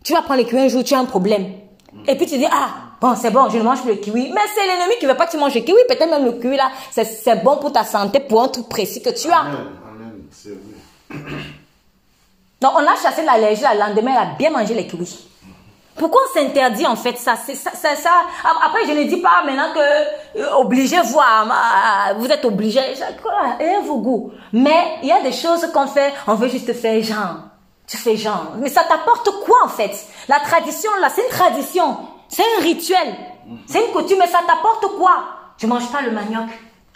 [0.04, 1.65] Tu vas prendre les kiwis un jour, tu as un problème.
[2.06, 2.68] Et puis tu dis, ah,
[3.00, 4.30] bon, c'est bon, je ne mange plus le kiwi.
[4.32, 5.78] Mais c'est l'ennemi qui veut pas que tu manges le kiwi.
[5.88, 9.10] Peut-être même le kiwi là, c'est bon pour ta santé, pour un truc précis que
[9.10, 9.40] tu as.
[9.40, 11.20] Amen, c'est vrai.
[12.60, 15.26] Donc on a chassé l'allergie, le lendemain, elle a bien mangé les kiwis.
[15.96, 17.36] Pourquoi on s'interdit en fait ça?
[17.36, 18.10] C'est ça, ça,
[18.64, 22.80] Après, je ne dis pas maintenant que euh, obligé, voir, euh, vous êtes obligé,
[23.60, 24.32] et vos goûts.
[24.52, 27.36] Mais il y a des choses qu'on fait, on veut juste faire genre.
[27.86, 28.52] Tu fais genre.
[28.58, 30.06] Mais ça t'apporte quoi en fait?
[30.28, 31.96] La tradition là, c'est une tradition.
[32.28, 33.14] C'est un rituel.
[33.66, 35.24] C'est une coutume, mais ça t'apporte quoi?
[35.58, 36.48] Tu manges pas le manioc.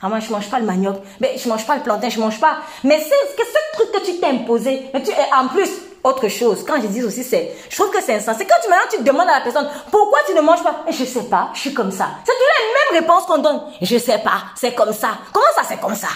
[0.03, 0.97] Ah moi je mange pas le manioc.
[1.21, 2.59] Mais je mange pas le plantain, je mange pas.
[2.85, 4.91] Mais c'est ce truc que tu t'es imposé.
[4.93, 5.71] Mais tu, en plus,
[6.03, 8.47] autre chose, quand je dis aussi, c'est, je trouve que c'est insensé.
[8.47, 10.85] Quand tu, maintenant, tu demandes à la personne, pourquoi tu ne manges pas?
[10.89, 12.09] Je sais pas, je suis comme ça.
[12.25, 13.63] C'est toujours la même réponse qu'on donne.
[13.83, 15.11] Je sais pas, c'est comme ça.
[15.33, 16.09] Comment ça, c'est comme ça?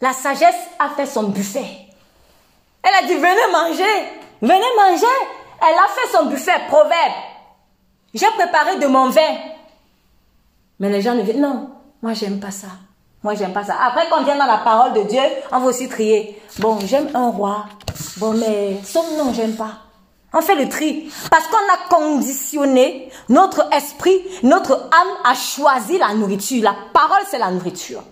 [0.00, 1.66] La sagesse a fait son buffet.
[2.82, 4.08] Elle a dit, venez manger,
[4.40, 5.06] venez manger.
[5.60, 7.12] Elle a fait son buffet, proverbe.
[8.12, 9.20] J'ai préparé de mon vin.
[10.78, 11.70] Mais les gens ne disent, non,
[12.02, 12.68] moi j'aime pas ça.
[13.22, 13.76] Moi j'aime pas ça.
[13.82, 16.40] Après qu'on vient dans la parole de Dieu, on va aussi trier.
[16.58, 17.64] Bon, j'aime un roi.
[18.18, 19.72] Bon, mais son nom, j'aime pas.
[20.32, 21.10] On fait le tri.
[21.30, 26.62] Parce qu'on a conditionné notre esprit, notre âme a choisi la nourriture.
[26.62, 28.02] La parole, c'est la nourriture.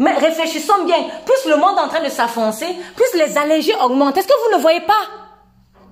[0.00, 0.96] Mais réfléchissons bien.
[1.26, 2.66] Plus le monde est en train de s'affoncer,
[2.96, 4.16] plus les allergies augmentent.
[4.16, 5.02] Est-ce que vous ne voyez pas?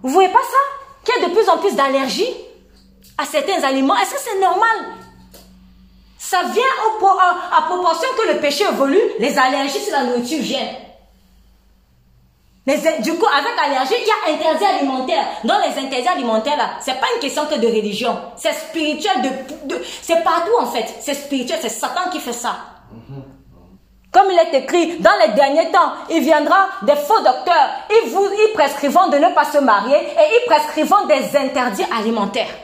[0.02, 1.04] Vous voyez pas ça?
[1.04, 2.34] Qu'il y a de plus en plus d'allergies
[3.18, 3.96] à certains aliments.
[3.98, 4.78] Est-ce que c'est normal?
[6.16, 6.64] Ça vient
[7.52, 10.76] à, proportion que le péché évolue, les allergies sur la nourriture viennent.
[12.66, 15.24] du coup, avec allergie, il y a interdit alimentaire.
[15.44, 18.18] Dans les interdits alimentaires, là, c'est pas une question que de religion.
[18.36, 19.16] C'est spirituel.
[20.00, 20.86] C'est partout, en fait.
[21.02, 21.58] C'est spirituel.
[21.60, 22.56] C'est Satan qui fait ça.
[22.94, 23.27] Mm-hmm.
[24.10, 27.70] Comme il est écrit, dans les derniers temps, il viendra des faux docteurs.
[27.90, 32.54] Ils, vous, ils prescrivent de ne pas se marier et ils prescrivent des interdits alimentaires.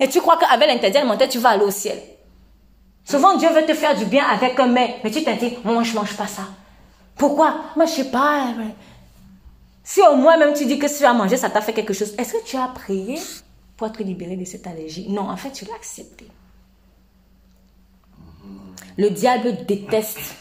[0.00, 2.02] Et tu crois qu'avec l'interdit alimentaire, tu vas aller au ciel?
[3.04, 5.82] Souvent, Dieu veut te faire du bien avec un mais, mais tu t'es dit, moi,
[5.84, 6.42] je mange pas ça.
[7.16, 7.54] Pourquoi?
[7.76, 8.48] Moi, je sais pas.
[9.84, 11.92] Si au moins même tu dis que si tu as mangé, ça t'a fait quelque
[11.92, 13.20] chose, est-ce que tu as prié
[13.76, 15.06] pour être libéré de cette allergie?
[15.10, 16.26] Non, en fait, tu l'as accepté.
[18.96, 20.36] Le diable déteste.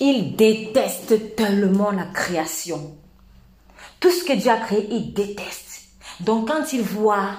[0.00, 2.94] Il déteste tellement la création.
[3.98, 5.82] Tout ce que Dieu a créé, il déteste.
[6.20, 7.30] Donc quand il voit,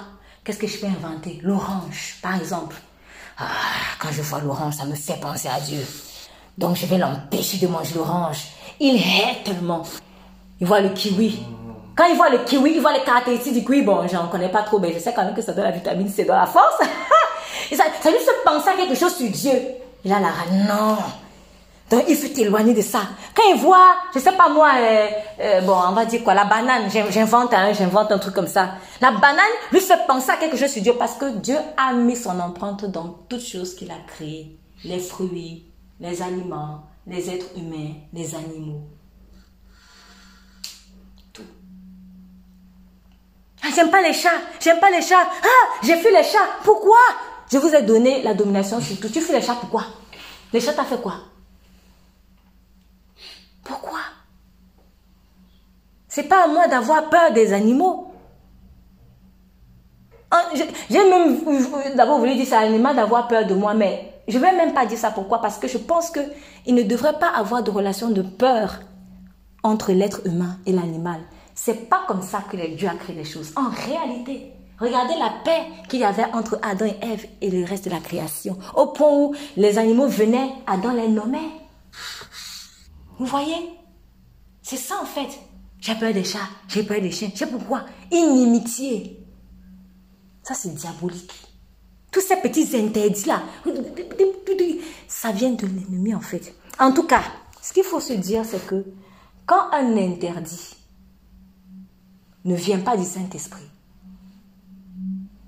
[0.44, 1.38] qu'est-ce que je peux inventer?
[1.42, 2.76] L'orange, par exemple.
[3.38, 3.44] Ah,
[3.98, 5.84] quand je vois l'orange, ça me fait penser à Dieu.
[6.58, 8.44] Donc je vais l'empêcher de manger l'orange.
[8.78, 9.84] Il hait tellement.
[10.60, 11.42] Il voit le kiwi.
[11.96, 13.82] Quand il voit le kiwi, il voit les caractéristiques du kiwi.
[13.82, 16.08] Bon, j'en connais pas trop, mais je sais quand même que ça donne la vitamine
[16.08, 16.76] C, dans la force.
[17.72, 19.52] ça, ça lui penser à quelque chose sur Dieu.
[20.06, 20.28] Il a la
[20.68, 20.98] non.
[21.90, 23.00] Donc, il faut t'éloigner de ça.
[23.34, 25.08] Quand il voit, je sais pas moi, euh,
[25.40, 28.74] euh, bon, on va dire quoi, la banane, j'invente un, j'invente un truc comme ça.
[29.00, 32.14] La banane lui fait penser à quelque chose sur Dieu parce que Dieu a mis
[32.14, 34.56] son empreinte dans toutes choses qu'il a créées.
[34.84, 35.64] Les fruits,
[35.98, 38.82] les aliments, les êtres humains, les animaux.
[41.32, 41.42] Tout.
[43.64, 44.30] Ah, j'aime pas les chats,
[44.60, 45.26] j'aime pas les chats.
[45.42, 46.48] Ah, j'ai fait les chats.
[46.62, 46.96] Pourquoi?
[47.50, 49.08] Je vous ai donné la domination sur tout.
[49.08, 49.84] Tu fais les chats pourquoi?
[50.52, 51.14] Les chats t'as fait quoi?
[53.62, 53.98] Pourquoi?
[56.08, 58.12] C'est pas à moi d'avoir peur des animaux.
[60.90, 61.40] J'ai même
[61.94, 64.74] d'abord voulu dire ça à l'animal d'avoir peur de moi, mais je ne vais même
[64.74, 65.10] pas dire ça.
[65.10, 68.80] Pourquoi Parce que je pense qu'il ne devrait pas avoir de relation de peur
[69.62, 71.20] entre l'être humain et l'animal.
[71.54, 73.52] C'est pas comme ça que Dieu a créé les choses.
[73.56, 77.84] En réalité, regardez la paix qu'il y avait entre Adam et Ève et le reste
[77.86, 78.58] de la création.
[78.74, 81.50] Au point où les animaux venaient, Adam les nommait.
[83.18, 83.70] Vous voyez?
[84.62, 85.38] C'est ça en fait.
[85.78, 87.30] J'ai peur des chats, j'ai peur des chiens.
[87.34, 87.84] Je pourquoi?
[88.10, 89.22] Inimitié.
[90.42, 91.32] Ça, c'est diabolique.
[92.10, 93.42] Tous ces petits interdits-là,
[95.06, 96.54] ça vient de l'ennemi en fait.
[96.78, 97.22] En tout cas,
[97.60, 98.84] ce qu'il faut se dire, c'est que
[99.44, 100.76] quand un interdit
[102.44, 103.68] ne vient pas du Saint-Esprit,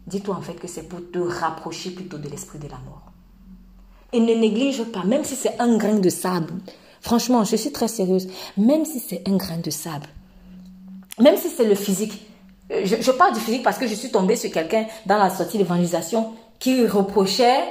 [0.09, 3.13] dis-toi en fait que c'est pour te rapprocher plutôt de l'esprit de la mort.
[4.13, 6.55] Et ne néglige pas, même si c'est un grain de sable.
[7.01, 8.29] Franchement, je suis très sérieuse.
[8.57, 10.07] Même si c'est un grain de sable,
[11.21, 12.27] même si c'est le physique,
[12.71, 16.33] je, parle du physique parce que je suis tombée sur quelqu'un dans la sortie d'évangélisation
[16.59, 17.65] qui reprochait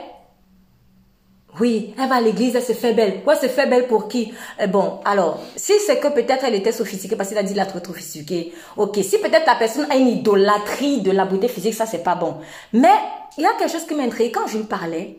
[1.60, 3.22] oui, elle va à l'église, elle se fait belle.
[3.26, 4.34] Ouais, se fait belle pour qui?
[4.60, 7.66] Eh Bon, alors, si c'est que peut-être elle était sophistiquée parce qu'il a dit la
[7.66, 8.98] trop sophistiquée, ok.
[9.04, 12.36] Si peut-être la personne a une idolâtrie de la beauté physique, ça c'est pas bon.
[12.74, 12.94] Mais
[13.38, 14.34] il y a quelque chose qui m'intrigue.
[14.34, 15.18] Quand je lui parlais,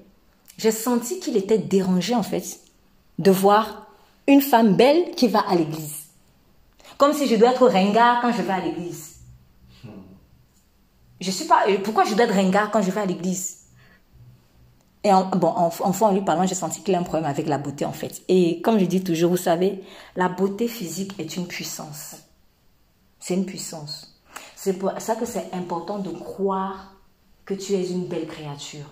[0.58, 2.44] j'ai senti qu'il était dérangé en fait
[3.18, 3.86] de voir
[4.26, 6.04] une femme belle qui va à l'église.
[6.98, 9.16] Comme si je dois être ringard quand je vais à l'église.
[11.20, 11.68] Je suis pas.
[11.68, 13.57] Euh, pourquoi je dois être ringard quand je vais à l'église?
[15.08, 17.86] Et en, bon, en lui parlant, j'ai senti qu'il a un problème avec la beauté
[17.86, 18.20] en fait.
[18.28, 19.82] Et comme je dis toujours, vous savez,
[20.16, 22.16] la beauté physique est une puissance.
[23.18, 24.20] C'est une puissance.
[24.54, 26.92] C'est pour ça que c'est important de croire
[27.46, 28.84] que tu es une belle créature.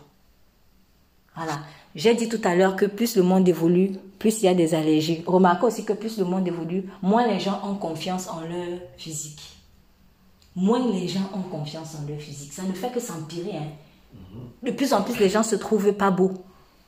[1.35, 1.59] Voilà.
[1.95, 4.75] J'ai dit tout à l'heure que plus le monde évolue, plus il y a des
[4.75, 5.23] allergies.
[5.27, 9.57] Remarquez aussi que plus le monde évolue, moins les gens ont confiance en leur physique
[10.57, 12.53] moins les gens ont confiance en leur physique.
[12.53, 13.59] Ça ne fait que s'empirer.
[13.59, 13.69] Hein.
[14.63, 16.33] De plus en plus, les gens se trouvent pas beaux.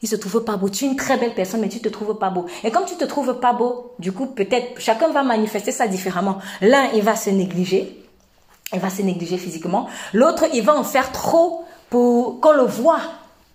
[0.02, 0.68] Ils se trouvent pas beaux.
[0.68, 2.46] Tu es une très belle personne, mais tu te trouves pas beau.
[2.62, 6.38] Et comme tu te trouves pas beau, du coup, peut-être chacun va manifester ça différemment.
[6.60, 8.04] L'un, il va se négliger.
[8.72, 9.88] Il va se négliger physiquement.
[10.12, 13.00] L'autre, il va en faire trop pour qu'on le voit.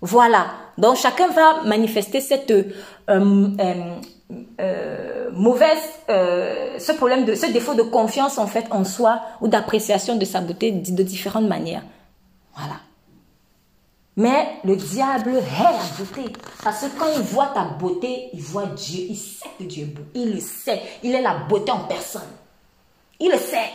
[0.01, 0.47] Voilà.
[0.77, 2.63] Donc chacun va manifester cette euh,
[3.09, 3.95] euh,
[4.59, 10.17] euh, mauvaise, ce problème de ce défaut de confiance en fait en soi ou d'appréciation
[10.17, 11.83] de sa beauté de différentes manières.
[12.57, 12.75] Voilà.
[14.15, 16.31] Mais le diable hait la beauté.
[16.63, 19.05] Parce que quand il voit ta beauté, il voit Dieu.
[19.09, 20.03] Il sait que Dieu est beau.
[20.13, 20.81] Il le sait.
[21.01, 22.21] Il est la beauté en personne.
[23.19, 23.71] Il le sait.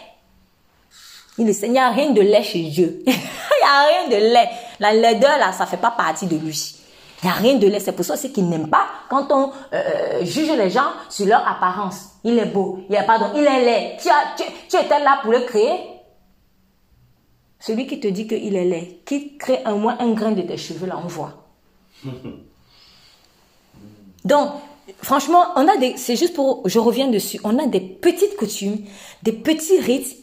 [1.39, 1.67] Il le sait.
[1.67, 3.03] Il n'y a rien de laid chez Dieu.
[3.07, 4.49] il n'y a rien de laid.
[4.79, 6.75] La laideur, là, ça ne fait pas partie de lui.
[7.23, 7.81] Il n'y a rien de laid.
[7.81, 11.47] C'est pour ça aussi qu'il n'aime pas quand on euh, juge les gens sur leur
[11.49, 12.11] apparence.
[12.23, 12.79] Il est beau.
[12.89, 13.31] Il a pardon.
[13.35, 13.97] Il est laid.
[13.99, 15.98] Tu, étais là pour le créer.
[17.61, 20.57] Celui qui te dit qu'il est laid, qui crée un moins un grain de tes
[20.57, 21.49] cheveux, là, on voit.
[24.25, 24.51] Donc,
[25.03, 28.79] franchement, on a des, c'est juste pour, je reviens dessus, on a des petites coutumes,
[29.23, 30.17] des petits rites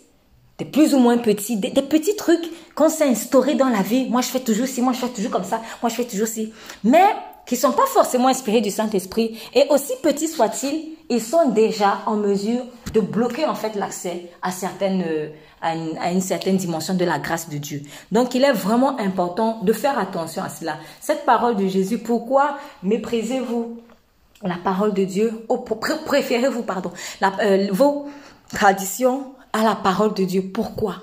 [0.58, 4.08] des plus ou moins petits, des, petits trucs qu'on s'est instaurés dans la vie.
[4.10, 6.28] Moi, je fais toujours ci, moi, je fais toujours comme ça, moi, je fais toujours
[6.28, 6.54] ci.
[6.84, 7.04] Mais
[7.46, 9.38] qui sont pas forcément inspirés du Saint-Esprit.
[9.54, 12.64] Et aussi petits soient-ils, ils sont déjà en mesure
[12.94, 15.04] de bloquer, en fait, l'accès à certaines,
[15.62, 17.82] à une, certaine dimension de la grâce de Dieu.
[18.12, 20.78] Donc, il est vraiment important de faire attention à cela.
[21.02, 23.80] Cette parole de Jésus, pourquoi méprisez-vous
[24.44, 25.46] la parole de Dieu,
[26.06, 26.92] préférez-vous, pardon,
[27.42, 28.08] euh, vos
[28.50, 30.52] traditions à la parole de Dieu?
[30.54, 30.96] Pourquoi?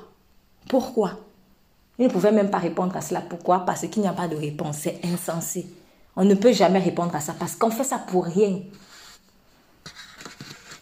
[0.69, 1.19] Pourquoi?
[1.99, 3.21] Il ne pouvait même pas répondre à cela.
[3.21, 3.61] Pourquoi?
[3.61, 4.79] Parce qu'il n'y a pas de réponse.
[4.81, 5.67] C'est insensé.
[6.17, 8.61] On ne peut jamais répondre à ça parce qu'on fait ça pour rien.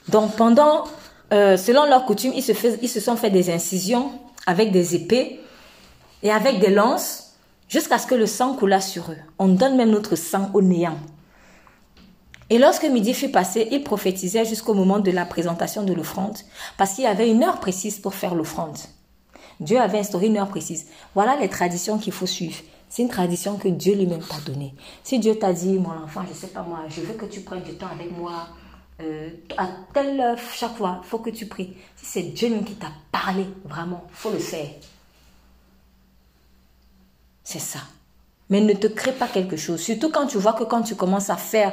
[0.09, 0.85] Donc pendant,
[1.32, 2.52] euh, selon leur coutume, ils se,
[2.82, 4.12] ils sont fait des incisions
[4.47, 5.40] avec des épées
[6.22, 7.35] et avec des lances
[7.68, 9.18] jusqu'à ce que le sang coulât sur eux.
[9.39, 10.98] On donne même notre sang au néant.
[12.51, 16.36] Et lorsque midi fut passé, il prophétisait jusqu'au moment de la présentation de l'offrande,
[16.77, 18.77] parce qu'il y avait une heure précise pour faire l'offrande.
[19.60, 20.86] Dieu avait instauré une heure précise.
[21.14, 22.56] Voilà les traditions qu'il faut suivre.
[22.89, 24.74] C'est une tradition que Dieu lui-même t'a donnée.
[25.05, 27.40] Si Dieu t'a dit, mon enfant, je ne sais pas moi, je veux que tu
[27.43, 28.48] prennes du temps avec moi,
[29.02, 31.77] euh, à telle heure chaque fois, il faut que tu pries.
[31.97, 34.68] Si c'est Dieu qui t'a parlé, vraiment, faut le faire.
[37.44, 37.81] C'est ça.
[38.48, 39.81] Mais ne te crée pas quelque chose.
[39.81, 41.72] Surtout quand tu vois que quand tu commences à faire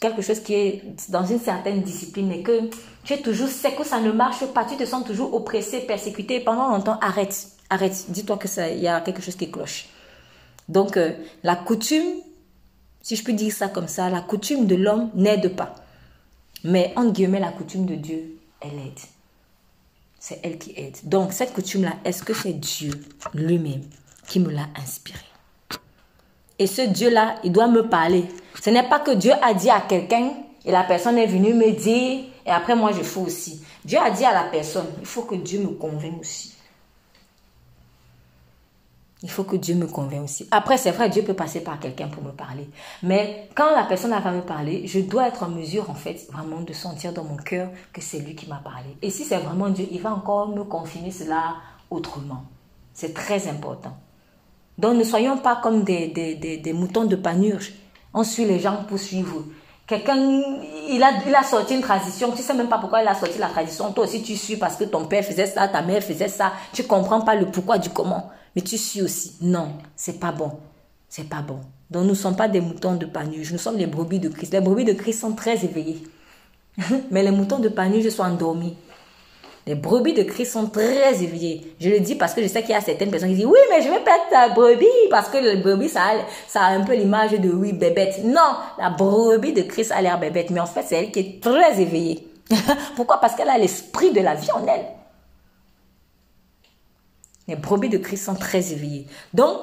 [0.00, 2.70] quelque chose qui est dans une certaine discipline et que
[3.04, 6.40] tu es toujours sec, que ça ne marche pas, tu te sens toujours oppressé, persécuté,
[6.40, 9.86] pendant longtemps, arrête, arrête, dis-toi que ça, il y a quelque chose qui cloche.
[10.68, 11.12] Donc, euh,
[11.42, 12.20] la coutume,
[13.02, 15.74] si je peux dire ça comme ça, la coutume de l'homme n'aide pas.
[16.64, 19.00] Mais, en guillemets, la coutume de Dieu, elle aide.
[20.18, 20.96] C'est elle qui aide.
[21.04, 22.92] Donc, cette coutume-là, est-ce que c'est Dieu
[23.34, 23.82] lui-même
[24.26, 25.18] qui me l'a inspiré.
[26.58, 28.24] Et ce Dieu-là, il doit me parler.
[28.62, 30.32] Ce n'est pas que Dieu a dit à quelqu'un
[30.64, 33.62] et la personne est venue me dire et après moi je fais aussi.
[33.84, 36.51] Dieu a dit à la personne, il faut que Dieu me convainque aussi.
[39.22, 40.48] Il faut que Dieu me convainque aussi.
[40.50, 42.68] Après, c'est vrai, Dieu peut passer par quelqu'un pour me parler.
[43.04, 46.60] Mais quand la personne va me parler, je dois être en mesure, en fait, vraiment
[46.60, 48.96] de sentir dans mon cœur que c'est lui qui m'a parlé.
[49.00, 51.54] Et si c'est vraiment Dieu, il va encore me confirmer cela
[51.88, 52.44] autrement.
[52.94, 53.96] C'est très important.
[54.78, 57.74] Donc ne soyons pas comme des, des, moutons de panurge.
[58.14, 59.44] On suit les gens pour suivre.
[59.86, 60.16] Quelqu'un,
[60.88, 63.38] il a, il a sorti une tradition, tu sais même pas pourquoi il a sorti
[63.38, 63.92] la tradition.
[63.92, 66.52] Toi aussi, tu suis parce que ton père faisait ça, ta mère faisait ça.
[66.72, 68.30] Tu comprends pas le pourquoi du comment.
[68.54, 69.36] Mais tu suis aussi.
[69.40, 70.52] Non, c'est pas bon.
[71.08, 71.60] C'est pas bon.
[71.90, 73.52] Donc nous ne sommes pas des moutons de panurge.
[73.52, 74.52] Nous sommes les brebis de Christ.
[74.52, 76.02] Les brebis de Christ sont très éveillés.
[77.10, 78.76] Mais les moutons de panurge sont endormis.
[79.66, 81.74] Les brebis de Christ sont très éveillées.
[81.78, 83.58] Je le dis parce que je sais qu'il y a certaines personnes qui disent oui,
[83.70, 86.14] mais je vais être ta brebis parce que le brebis, ça a,
[86.48, 88.24] ça a un peu l'image de oui, bébête.
[88.24, 91.40] Non, la brebis de Christ a l'air bébête, mais en fait, c'est elle qui est
[91.40, 92.26] très éveillée.
[92.96, 93.18] Pourquoi?
[93.20, 94.84] Parce qu'elle a l'esprit de la vie en elle.
[97.52, 99.06] Les brebis de Christ sont très éveillées.
[99.34, 99.58] Donc,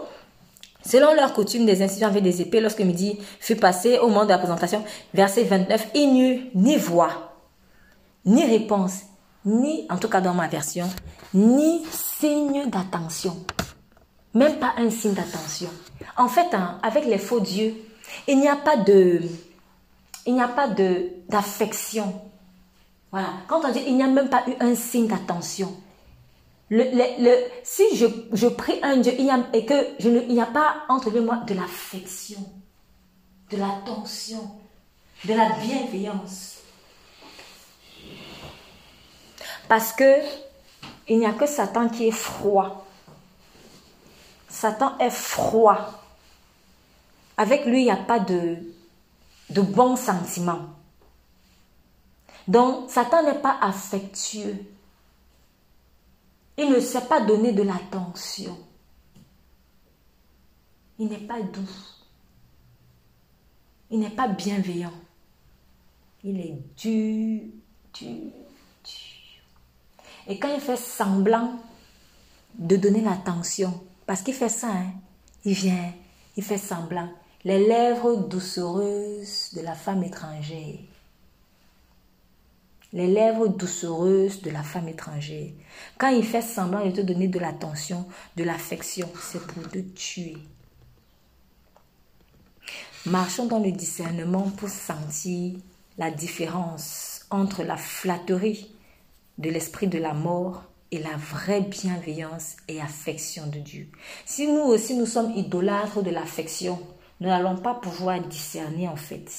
[0.86, 4.30] Selon leur coutume, des institutions avec des épées, lorsque midi fut passé au moment de
[4.30, 4.84] la présentation,
[5.14, 7.34] verset 29, il n'y eut ni voix,
[8.26, 9.02] ni réponse,
[9.45, 10.90] ni, en tout cas dans ma version,
[11.34, 13.36] ni signe d'attention.
[14.34, 15.70] Même pas un signe d'attention.
[16.16, 17.76] En fait, hein, avec les faux dieux,
[18.30, 19.20] il n'y a pas de,
[20.26, 22.22] il n'y a pas de d'affection.
[23.11, 23.28] Voilà.
[23.49, 25.76] Quand on dit il n'y a même pas eu un signe d'attention.
[27.64, 29.14] Si je, je prie un Dieu
[29.54, 32.46] et que je il n'y a pas entre moi de l'affection,
[33.50, 34.52] de l'attention,
[35.26, 36.60] de la bienveillance,
[39.70, 40.20] Parce que
[41.08, 42.86] il n'y a que Satan qui est froid.
[44.50, 46.04] Satan est froid.
[47.38, 48.58] Avec lui, il n'y a pas de,
[49.52, 50.70] de bons sentiments.
[52.48, 54.58] Donc, Satan n'est pas affectueux.
[56.61, 58.57] Il ne sait pas donner de l'attention.
[60.99, 61.69] Il n'est pas doux.
[63.90, 64.94] Il n'est pas bienveillant.
[66.23, 67.44] Il est dur,
[67.94, 68.31] dur,
[70.30, 71.53] et quand il fait semblant
[72.53, 73.73] de donner l'attention,
[74.06, 74.91] parce qu'il fait ça, hein,
[75.44, 75.91] il vient,
[76.38, 77.10] il fait semblant.
[77.44, 80.77] Les lèvres doucereuses de la femme étrangère.
[82.91, 85.52] Les lèvres doucereuses de la femme étrangère.
[85.98, 90.38] Quand il fait semblant de te donner de l'attention, de l'affection, c'est pour te tuer.
[93.06, 95.57] Marchons dans le discernement pour sentir
[95.98, 98.72] la différence entre la flatterie
[99.38, 103.90] de l'esprit de la mort et la vraie bienveillance et affection de Dieu.
[104.26, 106.80] Si nous aussi nous sommes idolâtres de l'affection,
[107.20, 109.30] nous n'allons pas pouvoir discerner en fait.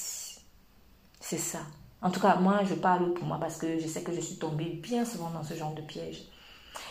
[1.21, 1.61] C'est ça.
[2.03, 4.37] En tout cas, moi, je parle pour moi parce que je sais que je suis
[4.37, 6.23] tombée bien souvent dans ce genre de piège.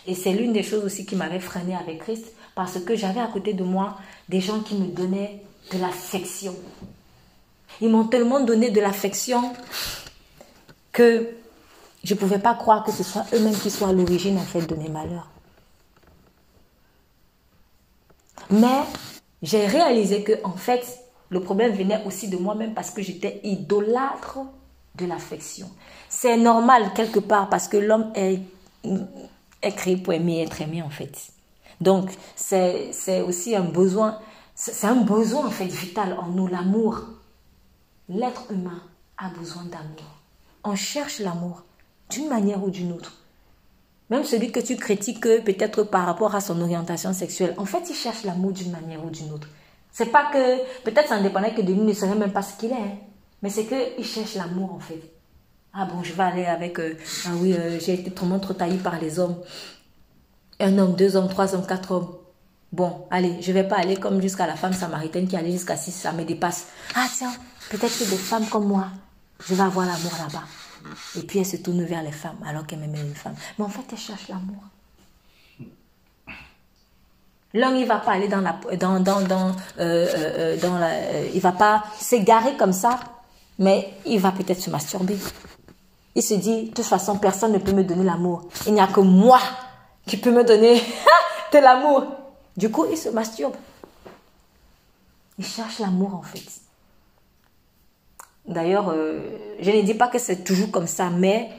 [0.06, 3.28] Et c'est l'une des choses aussi qui m'avait freinée avec Christ parce que j'avais à
[3.28, 5.42] côté de moi des gens qui me donnaient
[5.72, 6.56] de l'affection.
[7.82, 9.54] Ils m'ont tellement donné de l'affection
[10.92, 11.30] que
[12.04, 14.62] je ne pouvais pas croire que ce soit eux-mêmes qui soient à l'origine en fait
[14.62, 15.30] de mes malheurs.
[18.50, 18.82] Mais
[19.42, 21.00] j'ai réalisé que en fait
[21.30, 24.40] le problème venait aussi de moi-même parce que j'étais idolâtre
[25.00, 25.70] de l'affection.
[26.10, 28.42] C'est normal quelque part parce que l'homme est,
[29.62, 31.32] est créé pour aimer être aimé en fait.
[31.82, 34.20] Donc c'est aussi un besoin,
[34.56, 37.02] c'est un besoin en fait vital en nous, l'amour.
[38.10, 38.82] L'être humain
[39.18, 40.04] a besoin d'amour.
[40.64, 41.64] On cherche l'amour
[42.10, 43.14] d'une manière ou d'une autre.
[44.10, 47.96] Même celui que tu critiques peut-être par rapport à son orientation sexuelle, en fait, il
[47.96, 49.48] cherche l'amour d'une manière ou d'une autre.
[49.92, 52.58] C'est pas que, peut-être ça ne dépendait que de lui, ne savait même pas ce
[52.58, 52.98] qu'il est, hein.
[53.42, 55.02] Mais c'est qu'il cherche l'amour en fait.
[55.74, 58.78] Ah bon, je vais aller avec, euh, ah oui, euh, j'ai été trop, trop taillé
[58.78, 59.38] par les hommes.
[60.60, 62.16] Un homme, deux hommes, trois hommes, quatre hommes.
[62.72, 65.92] Bon, allez, je vais pas aller comme jusqu'à la femme samaritaine qui allait jusqu'à six,
[65.92, 66.68] ça me dépasse.
[66.96, 67.32] Ah tiens,
[67.70, 68.88] peut-être que des femmes comme moi,
[69.48, 70.44] je vais avoir l'amour là-bas.
[71.18, 73.36] Et puis elle se tourne vers les femmes alors qu'elle m'aimait une femme.
[73.58, 74.64] Mais en fait, elle cherche l'amour.
[77.54, 81.52] L'homme, il va pas aller dans la, dans, dans, dans, euh, dans la, il va
[81.52, 83.00] pas s'égarer comme ça,
[83.60, 85.18] mais il va peut-être se masturber.
[86.16, 88.48] Il se dit, de toute façon, personne ne peut me donner l'amour.
[88.66, 89.40] Il n'y a que moi
[90.08, 90.82] qui peux me donner
[91.54, 92.08] de l'amour.
[92.58, 93.56] Du coup, il se masturbe.
[95.38, 96.44] Il cherche l'amour en fait.
[98.48, 99.20] D'ailleurs, euh,
[99.62, 101.50] je ne dis pas que c'est toujours comme ça, mais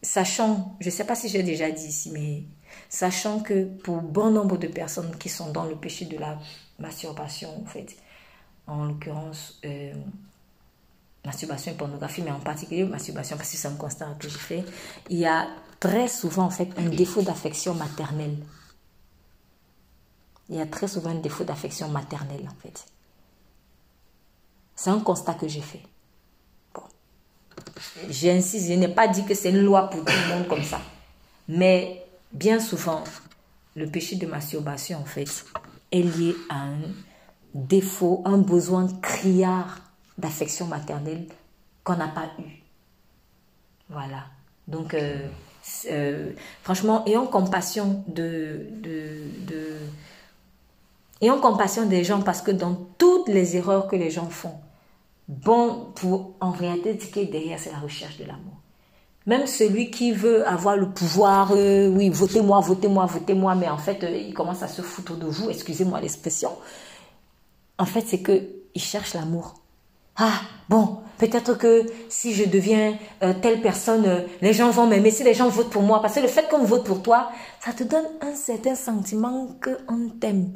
[0.00, 2.44] sachant, je ne sais pas si j'ai déjà dit ici, mais
[2.88, 6.38] sachant que pour bon nombre de personnes qui sont dans le péché de la
[6.78, 7.96] masturbation, en fait,
[8.66, 9.92] en l'occurrence, euh,
[11.24, 14.64] masturbation et pornographie, mais en particulier masturbation, parce que c'est un constat que j'ai fait,
[15.08, 15.48] il y a
[15.78, 18.36] très souvent, en fait, un défaut d'affection maternelle.
[20.48, 22.84] Il y a très souvent un défaut d'affection maternelle, en fait.
[24.74, 25.82] C'est un constat que j'ai fait.
[26.74, 26.82] Bon.
[28.08, 30.80] J'insiste, je n'ai pas dit que c'est une loi pour tout le monde comme ça.
[31.48, 33.04] Mais bien souvent,
[33.76, 35.44] le péché de masturbation, en fait,
[35.92, 36.78] est lié à un
[37.54, 39.89] défaut, un besoin criard
[40.20, 41.26] d'affection maternelle
[41.84, 42.62] qu'on n'a pas eu.
[43.88, 44.24] Voilà.
[44.68, 45.26] Donc, euh,
[45.90, 46.32] euh,
[46.62, 49.76] franchement, ayons compassion de, de,
[51.40, 54.54] compassion des gens parce que dans toutes les erreurs que les gens font,
[55.28, 58.54] bon, pour en réalité, ce qui est derrière, c'est la recherche de l'amour.
[59.26, 64.04] Même celui qui veut avoir le pouvoir, euh, oui, votez-moi, votez-moi, votez-moi, mais en fait,
[64.10, 66.50] il commence à se foutre de vous, excusez-moi l'expression.
[67.78, 69.59] En fait, c'est que il cherche l'amour.
[70.16, 75.10] Ah, bon, peut-être que si je deviens euh, telle personne, euh, les gens vont m'aimer,
[75.10, 76.00] si les gens votent pour moi.
[76.02, 77.30] Parce que le fait qu'on vote pour toi,
[77.64, 80.52] ça te donne un certain sentiment qu'on t'aime.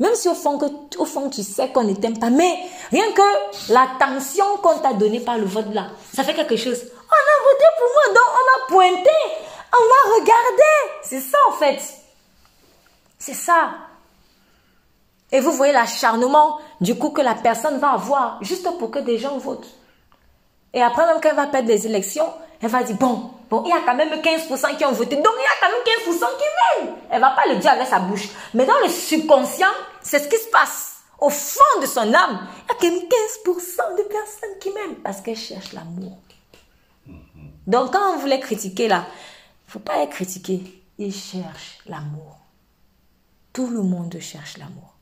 [0.00, 0.66] Même si au fond, que,
[0.98, 2.52] au fond tu sais qu'on ne t'aime pas, mais
[2.90, 6.82] rien que l'attention qu'on t'a donnée par le vote là, ça fait quelque chose.
[6.82, 9.10] On a voté pour moi, donc on m'a pointé,
[9.72, 10.72] on m'a regardé.
[11.04, 11.80] C'est ça en fait.
[13.18, 13.74] C'est ça.
[15.32, 19.18] Et vous voyez l'acharnement du coup que la personne va avoir juste pour que des
[19.18, 19.68] gens votent.
[20.72, 22.26] Et après, même quand elle va perdre les élections,
[22.60, 25.34] elle va dire, bon, bon, il y a quand même 15% qui ont voté, donc
[25.36, 26.96] il y a quand même 15% qui m'aiment.
[27.10, 28.28] Elle va pas le dire avec sa bouche.
[28.54, 29.68] Mais dans le subconscient,
[30.02, 30.94] c'est ce qui se passe.
[31.20, 34.96] Au fond de son âme, il y a quand même 15% de personnes qui m'aiment
[34.96, 36.18] parce qu'elle cherche l'amour.
[37.66, 39.06] Donc quand on voulait critiquer là,
[39.66, 40.60] faut pas être critiqué.
[40.98, 42.38] Il cherche l'amour.
[43.52, 44.93] Tout le monde cherche l'amour.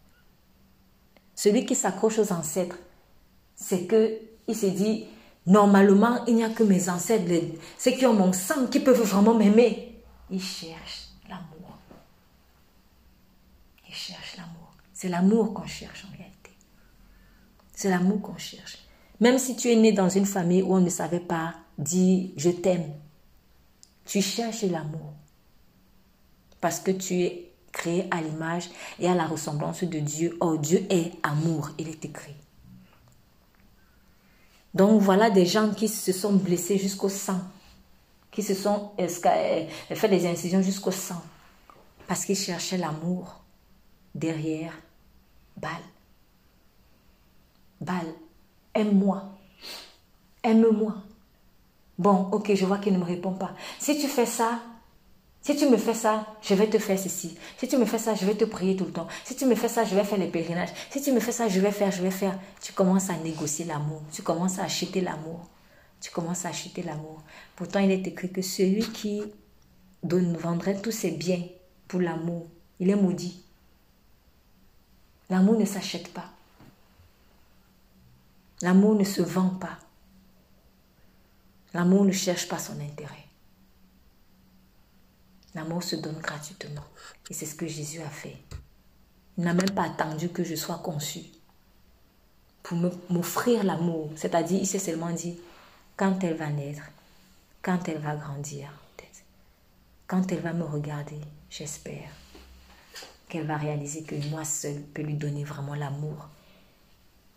[1.42, 2.78] Celui qui s'accroche aux ancêtres,
[3.56, 4.16] c'est que
[4.46, 5.06] il se dit
[5.44, 7.24] normalement il n'y a que mes ancêtres,
[7.80, 10.00] ceux qui ont mon sang, qui peuvent vraiment m'aimer.
[10.30, 11.78] Il cherche l'amour.
[13.88, 14.72] Il cherche l'amour.
[14.94, 16.52] C'est l'amour qu'on cherche en réalité.
[17.72, 18.78] C'est l'amour qu'on cherche.
[19.18, 22.50] Même si tu es né dans une famille où on ne savait pas dire je
[22.50, 22.88] t'aime,
[24.04, 25.12] tu cherches l'amour.
[26.60, 28.70] Parce que tu es créé à l'image
[29.00, 30.36] et à la ressemblance de Dieu.
[30.40, 32.36] Oh, Dieu est amour, il est écrit.
[34.74, 37.40] Donc voilà des gens qui se sont blessés jusqu'au sang,
[38.30, 41.22] qui se sont euh, fait des incisions jusqu'au sang,
[42.06, 43.42] parce qu'ils cherchaient l'amour
[44.14, 44.72] derrière
[45.56, 45.70] Bal.
[47.80, 48.06] Bal,
[48.74, 49.24] aime-moi,
[50.42, 50.94] aime-moi.
[51.98, 53.52] Bon, ok, je vois qu'il ne me répond pas.
[53.78, 54.60] Si tu fais ça,
[55.42, 57.36] si tu me fais ça, je vais te faire ceci.
[57.58, 59.08] Si tu me fais ça, je vais te prier tout le temps.
[59.24, 60.72] Si tu me fais ça, je vais faire les pèlerinages.
[60.90, 62.38] Si tu me fais ça, je vais faire, je vais faire.
[62.60, 64.02] Tu commences à négocier l'amour.
[64.12, 65.48] Tu commences à acheter l'amour.
[66.00, 67.22] Tu commences à acheter l'amour.
[67.56, 69.22] Pourtant, il est écrit que celui qui
[70.04, 71.42] donne, vendrait tous ses biens
[71.88, 72.48] pour l'amour,
[72.80, 73.44] il est maudit.
[75.28, 76.30] L'amour ne s'achète pas.
[78.60, 79.78] L'amour ne se vend pas.
[81.74, 83.21] L'amour ne cherche pas son intérêt.
[85.54, 86.84] L'amour se donne gratuitement.
[87.30, 88.36] Et c'est ce que Jésus a fait.
[89.38, 91.20] Il n'a même pas attendu que je sois conçu
[92.62, 92.78] pour
[93.10, 94.10] m'offrir l'amour.
[94.16, 95.38] C'est-à-dire, il s'est seulement dit,
[95.96, 96.82] quand elle va naître,
[97.62, 98.70] quand elle va grandir,
[100.06, 102.10] quand elle va me regarder, j'espère
[103.30, 106.28] qu'elle va réaliser que moi seul peux lui donner vraiment l'amour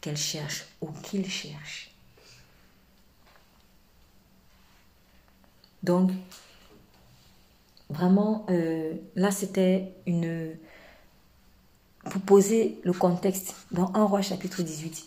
[0.01, 1.89] qu'elle cherche ou qu'il cherche.
[5.83, 6.11] Donc,
[7.89, 10.55] Vraiment, euh, là, c'était une...
[12.09, 15.05] Pour poser le contexte, dans 1 roi chapitre 18,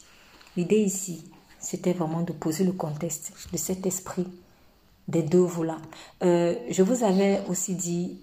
[0.56, 1.24] l'idée ici,
[1.60, 4.26] c'était vraiment de poser le contexte de cet esprit
[5.06, 5.80] des deux volants.
[6.22, 8.20] Euh, je vous avais aussi dit,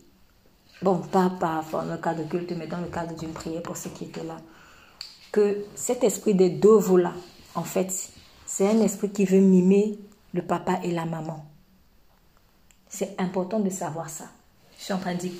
[0.82, 3.77] bon, pas, pas dans le cadre de culte, mais dans le cadre d'une prière pour
[3.77, 4.38] ceux qui étaient là,
[5.32, 7.14] que cet esprit des deux volants,
[7.56, 8.11] en fait,
[8.45, 9.98] c'est un esprit qui veut mimer
[10.34, 11.45] le papa et la maman.
[12.88, 14.26] C'est important de savoir ça.
[14.77, 15.31] Je suis en train de dire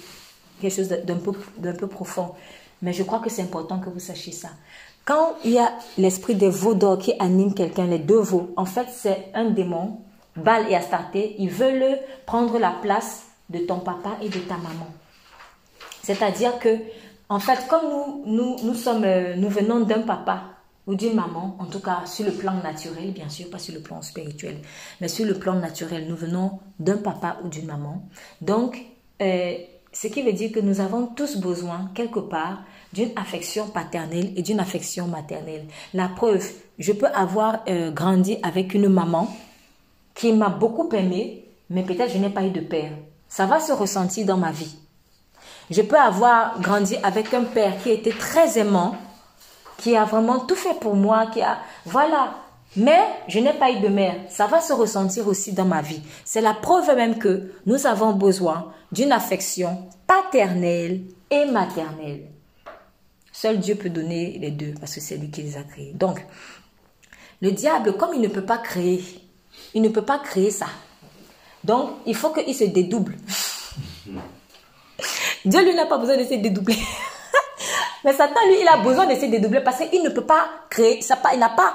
[0.62, 2.32] quelque chose d'un peu, peu profond.
[2.82, 4.50] Mais je crois que c'est important que vous sachiez ça.
[5.06, 8.88] Quand il y a l'esprit des veaux qui anime quelqu'un, les deux veaux, en fait,
[8.92, 10.00] c'est un démon,
[10.36, 14.88] Baal et Astarté, ils veulent prendre la place de ton papa et de ta maman.
[16.02, 16.78] C'est-à-dire que,
[17.30, 20.42] en fait, comme nous, nous, nous, sommes, euh, nous venons d'un papa
[20.88, 23.82] ou d'une maman, en tout cas sur le plan naturel, bien sûr, pas sur le
[23.82, 24.58] plan spirituel,
[25.02, 28.04] mais sur le plan naturel, nous venons d'un papa ou d'une maman.
[28.42, 28.86] Donc,
[29.22, 29.56] euh,
[29.92, 32.60] ce qui veut dire que nous avons tous besoin, quelque part,
[32.92, 35.66] d'une affection paternelle et d'une affection maternelle.
[35.94, 36.46] La preuve,
[36.80, 39.34] je peux avoir euh, grandi avec une maman
[40.14, 42.92] qui m'a beaucoup aimé, mais peut-être je n'ai pas eu de père.
[43.28, 44.76] Ça va se ressentir dans ma vie.
[45.70, 48.96] Je peux avoir grandi avec un père qui était très aimant,
[49.78, 51.58] qui a vraiment tout fait pour moi, qui a...
[51.86, 52.36] Voilà.
[52.78, 54.16] Mais je n'ai pas eu de mère.
[54.30, 56.02] Ça va se ressentir aussi dans ma vie.
[56.26, 62.28] C'est la preuve même que nous avons besoin d'une affection paternelle et maternelle.
[63.32, 65.94] Seul Dieu peut donner les deux parce que c'est lui qui les a créés.
[65.94, 66.26] Donc,
[67.42, 69.04] le diable, comme il ne peut pas créer,
[69.74, 70.68] il ne peut pas créer ça.
[71.64, 73.16] Donc, il faut qu'il se dédouble.
[75.46, 76.78] Dieu, lui, n'a pas besoin de se dédoubler.
[78.04, 81.02] Mais Satan, lui, il a besoin de se dédoubler parce qu'il ne peut pas créer,
[81.02, 81.74] ça il n'a pas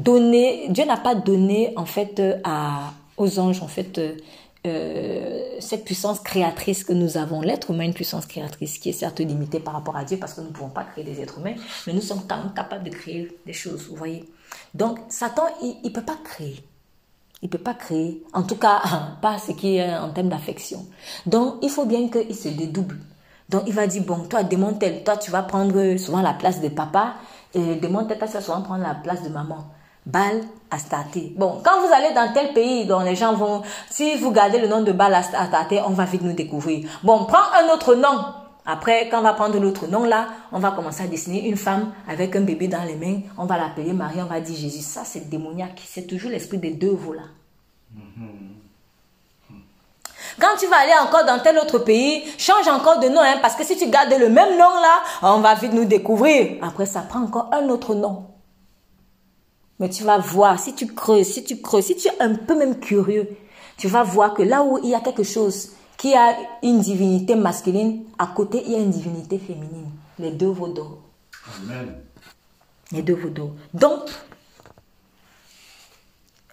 [0.00, 4.00] donné, Dieu n'a pas donné, en fait, à, aux anges, en fait,
[4.66, 9.20] euh, cette puissance créatrice que nous avons, l'être humain, une puissance créatrice qui est certes
[9.20, 11.56] limitée par rapport à Dieu parce que nous ne pouvons pas créer des êtres humains,
[11.86, 14.26] mais nous sommes quand même capables de créer des choses, vous voyez.
[14.72, 16.64] Donc, Satan, il ne peut pas créer.
[17.42, 18.80] Il ne peut pas créer, en tout cas,
[19.20, 20.86] pas ce qui est en termes d'affection.
[21.26, 22.96] Donc, il faut bien qu'il se dédouble.
[23.50, 26.68] Donc, il va dire, bon, toi, démonte toi, tu vas prendre souvent la place de
[26.68, 27.16] papa,
[27.52, 29.66] et démonte toi, tu vas souvent prendre la place de maman.
[30.06, 31.18] Bal Astarte.
[31.36, 34.68] Bon, quand vous allez dans tel pays dont les gens vont, si vous gardez le
[34.68, 36.88] nom de Bal Astarte, on va vite nous découvrir.
[37.02, 38.24] Bon, prends un autre nom.
[38.66, 41.92] Après, quand on va prendre l'autre nom là, on va commencer à dessiner une femme
[42.08, 43.20] avec un bébé dans les mains.
[43.36, 44.80] On va l'appeler Marie, on va dire Jésus.
[44.82, 45.82] Ça, c'est démoniaque.
[45.86, 47.24] C'est toujours l'esprit des deux veaux là.
[50.40, 53.54] Quand tu vas aller encore dans tel autre pays, change encore de nom, hein, parce
[53.54, 56.58] que si tu gardes le même nom là, on va vite nous découvrir.
[56.62, 58.24] Après, ça prend encore un autre nom.
[59.80, 62.56] Mais tu vas voir, si tu creuses, si tu creuses, si tu es un peu
[62.56, 63.28] même curieux,
[63.76, 67.34] tu vas voir que là où il y a quelque chose qui a une divinité
[67.34, 69.90] masculine, à côté, il y a une divinité féminine.
[70.18, 70.98] Les deux vaut d'or.
[71.56, 71.94] Amen.
[72.92, 73.52] Les deux vaut d'or.
[73.72, 74.00] Donc,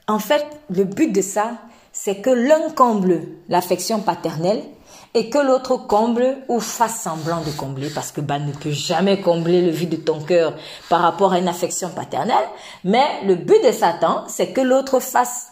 [0.08, 1.58] en fait, le but de ça,
[1.94, 4.64] c'est que l'un comble l'affection paternelle
[5.14, 9.20] et que l'autre comble ou fasse semblant de combler, parce que bah, ne peut jamais
[9.20, 10.54] combler le vide de ton cœur
[10.90, 12.48] par rapport à une affection paternelle.
[12.84, 15.48] Mais le but de Satan, c'est que l'autre fasse,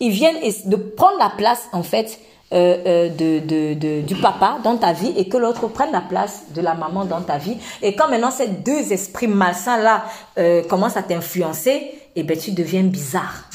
[0.00, 2.20] il vienne de prendre la place en fait
[2.52, 6.44] euh, euh, de, de, du papa dans ta vie et que l'autre prenne la place
[6.54, 7.56] de la maman dans ta vie.
[7.82, 10.04] Et quand maintenant ces deux esprits malsains là
[10.38, 13.48] euh, commencent à t'influencer, et eh ben tu deviens bizarre.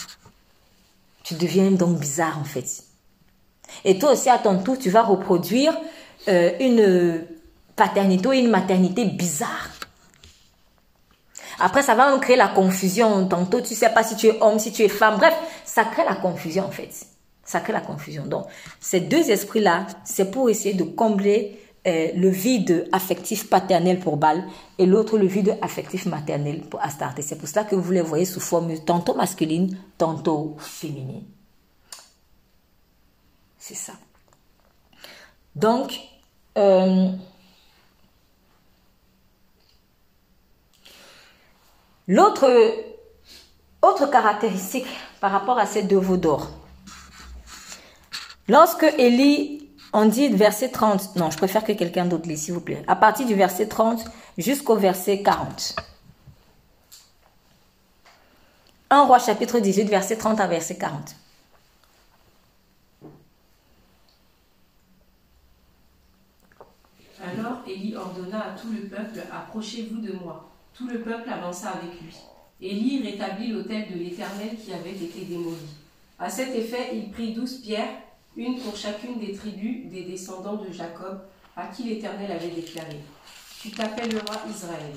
[1.23, 2.88] Tu deviens donc bizarre en fait.
[3.85, 5.73] Et toi aussi, à ton tour, tu vas reproduire
[6.27, 7.25] euh, une
[7.75, 9.69] paternité ou une maternité bizarre.
[11.59, 13.27] Après, ça va créer la confusion.
[13.27, 15.17] Tantôt, tu sais pas si tu es homme, si tu es femme.
[15.17, 15.35] Bref,
[15.65, 16.89] ça crée la confusion en fait.
[17.43, 18.25] Ça crée la confusion.
[18.25, 18.45] Donc,
[18.79, 24.43] ces deux esprits-là, c'est pour essayer de combler euh, le vide affectif paternel pour Bal
[24.77, 27.21] et l'autre le vide affectif maternel pour Astarté.
[27.21, 31.23] C'est pour ça que vous les voyez sous forme tantôt masculine, tantôt féminine.
[33.75, 33.93] Ça.
[35.55, 35.99] Donc,
[36.57, 37.11] euh,
[42.07, 42.49] l'autre
[43.81, 44.87] autre caractéristique
[45.21, 46.49] par rapport à ces deux veaux d'or.
[48.47, 52.61] Lorsque Élie, on dit verset 30, non, je préfère que quelqu'un d'autre lise, s'il vous
[52.61, 54.03] plaît, à partir du verset 30
[54.37, 55.75] jusqu'au verset 40.
[58.91, 61.15] 1 roi chapitre 18, verset 30 à verset 40.
[67.67, 67.95] Élie
[68.38, 70.49] à tout le peuple Approchez-vous de moi.
[70.73, 72.15] Tout le peuple avança avec lui.
[72.61, 75.56] Élie rétablit l'autel de l'Éternel qui avait été démoli.
[76.18, 77.97] À cet effet, il prit douze pierres,
[78.35, 81.22] une pour chacune des tribus des descendants de Jacob,
[81.56, 82.99] à qui l'Éternel avait déclaré
[83.61, 84.93] Tu t'appelleras Israël.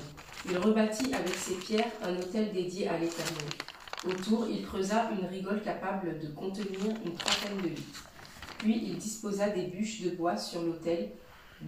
[0.49, 3.45] Il rebâtit avec ces pierres un autel dédié à l'Éternel.
[4.05, 8.09] Autour, il creusa une rigole capable de contenir une trentaine de litres.
[8.57, 11.11] Puis il disposa des bûches de bois sur l'autel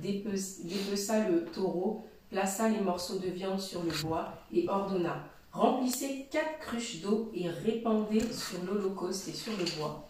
[0.01, 5.23] dépeça le taureau, plaça les morceaux de viande sur le bois et ordonna
[5.55, 10.09] Remplissez quatre cruches d'eau et répandez sur l'holocauste et sur le bois.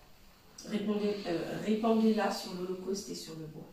[0.73, 3.67] Euh, répandez-la sur l'holocauste et sur le bois.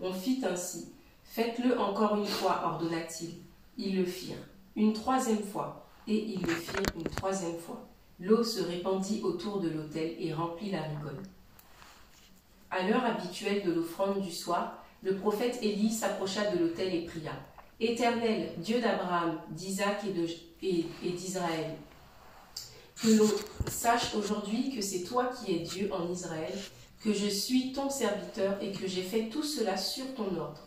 [0.00, 0.88] On fit ainsi.
[1.22, 3.34] Faites-le encore une fois, ordonna-t-il.
[3.78, 4.48] Ils le firent.
[4.74, 5.86] Une troisième fois.
[6.08, 7.86] Et ils le firent une troisième fois.
[8.18, 11.22] L'eau se répandit autour de l'autel et remplit la rigole.
[12.72, 17.32] À l'heure habituelle de l'offrande du soir, le prophète Élie s'approcha de l'autel et pria.
[17.78, 20.02] Éternel, Dieu d'Abraham, d'Isaac
[20.62, 21.76] et d'Israël,
[23.02, 23.28] que l'on
[23.68, 26.54] sache aujourd'hui que c'est toi qui es Dieu en Israël,
[27.02, 30.62] que je suis ton serviteur et que j'ai fait tout cela sur ton ordre.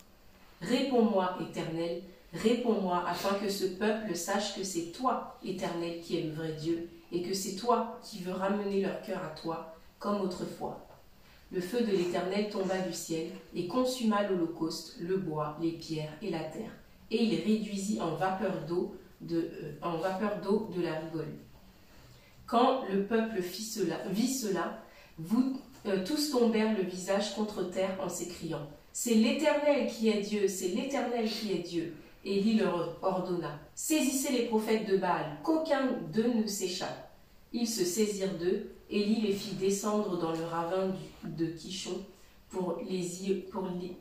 [0.60, 2.02] Réponds-moi, Éternel,
[2.32, 6.88] réponds-moi afin que ce peuple sache que c'est toi, Éternel, qui es le vrai Dieu,
[7.10, 10.87] et que c'est toi qui veux ramener leur cœur à toi, comme autrefois.
[11.50, 16.30] Le feu de l'Éternel tomba du ciel et consuma l'holocauste, le bois, les pierres et
[16.30, 16.70] la terre,
[17.10, 21.32] et il réduisit en vapeur d'eau de, euh, en vapeur d'eau de la rigole.
[22.46, 24.82] Quand le peuple fit cela, vit cela,
[25.86, 30.68] euh, tous tombèrent le visage contre terre en s'écriant C'est l'Éternel qui est Dieu, c'est
[30.68, 31.94] l'Éternel qui est Dieu.
[32.24, 37.10] Élie leur ordonna Saisissez les prophètes de Baal, qu'aucun d'eux ne s'échappe.
[37.52, 38.70] Ils se saisirent d'eux.
[38.90, 40.88] Élie les fit descendre dans le ravin
[41.24, 42.00] de Quichon
[42.50, 43.96] pour les y, pour les,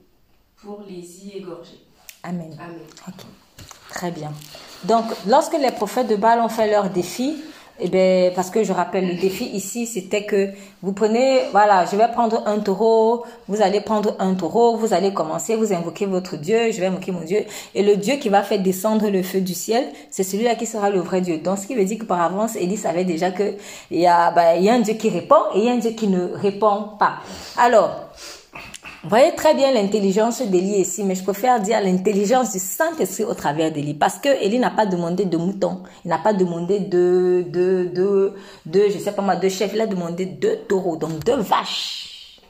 [0.56, 1.80] pour les y égorger.
[2.24, 2.58] Amen.
[2.60, 2.80] Amen.
[3.90, 4.32] Très bien.
[4.84, 7.42] Donc, lorsque les prophètes de Baal ont fait leur défi,
[7.80, 10.50] eh bien, parce que je rappelle, le défi ici, c'était que
[10.82, 15.14] vous prenez, voilà, je vais prendre un taureau, vous allez prendre un taureau, vous allez
[15.14, 17.46] commencer, vous invoquez votre Dieu, je vais invoquer mon Dieu.
[17.76, 20.90] Et le Dieu qui va faire descendre le feu du ciel, c'est celui-là qui sera
[20.90, 21.38] le vrai Dieu.
[21.38, 23.54] Donc, ce qui veut dire que par avance, Élie savait déjà que
[23.92, 25.74] il y a, ben, il y a un Dieu qui répond et il y a
[25.74, 27.20] un Dieu qui ne répond pas.
[27.58, 28.07] Alors,
[29.08, 33.34] vous voyez très bien l'intelligence d'Élie ici, mais je préfère dire l'intelligence du Saint-Esprit au
[33.34, 33.94] travers d'Élie.
[33.94, 38.34] Parce que Élie n'a pas demandé de moutons, il n'a pas demandé de, de, de,
[38.66, 42.42] de, je sais pas moi, de chefs, il a demandé deux taureaux, donc deux vaches.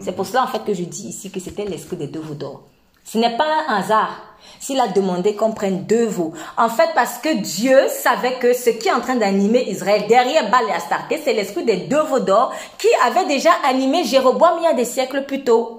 [0.00, 2.32] C'est pour cela en fait que je dis ici que c'était l'esprit des deux veaux
[2.34, 2.62] d'or.
[3.04, 6.32] Ce n'est pas un hasard s'il a demandé qu'on prenne deux veaux.
[6.56, 10.50] En fait, parce que Dieu savait que ce qui est en train d'animer Israël derrière
[10.50, 14.64] Baal et Astarté, c'est l'esprit des deux veaux d'or qui avait déjà animé Jéroboam il
[14.64, 15.75] y a des siècles plus tôt.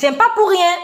[0.00, 0.76] C'est pas pour rien.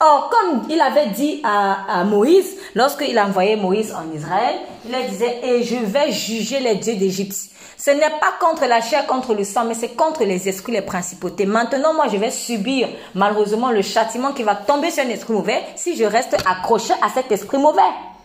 [0.00, 5.04] Or, comme il avait dit à, Moïse, lorsqu'il a envoyé Moïse en Israël, il leur
[5.04, 7.36] disait, et je vais juger les dieux d'Égypte.
[7.76, 10.82] Ce n'est pas contre la chair, contre le sang, mais c'est contre les esprits, les
[10.82, 11.46] principautés.
[11.46, 15.62] Maintenant, moi, je vais subir, malheureusement, le châtiment qui va tomber sur un esprit mauvais
[15.76, 17.82] si je reste accroché à cet esprit mauvais.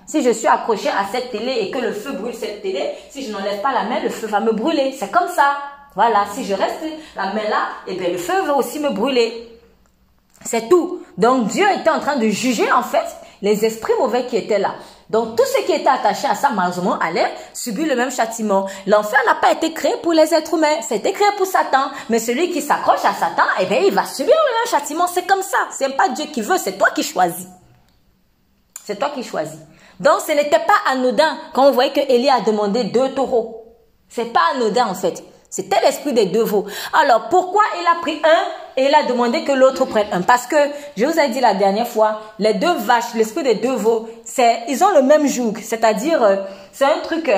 [0.07, 3.23] Si je suis accroché à cette télé et que le feu brûle cette télé, si
[3.23, 4.95] je n'enlève pas la main, le feu va me brûler.
[4.97, 5.57] C'est comme ça.
[5.95, 6.79] Voilà, si je reste
[7.15, 9.52] la main là, eh bien, le feu va aussi me brûler.
[10.45, 11.01] C'est tout.
[11.17, 13.05] Donc Dieu était en train de juger en fait
[13.41, 14.75] les esprits mauvais qui étaient là.
[15.09, 18.67] Donc tout ce qui était attaché à ça, malheureusement, allait subir le même châtiment.
[18.87, 21.91] L'enfer n'a pas été créé pour les êtres humains, c'était créé pour Satan.
[22.09, 25.05] Mais celui qui s'accroche à Satan, eh bien, il va subir le même châtiment.
[25.07, 25.57] C'est comme ça.
[25.71, 27.47] C'est pas Dieu qui veut, c'est toi qui choisis.
[28.85, 29.59] C'est toi qui choisis.
[29.99, 33.77] Donc ce n'était pas anodin quand on voyait que Élie a demandé deux taureaux.
[34.09, 35.23] C'est pas anodin en fait.
[35.55, 36.65] C'était l'esprit des deux veaux.
[36.99, 40.23] Alors, pourquoi il a pris un et il a demandé que l'autre prenne un?
[40.23, 40.55] Parce que,
[40.97, 44.61] je vous ai dit la dernière fois, les deux vaches, l'esprit des deux veaux, c'est,
[44.67, 45.53] ils ont le même joug.
[45.61, 46.37] C'est-à-dire, euh,
[46.71, 47.29] c'est un truc,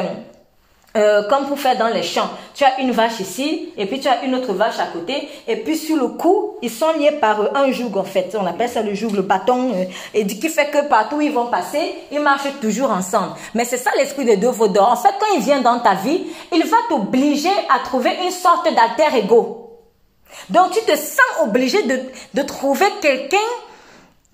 [0.95, 2.29] euh, comme pour faire dans les champs.
[2.53, 5.57] Tu as une vache ici, et puis tu as une autre vache à côté, et
[5.57, 8.35] puis sur le cou, ils sont liés par euh, un joug en fait.
[8.39, 11.31] On appelle ça le joug, le bâton, euh, et qui fait que partout où ils
[11.33, 13.33] vont passer, ils marchent toujours ensemble.
[13.53, 16.27] Mais c'est ça l'esprit des deux veaux En fait, quand il vient dans ta vie,
[16.53, 19.61] il va t'obliger à trouver une sorte d'alter ego.
[20.49, 21.99] Donc tu te sens obligé de,
[22.33, 23.37] de trouver quelqu'un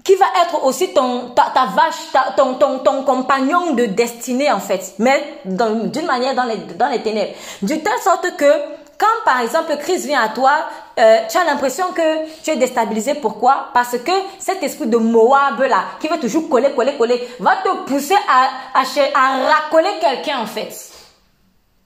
[0.04, 4.96] qui va être aussi ton, ta, vache, ton, ton, ton compagnon de destinée en fait,
[5.00, 7.34] mais d'une manière dans les, dans les ténèbres.
[7.62, 8.52] De telle sorte que
[8.98, 10.52] quand par exemple Christ vient à toi,
[11.00, 13.16] euh, tu as l'impression que tu es déstabilisé.
[13.16, 13.70] Pourquoi?
[13.74, 17.70] Parce que cet esprit de Moab là, qui va toujours coller, coller, coller, va te
[17.88, 20.72] pousser à, à, à racoler quelqu'un en fait.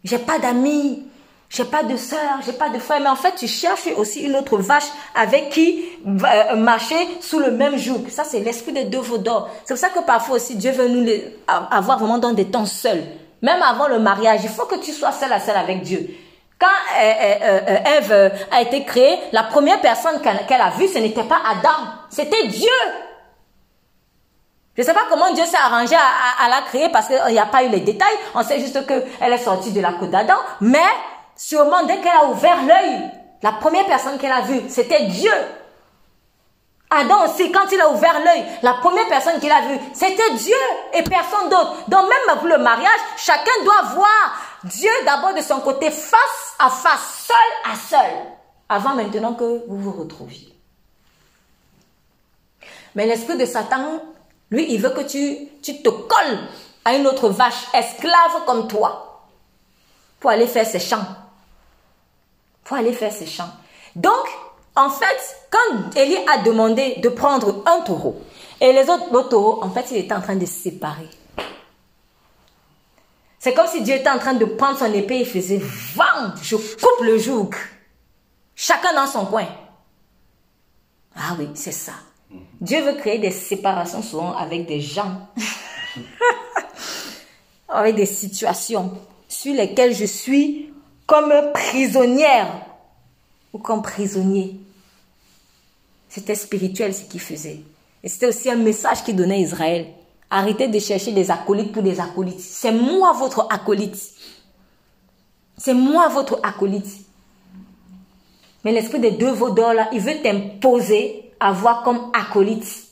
[0.04, 1.06] J'ai pas d'amis,
[1.56, 4.36] j'ai pas de soeur, j'ai pas de frère, mais en fait, tu cherches aussi une
[4.36, 8.10] autre vache avec qui euh, marcher sous le même joug.
[8.10, 9.50] Ça, c'est l'esprit des deux veaux d'or.
[9.64, 12.66] C'est pour ça que parfois aussi, Dieu veut nous les, avoir vraiment dans des temps
[12.66, 13.04] seuls.
[13.42, 16.10] Même avant le mariage, il faut que tu sois seul à seul avec Dieu.
[16.60, 16.68] Quand
[17.02, 21.40] euh, euh, Ève a été créée, la première personne qu'elle a vue, ce n'était pas
[21.50, 22.68] Adam, c'était Dieu.
[24.76, 27.40] Je ne sais pas comment Dieu s'est arrangé à, à, la créer parce qu'il n'y
[27.40, 28.18] a pas eu les détails.
[28.34, 30.36] On sait juste qu'elle est sortie de la côte d'Adam.
[30.60, 30.80] Mais
[31.36, 35.32] Sûrement, dès qu'elle a ouvert l'œil, la première personne qu'elle a vue, c'était Dieu.
[36.90, 40.56] Adam aussi, quand il a ouvert l'œil, la première personne qu'il a vue, c'était Dieu
[40.94, 41.76] et personne d'autre.
[41.90, 46.70] Donc même pour le mariage, chacun doit voir Dieu d'abord de son côté face à
[46.70, 48.12] face, seul à seul,
[48.70, 50.56] avant maintenant que vous vous retrouviez.
[52.94, 54.02] Mais l'esprit de Satan,
[54.50, 56.40] lui, il veut que tu, tu te colles
[56.86, 59.28] à une autre vache esclave comme toi
[60.20, 61.06] pour aller faire ses chants
[62.66, 63.52] pour aller faire ses champs.
[63.96, 64.26] Donc,
[64.76, 68.22] en fait, quand Élie a demandé de prendre un taureau,
[68.60, 71.10] Et les autres, l'autre taureau, en fait, il était en train de se séparer.
[73.40, 75.62] C'est comme si Dieu était en train de prendre son épée et faisait
[75.94, 77.52] vent, je coupe le joug.
[78.56, 79.48] Chacun dans son coin.
[81.16, 81.94] Ah oui, c'est ça.
[82.60, 85.28] Dieu veut créer des séparations souvent avec des gens,
[87.70, 88.98] avec des situations
[89.28, 90.74] sur lesquelles je suis
[91.06, 92.66] comme prisonnière
[93.54, 94.60] ou comme prisonnier.
[96.10, 97.62] C'était spirituel ce qu'il faisait.
[98.04, 99.88] Et c'était aussi un message qu'il donnait à Israël.
[100.30, 102.40] Arrêtez de chercher des acolytes pour des acolytes.
[102.40, 103.98] C'est moi votre acolyte.
[105.58, 107.06] C'est moi votre acolyte.
[108.64, 112.86] Mais l'esprit des deux vaudeurs là, il veut t'imposer à voir comme acolyte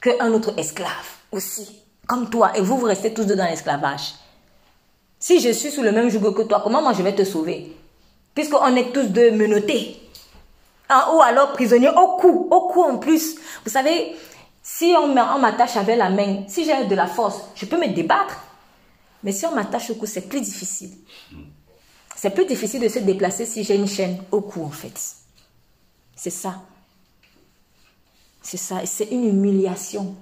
[0.00, 0.88] qu'un autre esclave
[1.32, 1.82] aussi.
[2.06, 2.56] Comme toi.
[2.56, 4.14] Et vous, vous restez tous deux dans l'esclavage.
[5.18, 7.76] Si je suis sous le même joug que toi, comment moi je vais te sauver?
[8.34, 10.00] Puisqu'on est tous deux menottés.
[10.90, 13.36] Ou alors prisonniers au cou, au cou en plus.
[13.64, 14.14] Vous savez,
[14.62, 15.08] si on
[15.38, 18.38] m'attache avec la main, si j'ai de la force, je peux me débattre.
[19.24, 20.92] Mais si on m'attache au cou, c'est plus difficile.
[22.14, 24.98] C'est plus difficile de se déplacer si j'ai une chaîne au cou, en fait.
[26.14, 26.62] C'est ça.
[28.42, 28.76] C'est ça.
[28.84, 30.04] C'est une humiliation.
[30.04, 30.14] Vous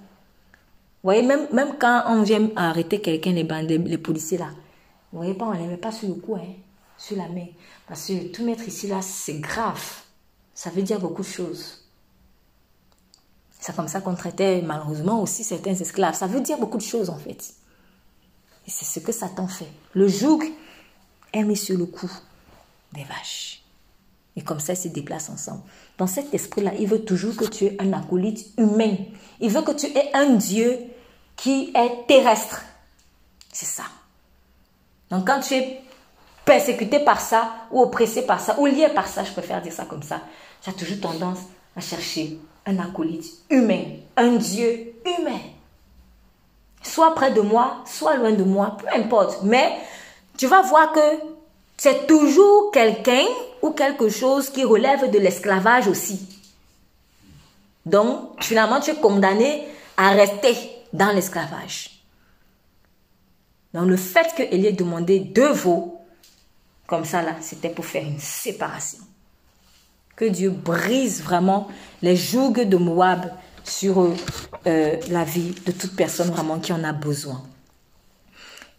[1.12, 1.46] voyez, même,
[1.78, 3.44] quand on vient arrêter quelqu'un, les
[3.78, 4.48] les policiers là,
[5.16, 6.44] vous voyez pas, on ne les met pas sur le cou, hein,
[6.98, 7.46] sur la main.
[7.88, 9.82] Parce que tout mettre ici là, c'est grave.
[10.52, 11.86] Ça veut dire beaucoup de choses.
[13.58, 16.14] C'est comme ça qu'on traitait malheureusement aussi certains esclaves.
[16.14, 17.54] Ça veut dire beaucoup de choses en fait.
[18.66, 19.70] Et c'est ce que Satan fait.
[19.94, 20.42] Le joug
[21.32, 22.10] est mis sur le cou
[22.92, 23.62] des vaches.
[24.36, 25.62] Et comme ça, ils se déplacent ensemble.
[25.96, 28.96] Dans cet esprit-là, il veut toujours que tu aies un acolyte humain.
[29.40, 30.78] Il veut que tu aies un Dieu
[31.36, 32.62] qui est terrestre.
[33.50, 33.84] C'est ça.
[35.10, 35.80] Donc quand tu es
[36.44, 39.84] persécuté par ça, ou oppressé par ça, ou lié par ça, je préfère dire ça
[39.84, 40.20] comme ça,
[40.62, 41.38] tu as toujours tendance
[41.76, 43.84] à chercher un acolyte humain,
[44.16, 45.40] un Dieu humain.
[46.82, 49.42] Soit près de moi, soit loin de moi, peu importe.
[49.42, 49.76] Mais
[50.36, 51.00] tu vas voir que
[51.76, 53.24] c'est toujours quelqu'un
[53.62, 56.28] ou quelque chose qui relève de l'esclavage aussi.
[57.84, 59.66] Donc, finalement, tu es condamné
[59.96, 60.56] à rester
[60.92, 61.95] dans l'esclavage.
[63.76, 66.00] Donc, le fait que ait demandé deux veaux,
[66.86, 69.00] comme ça, là, c'était pour faire une séparation.
[70.16, 71.68] Que Dieu brise vraiment
[72.00, 73.30] les jougs de Moab
[73.64, 74.14] sur
[74.66, 77.42] euh, la vie de toute personne vraiment qui en a besoin.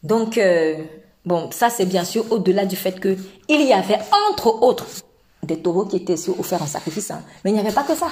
[0.01, 0.77] Donc, euh,
[1.23, 3.15] bon, ça c'est bien sûr au-delà du fait que
[3.49, 3.99] il y avait
[4.31, 4.87] entre autres
[5.47, 7.21] des taureaux qui étaient offerts en sacrifice, hein.
[7.43, 8.09] mais il n'y avait pas que ça.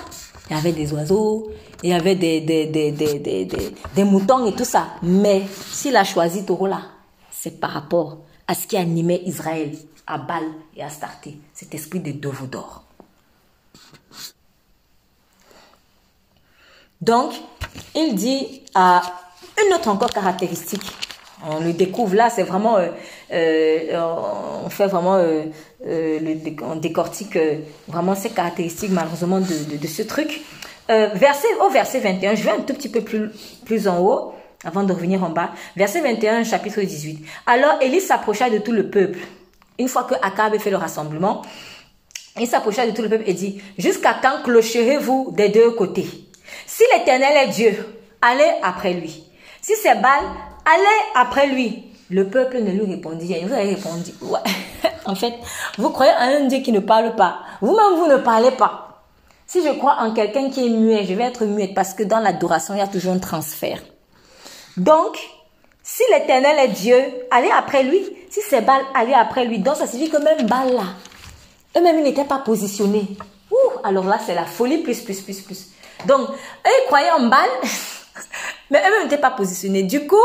[0.50, 1.52] Il y avait des oiseaux,
[1.84, 3.48] il y avait des, des, des, des,
[3.96, 4.88] des moutons et tout ça.
[5.04, 6.82] Mais s'il a choisi taureau là,
[7.30, 8.18] c'est par rapport
[8.48, 9.72] à ce qui animait Israël
[10.08, 10.44] à Baal
[10.76, 12.84] et à Starté, cet esprit de d'or.
[17.02, 17.34] Donc,
[17.94, 19.02] il dit à
[19.64, 20.82] une autre encore caractéristique.
[21.48, 22.88] On le découvre là, c'est vraiment, euh,
[23.32, 25.44] euh, on fait vraiment, euh,
[25.86, 27.38] le, on décortique
[27.88, 30.42] vraiment ces caractéristiques malheureusement de, ce truc.
[30.88, 33.30] verset, au verset 21, je vais un tout petit peu plus,
[33.66, 34.34] plus en haut,
[34.64, 35.52] avant de revenir en bas.
[35.76, 37.26] Verset 21, chapitre 18.
[37.46, 39.20] Alors Élie s'approcha de tout le peuple.
[39.78, 41.42] Une fois que Akab fait le rassemblement,
[42.40, 46.08] il s'approcha de tout le peuple et dit, jusqu'à quand clocherez-vous des deux côtés?
[46.66, 47.86] Si l'Éternel est Dieu,
[48.22, 49.24] allez après lui.
[49.62, 50.24] Si c'est Baal,
[50.66, 51.84] allez après lui.
[52.10, 53.48] Le peuple ne lui répondit rien.
[53.48, 54.40] Vous avez répondu, ouais.
[55.06, 55.34] en fait,
[55.78, 57.40] vous croyez en un Dieu qui ne parle pas.
[57.62, 59.04] Vous-même, vous ne parlez pas.
[59.48, 62.20] Si je crois en quelqu'un qui est muet, je vais être muette parce que dans
[62.20, 63.80] l'adoration, il y a toujours un transfert.
[64.78, 65.20] Donc,
[65.84, 66.98] si l'éternel est Dieu,
[67.30, 68.02] allez après lui.
[68.30, 69.60] Si c'est Baal, allez après lui.
[69.60, 70.84] Donc, ça signifie que même Baal là,
[71.78, 73.08] eux-mêmes, ils n'étaient pas positionnés.
[73.52, 75.68] Ouh, alors là, c'est la folie plus, plus, plus, plus.
[76.08, 76.34] Donc, eux,
[76.66, 77.50] ils croyaient en balle,
[78.72, 79.84] mais eux n'étaient pas positionnés.
[79.84, 80.16] Du coup,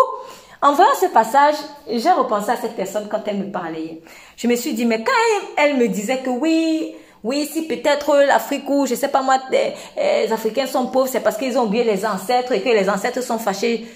[0.63, 1.55] en voyant ce passage,
[1.89, 4.03] j'ai repensé à cette personne quand elle me parlait.
[4.37, 5.13] Je me suis dit, mais quand
[5.57, 10.31] elle, me disait que oui, oui, si peut-être l'Afrique ou je sais pas moi, les,
[10.31, 13.39] Africains sont pauvres, c'est parce qu'ils ont oublié les ancêtres et que les ancêtres sont
[13.39, 13.87] fâchés.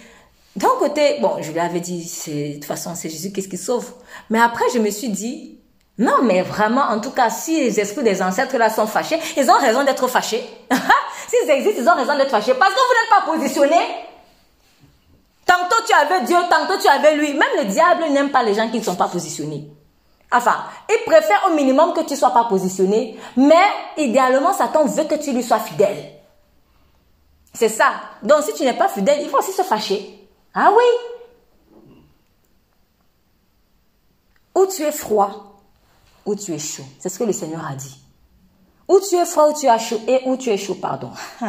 [0.56, 3.92] D'un côté, bon, je lui avais dit, de toute façon, c'est Jésus qu'est-ce qui sauve.
[4.30, 5.58] Mais après, je me suis dit,
[5.98, 9.50] non, mais vraiment, en tout cas, si les esprits des ancêtres là sont fâchés, ils
[9.50, 10.42] ont raison d'être fâchés.
[11.28, 12.54] S'ils existent, ils ont raison d'être fâchés.
[12.54, 14.13] Parce que vous n'êtes pas positionnés.
[15.46, 17.34] Tantôt tu avais Dieu, tantôt tu avais lui.
[17.34, 19.70] Même le diable n'aime pas les gens qui ne sont pas positionnés.
[20.32, 23.64] Enfin, il préfère au minimum que tu ne sois pas positionné, mais
[23.96, 26.12] idéalement, Satan veut que tu lui sois fidèle.
[27.52, 27.92] C'est ça.
[28.22, 30.28] Donc, si tu n'es pas fidèle, il faut aussi se fâcher.
[30.52, 31.92] Ah oui.
[34.56, 35.54] Ou tu es froid,
[36.26, 36.84] ou tu es chaud.
[36.98, 38.00] C'est ce que le Seigneur a dit.
[38.88, 41.10] Ou tu es froid, ou tu es chaud, et où tu es chaud, pardon.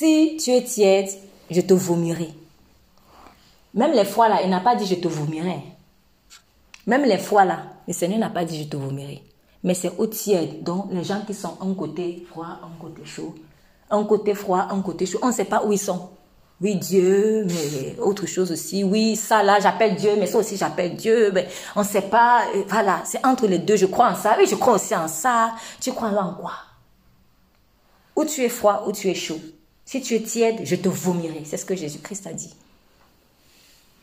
[0.00, 1.10] Si tu es tiède,
[1.50, 2.30] je te vomirai.
[3.74, 5.60] Même les fois là, il n'a pas dit je te vomirai.
[6.86, 9.22] Même les fois là, le Seigneur n'a pas dit je te vomirai.
[9.62, 10.62] Mais c'est au tiède.
[10.62, 13.34] Donc les gens qui sont un côté froid, un côté chaud,
[13.90, 16.08] un côté froid, un côté chaud, on ne sait pas où ils sont.
[16.62, 18.82] Oui, Dieu, mais autre chose aussi.
[18.82, 21.30] Oui, ça là, j'appelle Dieu, mais ça aussi j'appelle Dieu.
[21.34, 21.46] Mais
[21.76, 22.44] on ne sait pas.
[22.68, 23.76] Voilà, c'est entre les deux.
[23.76, 24.34] Je crois en ça.
[24.38, 25.52] Oui, je crois aussi en ça.
[25.78, 26.52] Tu crois en quoi?
[28.16, 29.40] Ou tu es froid, ou tu es chaud.
[29.84, 31.42] Si tu es tiède, je te vomirai.
[31.44, 32.54] C'est ce que Jésus-Christ a dit.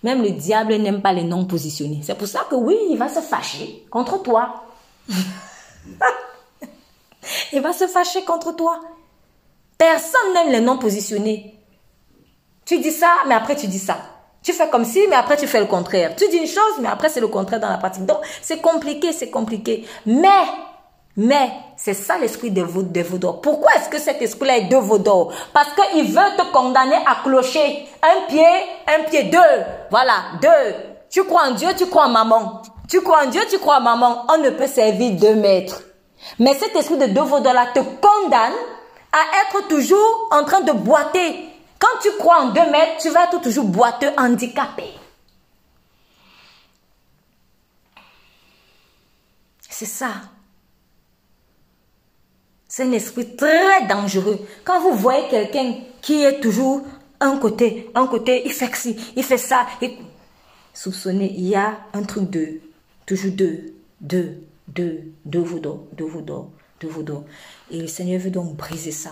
[0.04, 2.02] Même le diable n'aime pas les non positionnés.
[2.04, 4.64] C'est pour ça que oui, il va se fâcher contre toi.
[7.54, 8.80] il va se fâcher contre toi.
[9.78, 11.56] Personne n'aime les non positionnés.
[12.66, 13.98] Tu dis ça, mais après tu dis ça.
[14.44, 16.16] Tu fais comme si, mais après tu fais le contraire.
[16.16, 18.06] Tu dis une chose, mais après c'est le contraire dans la pratique.
[18.06, 19.86] Donc c'est compliqué, c'est compliqué.
[20.06, 20.46] Mais,
[21.18, 25.34] mais, c'est ça l'esprit de, de Pourquoi est-ce que cet esprit-là est de Vaudor?
[25.52, 27.88] Parce qu'il veut te condamner à clocher.
[28.02, 28.46] Un pied,
[28.88, 29.40] un pied, deux.
[29.90, 30.76] Voilà, deux.
[31.10, 32.62] Tu crois en Dieu, tu crois en maman.
[32.88, 34.26] Tu crois en Dieu, tu crois en maman.
[34.30, 35.82] On ne peut servir deux maîtres.
[36.40, 38.54] Mais cet esprit de deux là te condamne
[39.12, 41.48] à être toujours en train de boiter
[41.80, 44.94] quand tu crois en deux mètres, tu vas être toujours boiteux, handicapé.
[49.70, 50.10] C'est ça.
[52.78, 54.38] C'est un esprit très dangereux.
[54.64, 56.84] Quand vous voyez quelqu'un qui est toujours
[57.20, 59.66] un côté, un côté, il fait ci, il fait ça.
[59.82, 59.98] Et...
[60.76, 62.60] Soupçonnez, il y a un truc de
[63.08, 67.24] toujours deux, deux, deux, deux vous deux vous deux vous
[67.72, 69.10] Et le Seigneur veut donc briser ça.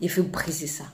[0.00, 0.84] Il veut briser ça.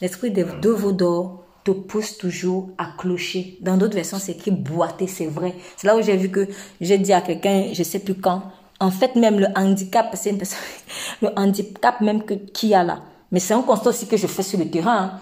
[0.00, 3.58] L'esprit de deux d'or te pousse toujours à clocher.
[3.60, 5.56] Dans d'autres versions, c'est écrit boiter, c'est vrai.
[5.76, 6.46] C'est là où j'ai vu que
[6.80, 10.38] j'ai dit à quelqu'un, je sais plus quand, en fait, même le handicap, c'est une
[10.38, 10.58] personne,
[11.22, 13.00] le handicap même que, qu'il y a là.
[13.30, 14.98] Mais c'est un constat aussi que je fais sur le terrain.
[14.98, 15.20] Hein.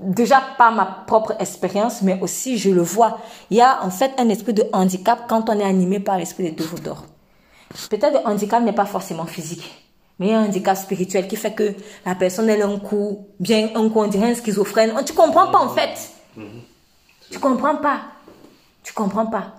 [0.00, 3.18] Déjà par ma propre expérience, mais aussi je le vois.
[3.50, 6.52] Il y a en fait un esprit de handicap quand on est animé par l'esprit
[6.52, 7.04] de deux d'or.
[7.90, 9.88] Peut-être le handicap n'est pas forcément physique
[10.18, 11.74] mais un handicap spirituel qui fait que
[12.04, 14.92] la personne elle a un coup, bien un coup on dirait un schizophrène.
[15.04, 16.10] Tu comprends pas en fait.
[16.36, 16.62] Mhm.
[17.30, 18.00] Tu comprends pas.
[18.82, 19.54] Tu comprends pas.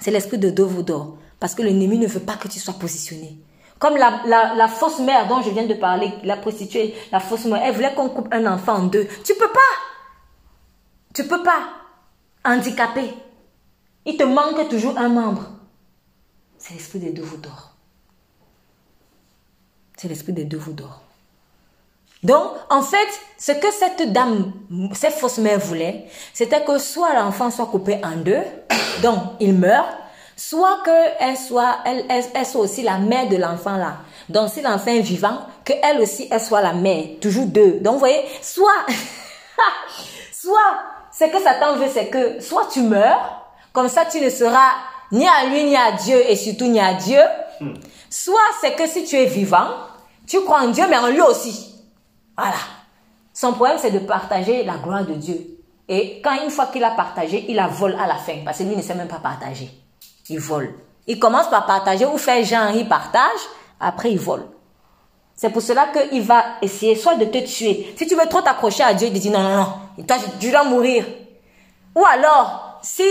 [0.00, 1.18] C'est l'esprit de Dovodor.
[1.40, 3.38] Parce que l'ennemi ne veut pas que tu sois positionné.
[3.78, 7.74] Comme la, fausse mère dont je viens de parler, la prostituée, la fausse mère, elle
[7.74, 9.06] voulait qu'on coupe un enfant en deux.
[9.24, 9.60] Tu peux pas.
[11.14, 11.68] Tu peux pas.
[12.44, 13.14] Handicapé.
[14.04, 15.48] Il te manque toujours un membre.
[16.58, 17.74] C'est l'esprit de Dovodor.
[19.98, 21.02] C'est l'esprit des deux d'or.
[22.22, 24.52] Donc, en fait, ce que cette dame,
[24.92, 28.42] cette fausse mère voulait, c'était que soit l'enfant soit coupé en deux,
[29.02, 29.88] donc il meurt,
[30.38, 33.96] soit qu'elle soit, elle, elle, soit aussi la mère de l'enfant là.
[34.28, 37.04] Donc, si l'enfant est vivant, qu'elle aussi, elle soit la mère.
[37.20, 37.80] Toujours deux.
[37.80, 38.86] Donc, vous voyez, soit,
[40.32, 40.78] soit,
[41.12, 43.42] ce que Satan veut, c'est que, soit tu meurs,
[43.72, 44.70] comme ça tu ne seras
[45.10, 47.20] ni à lui, ni à Dieu, et surtout ni à Dieu.
[47.60, 47.74] Hmm.
[48.08, 49.68] Soit c'est que si tu es vivant,
[50.26, 51.74] tu crois en Dieu, mais en lui aussi.
[52.36, 52.58] Voilà.
[53.34, 55.58] Son problème, c'est de partager la gloire de Dieu.
[55.88, 58.36] Et quand une fois qu'il a partagé, il la vole à la fin.
[58.44, 59.70] Parce que lui ne sait même pas partager.
[60.28, 60.74] Il vole.
[61.06, 63.40] Il commence par partager ou faire genre, il partage.
[63.80, 64.44] Après, il vole.
[65.34, 67.94] C'est pour cela qu'il va essayer soit de te tuer.
[67.96, 69.72] Si tu veux trop t'accrocher à Dieu, il dit non, non, non.
[69.96, 71.06] Et toi, tu dois mourir.
[71.94, 73.02] Ou alors, si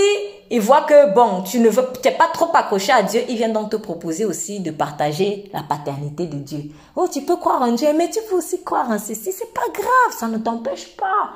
[0.49, 3.49] il voit que, bon, tu ne veux, tu pas trop accroché à Dieu, il vient
[3.49, 6.63] donc te proposer aussi de partager la paternité de Dieu.
[6.95, 9.31] Oh, tu peux croire en Dieu, mais tu peux aussi croire en ceci.
[9.31, 11.31] C'est pas grave, ça ne t'empêche pas.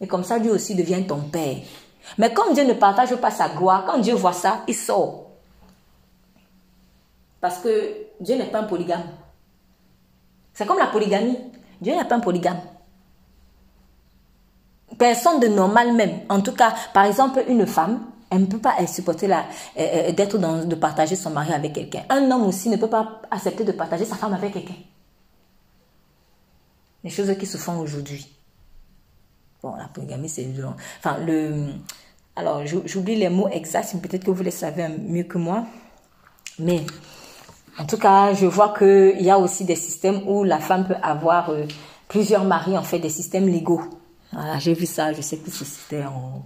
[0.00, 1.56] Et comme ça, lui aussi devient ton père.
[2.18, 5.30] Mais comme Dieu ne partage pas sa gloire, quand Dieu voit ça, il sort.
[7.40, 9.04] Parce que Dieu n'est pas un polygame.
[10.52, 11.38] C'est comme la polygamie.
[11.80, 12.60] Dieu n'est pas un polygame.
[14.98, 16.20] Personne de normal même.
[16.28, 18.00] En tout cas, par exemple, une femme,
[18.30, 19.40] elle ne peut pas supporter euh,
[19.78, 22.04] euh, d'être dans, de partager son mari avec quelqu'un.
[22.08, 24.74] Un homme aussi ne peut pas accepter de partager sa femme avec quelqu'un.
[27.02, 28.33] Les choses qui se font aujourd'hui.
[29.64, 30.46] Bon, la polygamie, c'est.
[30.98, 31.68] Enfin, le.
[32.36, 35.64] Alors, j'oublie les mots exacts, peut-être que vous les savez mieux que moi.
[36.58, 36.82] Mais,
[37.78, 40.96] en tout cas, je vois qu'il y a aussi des systèmes où la femme peut
[41.02, 41.64] avoir euh,
[42.08, 43.80] plusieurs maris, en fait, des systèmes légaux.
[44.34, 46.42] Voilà, j'ai vu ça, je sais plus si c'était en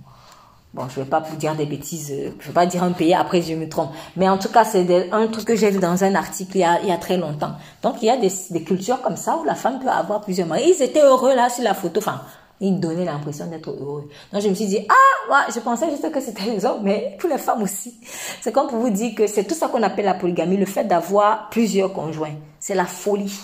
[0.74, 3.14] Bon, je vais pas vous dire des bêtises, euh, je vais pas dire un pays,
[3.14, 3.90] après je me trompe.
[4.16, 6.64] Mais en tout cas, c'est un truc que j'ai vu dans un article il y
[6.64, 7.54] a, il y a très longtemps.
[7.82, 10.46] Donc, il y a des, des, cultures comme ça où la femme peut avoir plusieurs
[10.46, 10.74] maris.
[10.76, 11.98] Ils étaient heureux là sur la photo.
[11.98, 12.20] Enfin,
[12.60, 14.08] ils donnaient l'impression d'être heureux.
[14.32, 17.16] Donc, je me suis dit, ah, ouais, je pensais juste que c'était les hommes, mais
[17.18, 17.96] pour les femmes aussi.
[18.40, 20.84] C'est comme pour vous dire que c'est tout ça qu'on appelle la polygamie, le fait
[20.84, 22.34] d'avoir plusieurs conjoints.
[22.58, 23.38] C'est la folie.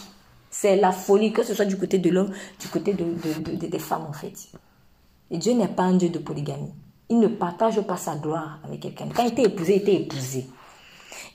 [0.51, 2.31] C'est la folie, que ce soit du côté de l'homme,
[2.61, 3.05] du côté de,
[3.66, 4.32] des femmes en fait.
[5.31, 6.73] Et Dieu n'est pas un Dieu de polygamie.
[7.09, 9.07] Il ne partage pas sa gloire avec quelqu'un.
[9.15, 10.47] Quand il était épousé, il était épousé.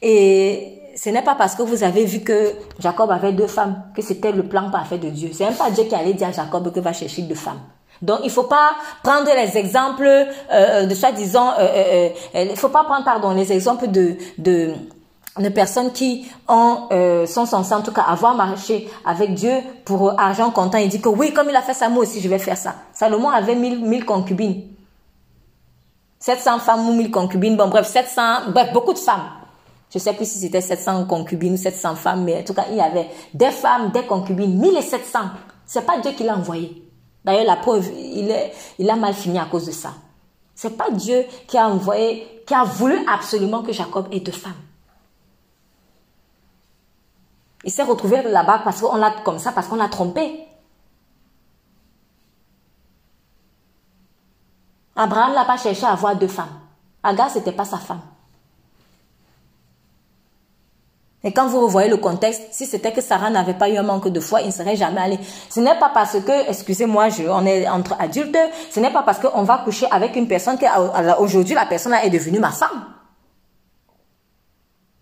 [0.02, 4.02] Et ce n'est pas parce que vous avez vu que Jacob avait deux femmes que
[4.02, 5.30] c'était le plan parfait de Dieu.
[5.34, 7.60] C'est même pas Dieu qui allait dire à Jacob que va chercher deux femmes.
[8.02, 8.72] Donc, il faut pas
[9.04, 13.52] prendre les exemples euh, de soi-disant, euh, euh, euh, il faut pas prendre, pardon, les
[13.52, 14.74] exemples de, de,
[15.38, 19.54] de personnes qui ont, euh, sont censées en tout cas avoir marché avec Dieu
[19.84, 22.30] pour argent comptant et dit que oui, comme il a fait ça, moi aussi je
[22.30, 22.76] vais faire ça.
[22.94, 24.64] Salomon avait mille, mille concubines.
[26.20, 29.39] 700 femmes ou mille concubines, bon bref, 700, bref, beaucoup de femmes.
[29.91, 32.78] Je sais plus si c'était 700 concubines ou 700 femmes, mais en tout cas, il
[32.78, 35.20] y avait des femmes, des concubines, 1700.
[35.66, 36.84] C'est pas Dieu qui l'a envoyé.
[37.26, 39.94] D'ailleurs, la preuve, il, est, il a mal fini à cause de ça.
[40.53, 44.53] C'est pas Dieu qui a envoyé, qui a voulu absolument que Jacob ait deux femmes.
[47.64, 50.45] Il s'est retrouvé là-bas parce qu'on l'a comme ça, parce qu'on l'a trompé.
[54.95, 56.60] Abraham n'a pas cherché à avoir deux femmes.
[57.03, 58.02] Agar, c'était pas sa femme.
[61.24, 64.08] Et quand vous revoyez le contexte, si c'était que Sarah n'avait pas eu un manque
[64.08, 65.20] de foi, il ne serait jamais allé.
[65.50, 68.38] Ce n'est pas parce que, excusez-moi, on est entre adultes,
[68.72, 72.40] ce n'est pas parce qu'on va coucher avec une personne qu'aujourd'hui la personne est devenue
[72.40, 72.86] ma femme.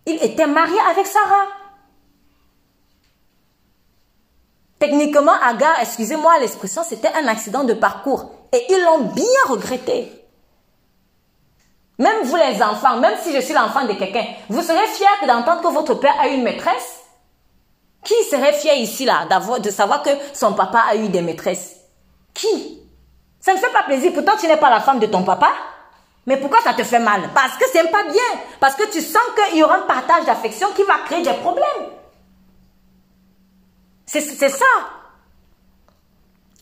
[0.08, 1.46] Il était marié avec Sarah.
[4.80, 8.32] Techniquement, Agar, excusez-moi l'expression, c'était un accident de parcours.
[8.54, 10.17] Et ils l'ont bien regretté.
[11.98, 15.62] Même vous les enfants, même si je suis l'enfant de quelqu'un, vous serez fiers d'entendre
[15.62, 17.02] que votre père a une maîtresse?
[18.04, 19.28] Qui serait fier ici là
[19.60, 21.76] de savoir que son papa a eu des maîtresses?
[22.34, 22.82] Qui?
[23.40, 24.14] Ça ne fait pas plaisir.
[24.14, 25.50] Pourtant, tu n'es pas la femme de ton papa.
[26.26, 27.30] Mais pourquoi ça te fait mal?
[27.34, 28.42] Parce que c'est pas bien.
[28.60, 31.66] Parce que tu sens qu'il y aura un partage d'affection qui va créer des problèmes.
[34.06, 34.66] C'est ça.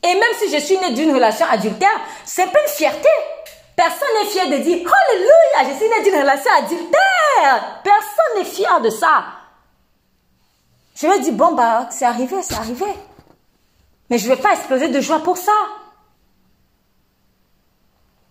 [0.03, 3.09] Et même si je suis née d'une relation adultère, c'est pas une fierté.
[3.75, 7.81] Personne n'est fier de dire Alléluia, je suis né d'une relation adultère.
[7.83, 9.25] Personne n'est fier de ça.
[10.95, 12.85] Je vais dire Bon, bah, c'est arrivé, c'est arrivé.
[14.09, 15.51] Mais je ne vais pas exploser de joie pour ça.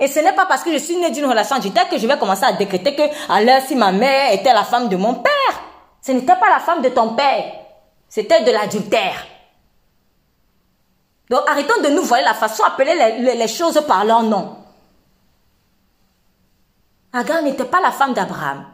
[0.01, 2.19] Et ce n'est pas parce que je suis né d'une relation adultère que je vais
[2.19, 3.03] commencer à décréter que,
[3.33, 5.33] alors, si ma mère était la femme de mon père,
[6.01, 7.45] ce n'était pas la femme de ton père,
[8.09, 9.27] c'était de l'adultère.
[11.31, 14.64] Donc arrêtons de nous voir la façon d'appeler les, les choses par leur nom.
[17.15, 18.67] Agar n'était pas la femme d'Abraham.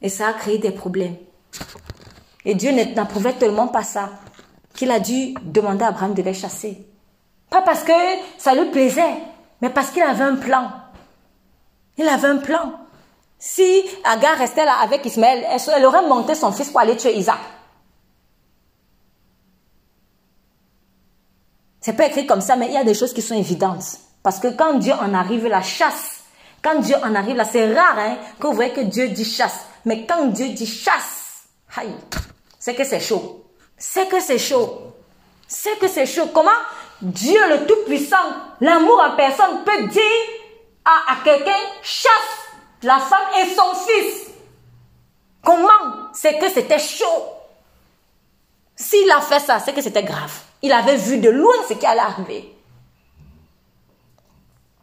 [0.00, 1.16] Et ça a créé des problèmes.
[2.44, 4.10] Et Dieu n'approuvait tellement pas ça
[4.74, 6.86] qu'il a dû demander à Abraham de les chasser.
[7.50, 7.92] Pas parce que
[8.38, 9.16] ça lui plaisait,
[9.60, 10.70] mais parce qu'il avait un plan.
[11.98, 12.78] Il avait un plan.
[13.38, 15.44] Si Agar restait là avec Ismaël,
[15.76, 17.40] elle aurait monté son fils pour aller tuer Isaac.
[21.80, 23.98] C'est pas écrit comme ça, mais il y a des choses qui sont évidentes.
[24.22, 26.20] Parce que quand Dieu en arrive, la chasse.
[26.62, 29.66] Quand Dieu en arrive, là, c'est rare hein, que vous voyez que Dieu dit chasse.
[29.84, 31.44] Mais quand Dieu dit chasse,
[32.58, 33.44] c'est que c'est chaud.
[33.76, 34.94] C'est que c'est chaud.
[35.48, 36.28] C'est que c'est chaud.
[36.32, 36.50] Comment
[37.00, 38.16] Dieu le Tout-Puissant,
[38.60, 40.02] l'amour en personne, peut dire
[40.84, 42.12] à, à quelqu'un chasse
[42.82, 44.30] la femme et son fils
[45.42, 47.32] Comment C'est que c'était chaud.
[48.76, 50.32] S'il a fait ça, c'est que c'était grave.
[50.62, 52.54] Il avait vu de loin ce qui allait arriver.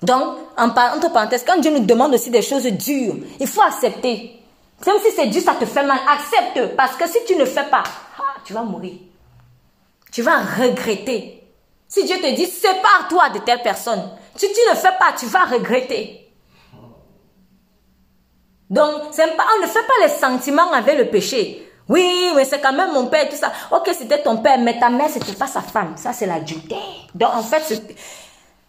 [0.01, 4.39] Donc, entre parenthèses, quand Dieu nous demande aussi des choses dures, il faut accepter.
[4.85, 6.75] Même si c'est dur, ça te fait mal, accepte.
[6.75, 7.83] Parce que si tu ne fais pas,
[8.17, 8.93] ah, tu vas mourir.
[10.11, 11.43] Tu vas regretter.
[11.87, 14.11] Si Dieu te dit, sépare-toi de telle personne.
[14.35, 16.31] Si tu ne fais pas, tu vas regretter.
[18.69, 21.65] Donc, on ne fait pas les sentiments avec le péché.
[21.89, 23.51] Oui, mais c'est quand même mon père, tout ça.
[23.71, 25.93] Ok, c'était ton père, mais ta mère, c'était pas sa femme.
[25.97, 26.77] Ça, c'est l'adultère.
[27.15, 27.81] Donc, en fait,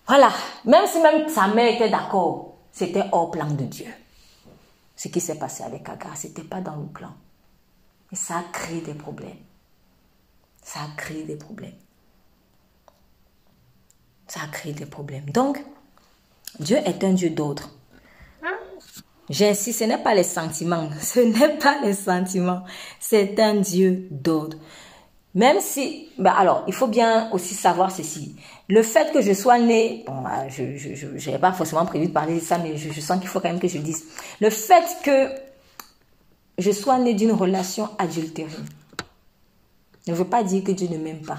[0.07, 0.33] voilà.
[0.65, 3.87] Même si même sa mère était d'accord, c'était hors plan de Dieu.
[4.97, 7.13] Ce qui s'est passé avec Agar, c'était pas dans le plan.
[8.13, 9.39] Et ça a créé des problèmes.
[10.63, 11.79] Ça a créé des problèmes.
[14.27, 15.31] Ça a créé des problèmes.
[15.31, 15.65] Donc,
[16.59, 17.71] Dieu est un Dieu d'ordre.
[19.31, 20.91] J'insiste, ce n'est pas les sentiments.
[21.01, 22.65] Ce n'est pas les sentiments.
[22.99, 24.57] C'est un Dieu d'ordre.
[25.35, 28.35] Même si, bah alors, il faut bien aussi savoir ceci.
[28.69, 32.13] Le fait que je sois né, bon, bah, je je n'avais pas forcément prévu de
[32.13, 34.05] parler de ça, mais je, sens qu'il faut quand même que je dise.
[34.41, 35.31] Le fait que
[36.59, 38.51] je sois né d'une relation adultérée
[40.09, 41.39] ne veut pas dire que Dieu ne m'aime pas.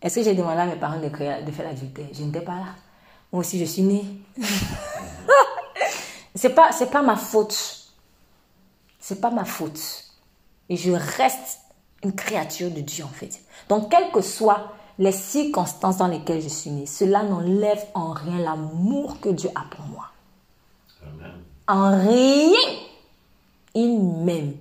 [0.00, 2.06] Est-ce que j'ai demandé à mes parents de, de faire l'adultère?
[2.12, 2.74] Je n'étais pas là.
[3.30, 4.04] Moi aussi, je suis née.
[6.34, 7.90] c'est pas, c'est pas ma faute.
[8.98, 9.80] C'est pas ma faute.
[10.68, 11.61] Et je reste
[12.02, 13.40] une créature de Dieu en fait.
[13.68, 18.38] Donc, quelles que soient les circonstances dans lesquelles je suis née, cela n'enlève en rien
[18.38, 20.10] l'amour que Dieu a pour moi.
[21.02, 21.32] Amen.
[21.66, 22.78] En rien,
[23.74, 24.54] il m'aime.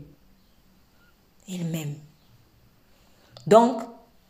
[1.47, 1.95] Il m'aime.
[3.45, 3.81] Donc,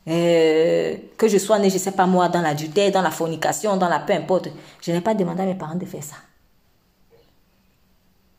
[0.07, 3.77] euh, que je sois né, je ne sais pas moi, dans l'adultère, dans la fornication,
[3.77, 4.49] dans la peu importe,
[4.81, 6.15] je n'ai pas demandé à mes parents de faire ça.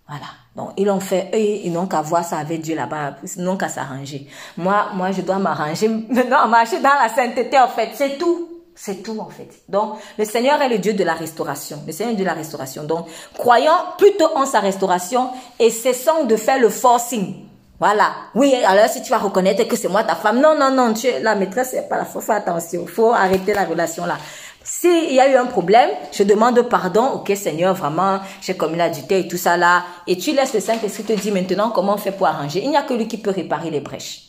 [0.08, 0.26] Voilà.
[0.54, 3.56] Donc, ils l'ont fait, eux, ils n'ont qu'à voir ça avec Dieu là-bas, ils n'ont
[3.56, 4.26] qu'à s'arranger.
[4.56, 7.90] Moi, moi, je dois m'arranger maintenant, marcher dans la sainteté, en fait.
[7.94, 8.48] C'est tout.
[8.74, 9.48] C'est tout, en fait.
[9.68, 11.82] Donc, le Seigneur est le Dieu de la restauration.
[11.86, 12.84] Le Seigneur est le Dieu de la restauration.
[12.84, 13.06] Donc,
[13.38, 17.46] croyons plutôt en sa restauration et cessons de faire le forcing.
[17.82, 18.12] Voilà.
[18.36, 20.40] Oui, alors si tu vas reconnaître que c'est moi ta femme.
[20.40, 22.86] Non, non, non, tu es la maîtresse, c'est pas la faut faire attention.
[22.86, 24.18] Faut arrêter la relation là.
[24.64, 27.06] S'il y a eu un problème, je demande pardon.
[27.14, 29.84] Ok, Seigneur, vraiment, j'ai commis l'adultère et tout ça là.
[30.06, 32.60] Et tu laisses le Saint-Esprit te dire maintenant comment on fait pour arranger.
[32.62, 34.28] Il n'y a que lui qui peut réparer les brèches.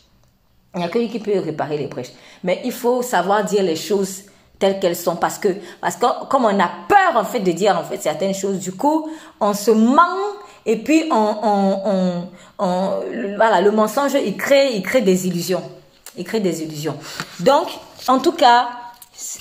[0.74, 2.12] Il n'y a que lui qui peut réparer les brèches.
[2.42, 4.24] Mais il faut savoir dire les choses
[4.58, 5.48] telles qu'elles sont parce que,
[5.80, 8.72] parce que comme on a peur en fait de dire en fait certaines choses, du
[8.72, 9.08] coup,
[9.40, 10.02] on se ment
[10.66, 12.28] et puis on, on,
[12.58, 12.90] on,
[13.36, 15.62] voilà, le mensonge, il crée, il crée des illusions.
[16.16, 16.96] Il crée des illusions.
[17.40, 17.66] Donc,
[18.08, 18.68] en tout cas,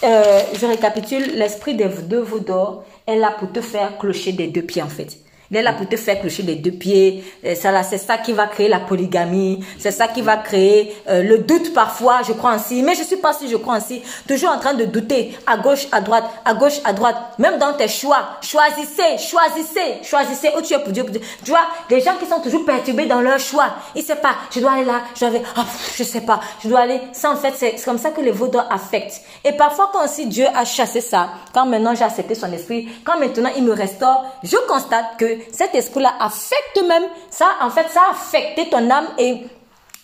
[0.04, 4.48] euh, je récapitule, l'esprit des deux veaux d'or est là pour te faire clocher des
[4.48, 5.23] deux pieds en fait.
[5.54, 7.24] Il est là pour te faire clocher les deux pieds.
[7.44, 9.64] C'est ça qui va créer la polygamie.
[9.78, 12.22] C'est ça qui va créer euh, le doute parfois.
[12.28, 12.82] Je crois ainsi.
[12.82, 14.02] Mais je suis pas si je crois ainsi.
[14.28, 15.38] Toujours en train de douter.
[15.46, 17.18] À gauche, à droite, à gauche, à droite.
[17.38, 18.30] Même dans tes choix.
[18.42, 21.06] Choisissez, choisissez, choisissez où tu es pour Dieu.
[21.44, 23.76] Tu vois, des gens qui sont toujours perturbés dans leur choix.
[23.94, 24.36] Ils ne savent pas.
[24.50, 25.02] Je dois aller là.
[25.14, 25.42] Je dois aller.
[25.56, 25.62] Oh,
[25.96, 26.40] je sais pas.
[26.64, 27.00] Je dois aller.
[27.12, 29.22] Ça, en fait, c'est comme ça que les vaudres affectent.
[29.46, 33.20] Et parfois, quand aussi Dieu a chassé ça, quand maintenant j'ai accepté son esprit, quand
[33.20, 38.02] maintenant il me restaure, je constate que cet esprit-là affecte même, ça, en fait, ça
[38.07, 39.44] a affecté ton âme et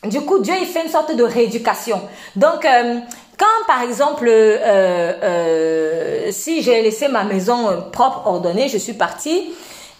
[0.05, 2.01] du coup, Dieu, il fait une sorte de rééducation.
[2.35, 2.99] Donc, euh,
[3.37, 9.51] quand par exemple, euh, euh, si j'ai laissé ma maison propre, ordonnée, je suis partie,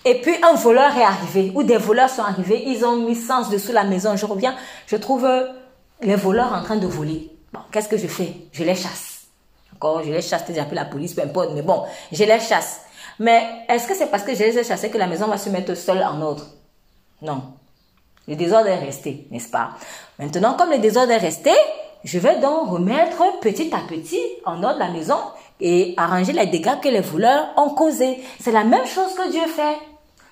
[0.05, 3.49] et puis un voleur est arrivé, ou des voleurs sont arrivés, ils ont mis sens
[3.49, 4.55] dessous la maison, je reviens,
[4.87, 5.27] je trouve
[6.01, 7.29] les voleurs en train de voler.
[7.51, 8.33] Bon, qu'est-ce que je fais?
[8.53, 9.23] Je les chasse.
[9.75, 12.81] Encore, je les chasse, j'ai appelé la police, peu importe, mais bon, je les chasse.
[13.19, 15.49] Mais est-ce que c'est parce que je les ai chassés que la maison va se
[15.49, 16.45] mettre seule en ordre?
[17.21, 17.43] Non.
[18.27, 19.71] Le désordre est resté, n'est-ce pas?
[20.17, 21.51] Maintenant, comme le désordre est resté,
[22.03, 25.17] je vais donc remettre petit à petit en ordre la maison
[25.59, 28.23] et arranger les dégâts que les voleurs ont causés.
[28.39, 29.77] C'est la même chose que Dieu fait.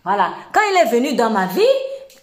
[0.06, 0.32] Voilà.
[0.54, 1.62] Quand il est venu dans ma vie,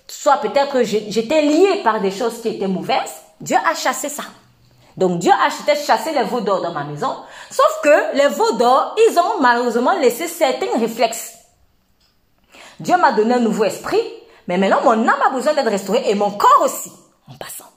[0.07, 4.23] soit peut-être que j'étais lié par des choses qui étaient mauvaises, Dieu a chassé ça.
[4.97, 7.15] Donc Dieu a chassé les veaux d'or dans ma maison.
[7.51, 11.35] Sauf que les veaux d'or, ils ont malheureusement laissé certains réflexes.
[12.81, 14.03] Dieu m'a donné un nouveau esprit,
[14.49, 16.93] mais maintenant mon âme a besoin d'être restaurée et mon corps aussi,
[17.31, 17.71] en passant.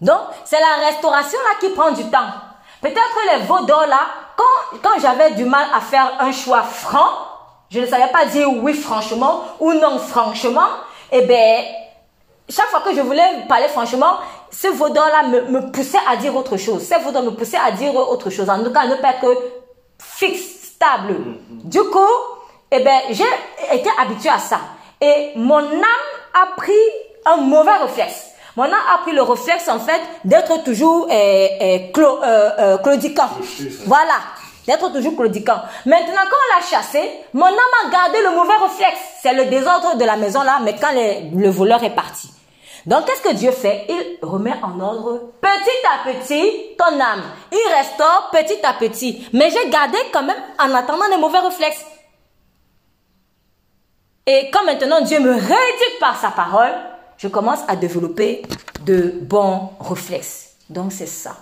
[0.00, 2.26] Donc, c'est la restauration là qui prend du temps.
[2.80, 4.00] Peut-être que les veaux d'or là,
[4.36, 7.08] quand, quand j'avais du mal à faire un choix franc,
[7.70, 10.68] je ne savais pas dire oui franchement ou non franchement,
[11.10, 11.64] eh bien,
[12.48, 14.18] chaque fois que je voulais parler franchement,
[14.54, 16.86] ce vaudor-là me, me, poussait à dire autre chose.
[16.86, 18.48] Ce vaudor me poussait à dire autre chose.
[18.48, 19.42] En tout cas, ne pas être
[19.98, 21.14] fixe, stable.
[21.14, 21.68] Mm-hmm.
[21.68, 21.98] Du coup,
[22.70, 23.24] eh ben, j'ai
[23.72, 24.60] été habitué à ça.
[25.00, 25.84] Et mon âme
[26.34, 26.72] a pris
[27.26, 28.30] un mauvais réflexe.
[28.56, 32.78] Mon âme a pris le réflexe, en fait, d'être toujours eh, eh, clo, euh, euh,
[32.78, 33.28] claudiquant.
[33.86, 34.14] Voilà.
[34.66, 35.60] D'être toujours claudiquant.
[35.84, 37.54] Maintenant, quand on l'a chassé, mon âme
[37.84, 39.00] a gardé le mauvais réflexe.
[39.20, 42.30] C'est le désordre de la maison là, mais quand le voleur est parti.
[42.86, 43.86] Donc, qu'est-ce que Dieu fait?
[43.88, 47.22] Il remet en ordre petit à petit ton âme.
[47.50, 49.26] Il restaure petit à petit.
[49.32, 51.84] Mais j'ai gardé quand même en attendant les mauvais réflexes.
[54.26, 56.72] Et quand maintenant Dieu me rééduque par sa parole,
[57.16, 58.42] je commence à développer
[58.84, 60.56] de bons réflexes.
[60.68, 61.36] Donc, c'est ça.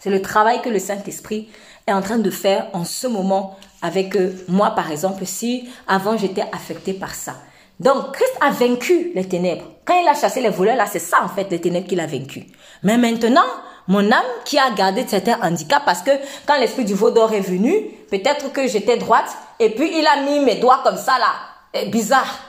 [0.00, 1.50] C'est le travail que le Saint-Esprit
[1.86, 6.16] est en train de faire en ce moment avec euh, moi, par exemple, si avant
[6.16, 7.34] j'étais affecté par ça.
[7.80, 9.64] Donc, Christ a vaincu les ténèbres.
[9.84, 12.06] Quand il a chassé les voleurs, là, c'est ça, en fait, les ténèbres qu'il a
[12.06, 12.46] vaincu.
[12.82, 13.46] Mais maintenant,
[13.86, 16.10] mon âme qui a gardé certains handicaps, parce que
[16.46, 17.72] quand l'esprit du veau d'or est venu,
[18.10, 21.84] peut-être que j'étais droite, et puis il a mis mes doigts comme ça, là.
[21.90, 22.40] Bizarre.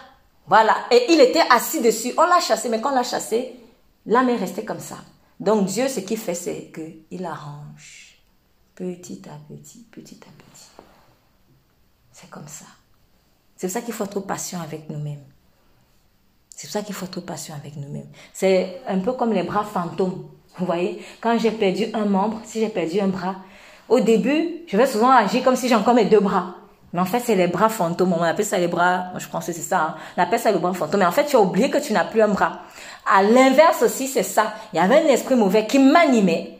[0.47, 0.75] Voilà.
[0.89, 2.13] Et il était assis dessus.
[2.17, 3.55] On l'a chassé, mais quand on l'a chassé,
[4.05, 4.97] l'âme est restée comme ça.
[5.39, 8.17] Donc, Dieu, ce qu'il fait, c'est qu'il arrange.
[8.73, 10.69] Petit à petit, petit à petit.
[12.11, 12.65] C'est comme ça.
[13.59, 15.19] C'est pour ça qu'il faut être patient avec nous-mêmes.
[16.55, 18.07] C'est pour ça qu'il faut être patient avec nous-mêmes.
[18.31, 20.29] C'est un peu comme les bras fantômes.
[20.57, 23.35] Vous voyez, quand j'ai perdu un membre, si j'ai perdu un bras,
[23.89, 26.55] au début, je vais souvent agir comme si j'ai encore mes deux bras.
[26.93, 28.13] Mais en fait, c'est les bras fantômes.
[28.13, 29.81] On appelle ça les bras, je pense que c'est ça.
[29.81, 29.95] Hein.
[30.15, 31.01] On appelle ça le bras fantôme.
[31.01, 32.61] Mais en fait, tu as oublié que tu n'as plus un bras.
[33.13, 34.53] À l'inverse aussi, c'est ça.
[34.71, 36.59] Il y avait un esprit mauvais qui m'animait,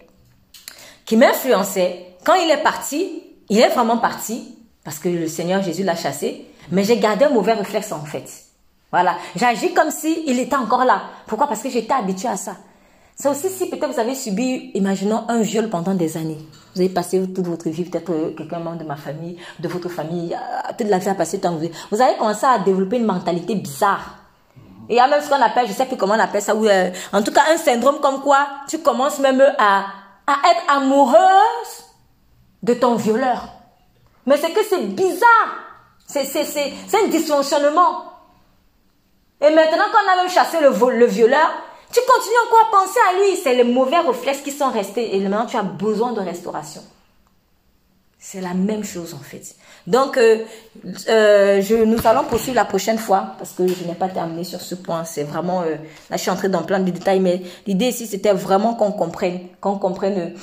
[1.06, 2.08] qui m'influençait.
[2.26, 6.46] Quand il est parti, il est vraiment parti parce que le Seigneur Jésus l'a chassé.
[6.72, 8.30] Mais j'ai gardé un mauvais réflexe en fait.
[8.92, 9.18] Voilà.
[9.36, 11.04] J'agis comme si était encore là.
[11.28, 11.48] Pourquoi?
[11.48, 12.56] Parce que j'étais habituée à ça.
[13.22, 16.38] Ça aussi, si peut-être vous avez subi, imaginons, un viol pendant des années.
[16.74, 19.90] Vous avez passé toute votre vie, peut-être euh, quelqu'un membre de ma famille, de votre
[19.90, 22.96] famille, euh, toute la vie a passé tant que vous Vous avez commencé à développer
[22.96, 24.16] une mentalité bizarre.
[24.88, 26.66] Il y a même ce qu'on appelle, je sais plus comment on appelle ça, ou
[26.66, 29.86] euh, en tout cas un syndrome comme quoi tu commences même à,
[30.26, 31.84] à être amoureuse
[32.64, 33.50] de ton violeur.
[34.26, 35.69] Mais c'est que c'est bizarre.
[36.10, 36.26] C'est,
[36.94, 38.04] un dysfonctionnement.
[39.42, 41.52] Et maintenant qu'on a même chassé le, le violeur,
[41.94, 43.38] tu continues encore à penser à lui.
[43.38, 45.16] C'est les mauvais réflexes qui sont restés.
[45.16, 46.82] Et maintenant, tu as besoin de restauration.
[48.22, 49.56] C'est la même chose en fait.
[49.88, 50.40] Donc, euh,
[51.08, 54.76] euh, nous allons poursuivre la prochaine fois parce que je n'ai pas terminé sur ce
[54.76, 55.06] point.
[55.06, 55.76] C'est vraiment, euh,
[56.10, 59.40] là je suis entrée dans plein de détails, mais l'idée ici c'était vraiment qu'on comprenne,
[59.62, 60.34] qu'on comprenne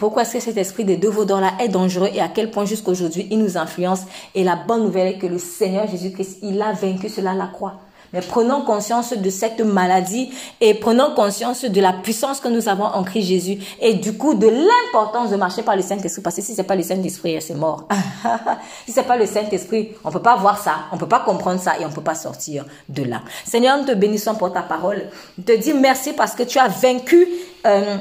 [0.00, 3.28] pourquoi est-ce que cet esprit des deux vaudors-là est dangereux et à quel point jusqu'aujourd'hui
[3.30, 4.00] il nous influence.
[4.34, 7.48] Et la bonne nouvelle est que le Seigneur Jésus-Christ, il a vaincu cela à la
[7.48, 7.74] croix.
[8.14, 10.30] Mais prenons conscience de cette maladie
[10.62, 14.32] et prenons conscience de la puissance que nous avons en Christ Jésus et du coup
[14.32, 17.54] de l'importance de marcher par le Saint-Esprit parce que si c'est pas le Saint-Esprit, c'est
[17.54, 17.86] mort.
[18.86, 21.78] si c'est pas le Saint-Esprit, on peut pas voir ça, on peut pas comprendre ça
[21.78, 23.20] et on peut pas sortir de là.
[23.44, 25.02] Seigneur, nous te bénissons pour ta parole.
[25.36, 27.28] Je te dis merci parce que tu as vaincu
[27.66, 27.98] euh,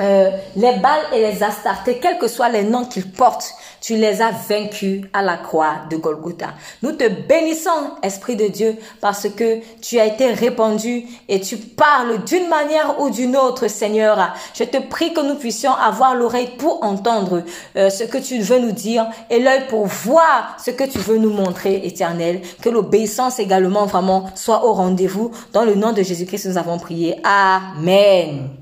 [0.00, 4.20] euh, les balles et les astartés, quels que soient les noms qu'ils portent, tu les
[4.22, 6.48] as vaincus à la croix de Golgotha.
[6.82, 7.70] Nous te bénissons,
[8.02, 13.10] Esprit de Dieu, parce que tu as été répandu et tu parles d'une manière ou
[13.10, 14.34] d'une autre, Seigneur.
[14.54, 17.42] Je te prie que nous puissions avoir l'oreille pour entendre
[17.76, 21.18] euh, ce que tu veux nous dire et l'œil pour voir ce que tu veux
[21.18, 22.42] nous montrer, Éternel.
[22.62, 25.30] Que l'obéissance également vraiment soit au rendez-vous.
[25.52, 27.16] Dans le nom de Jésus-Christ, nous avons prié.
[27.24, 28.57] Amen.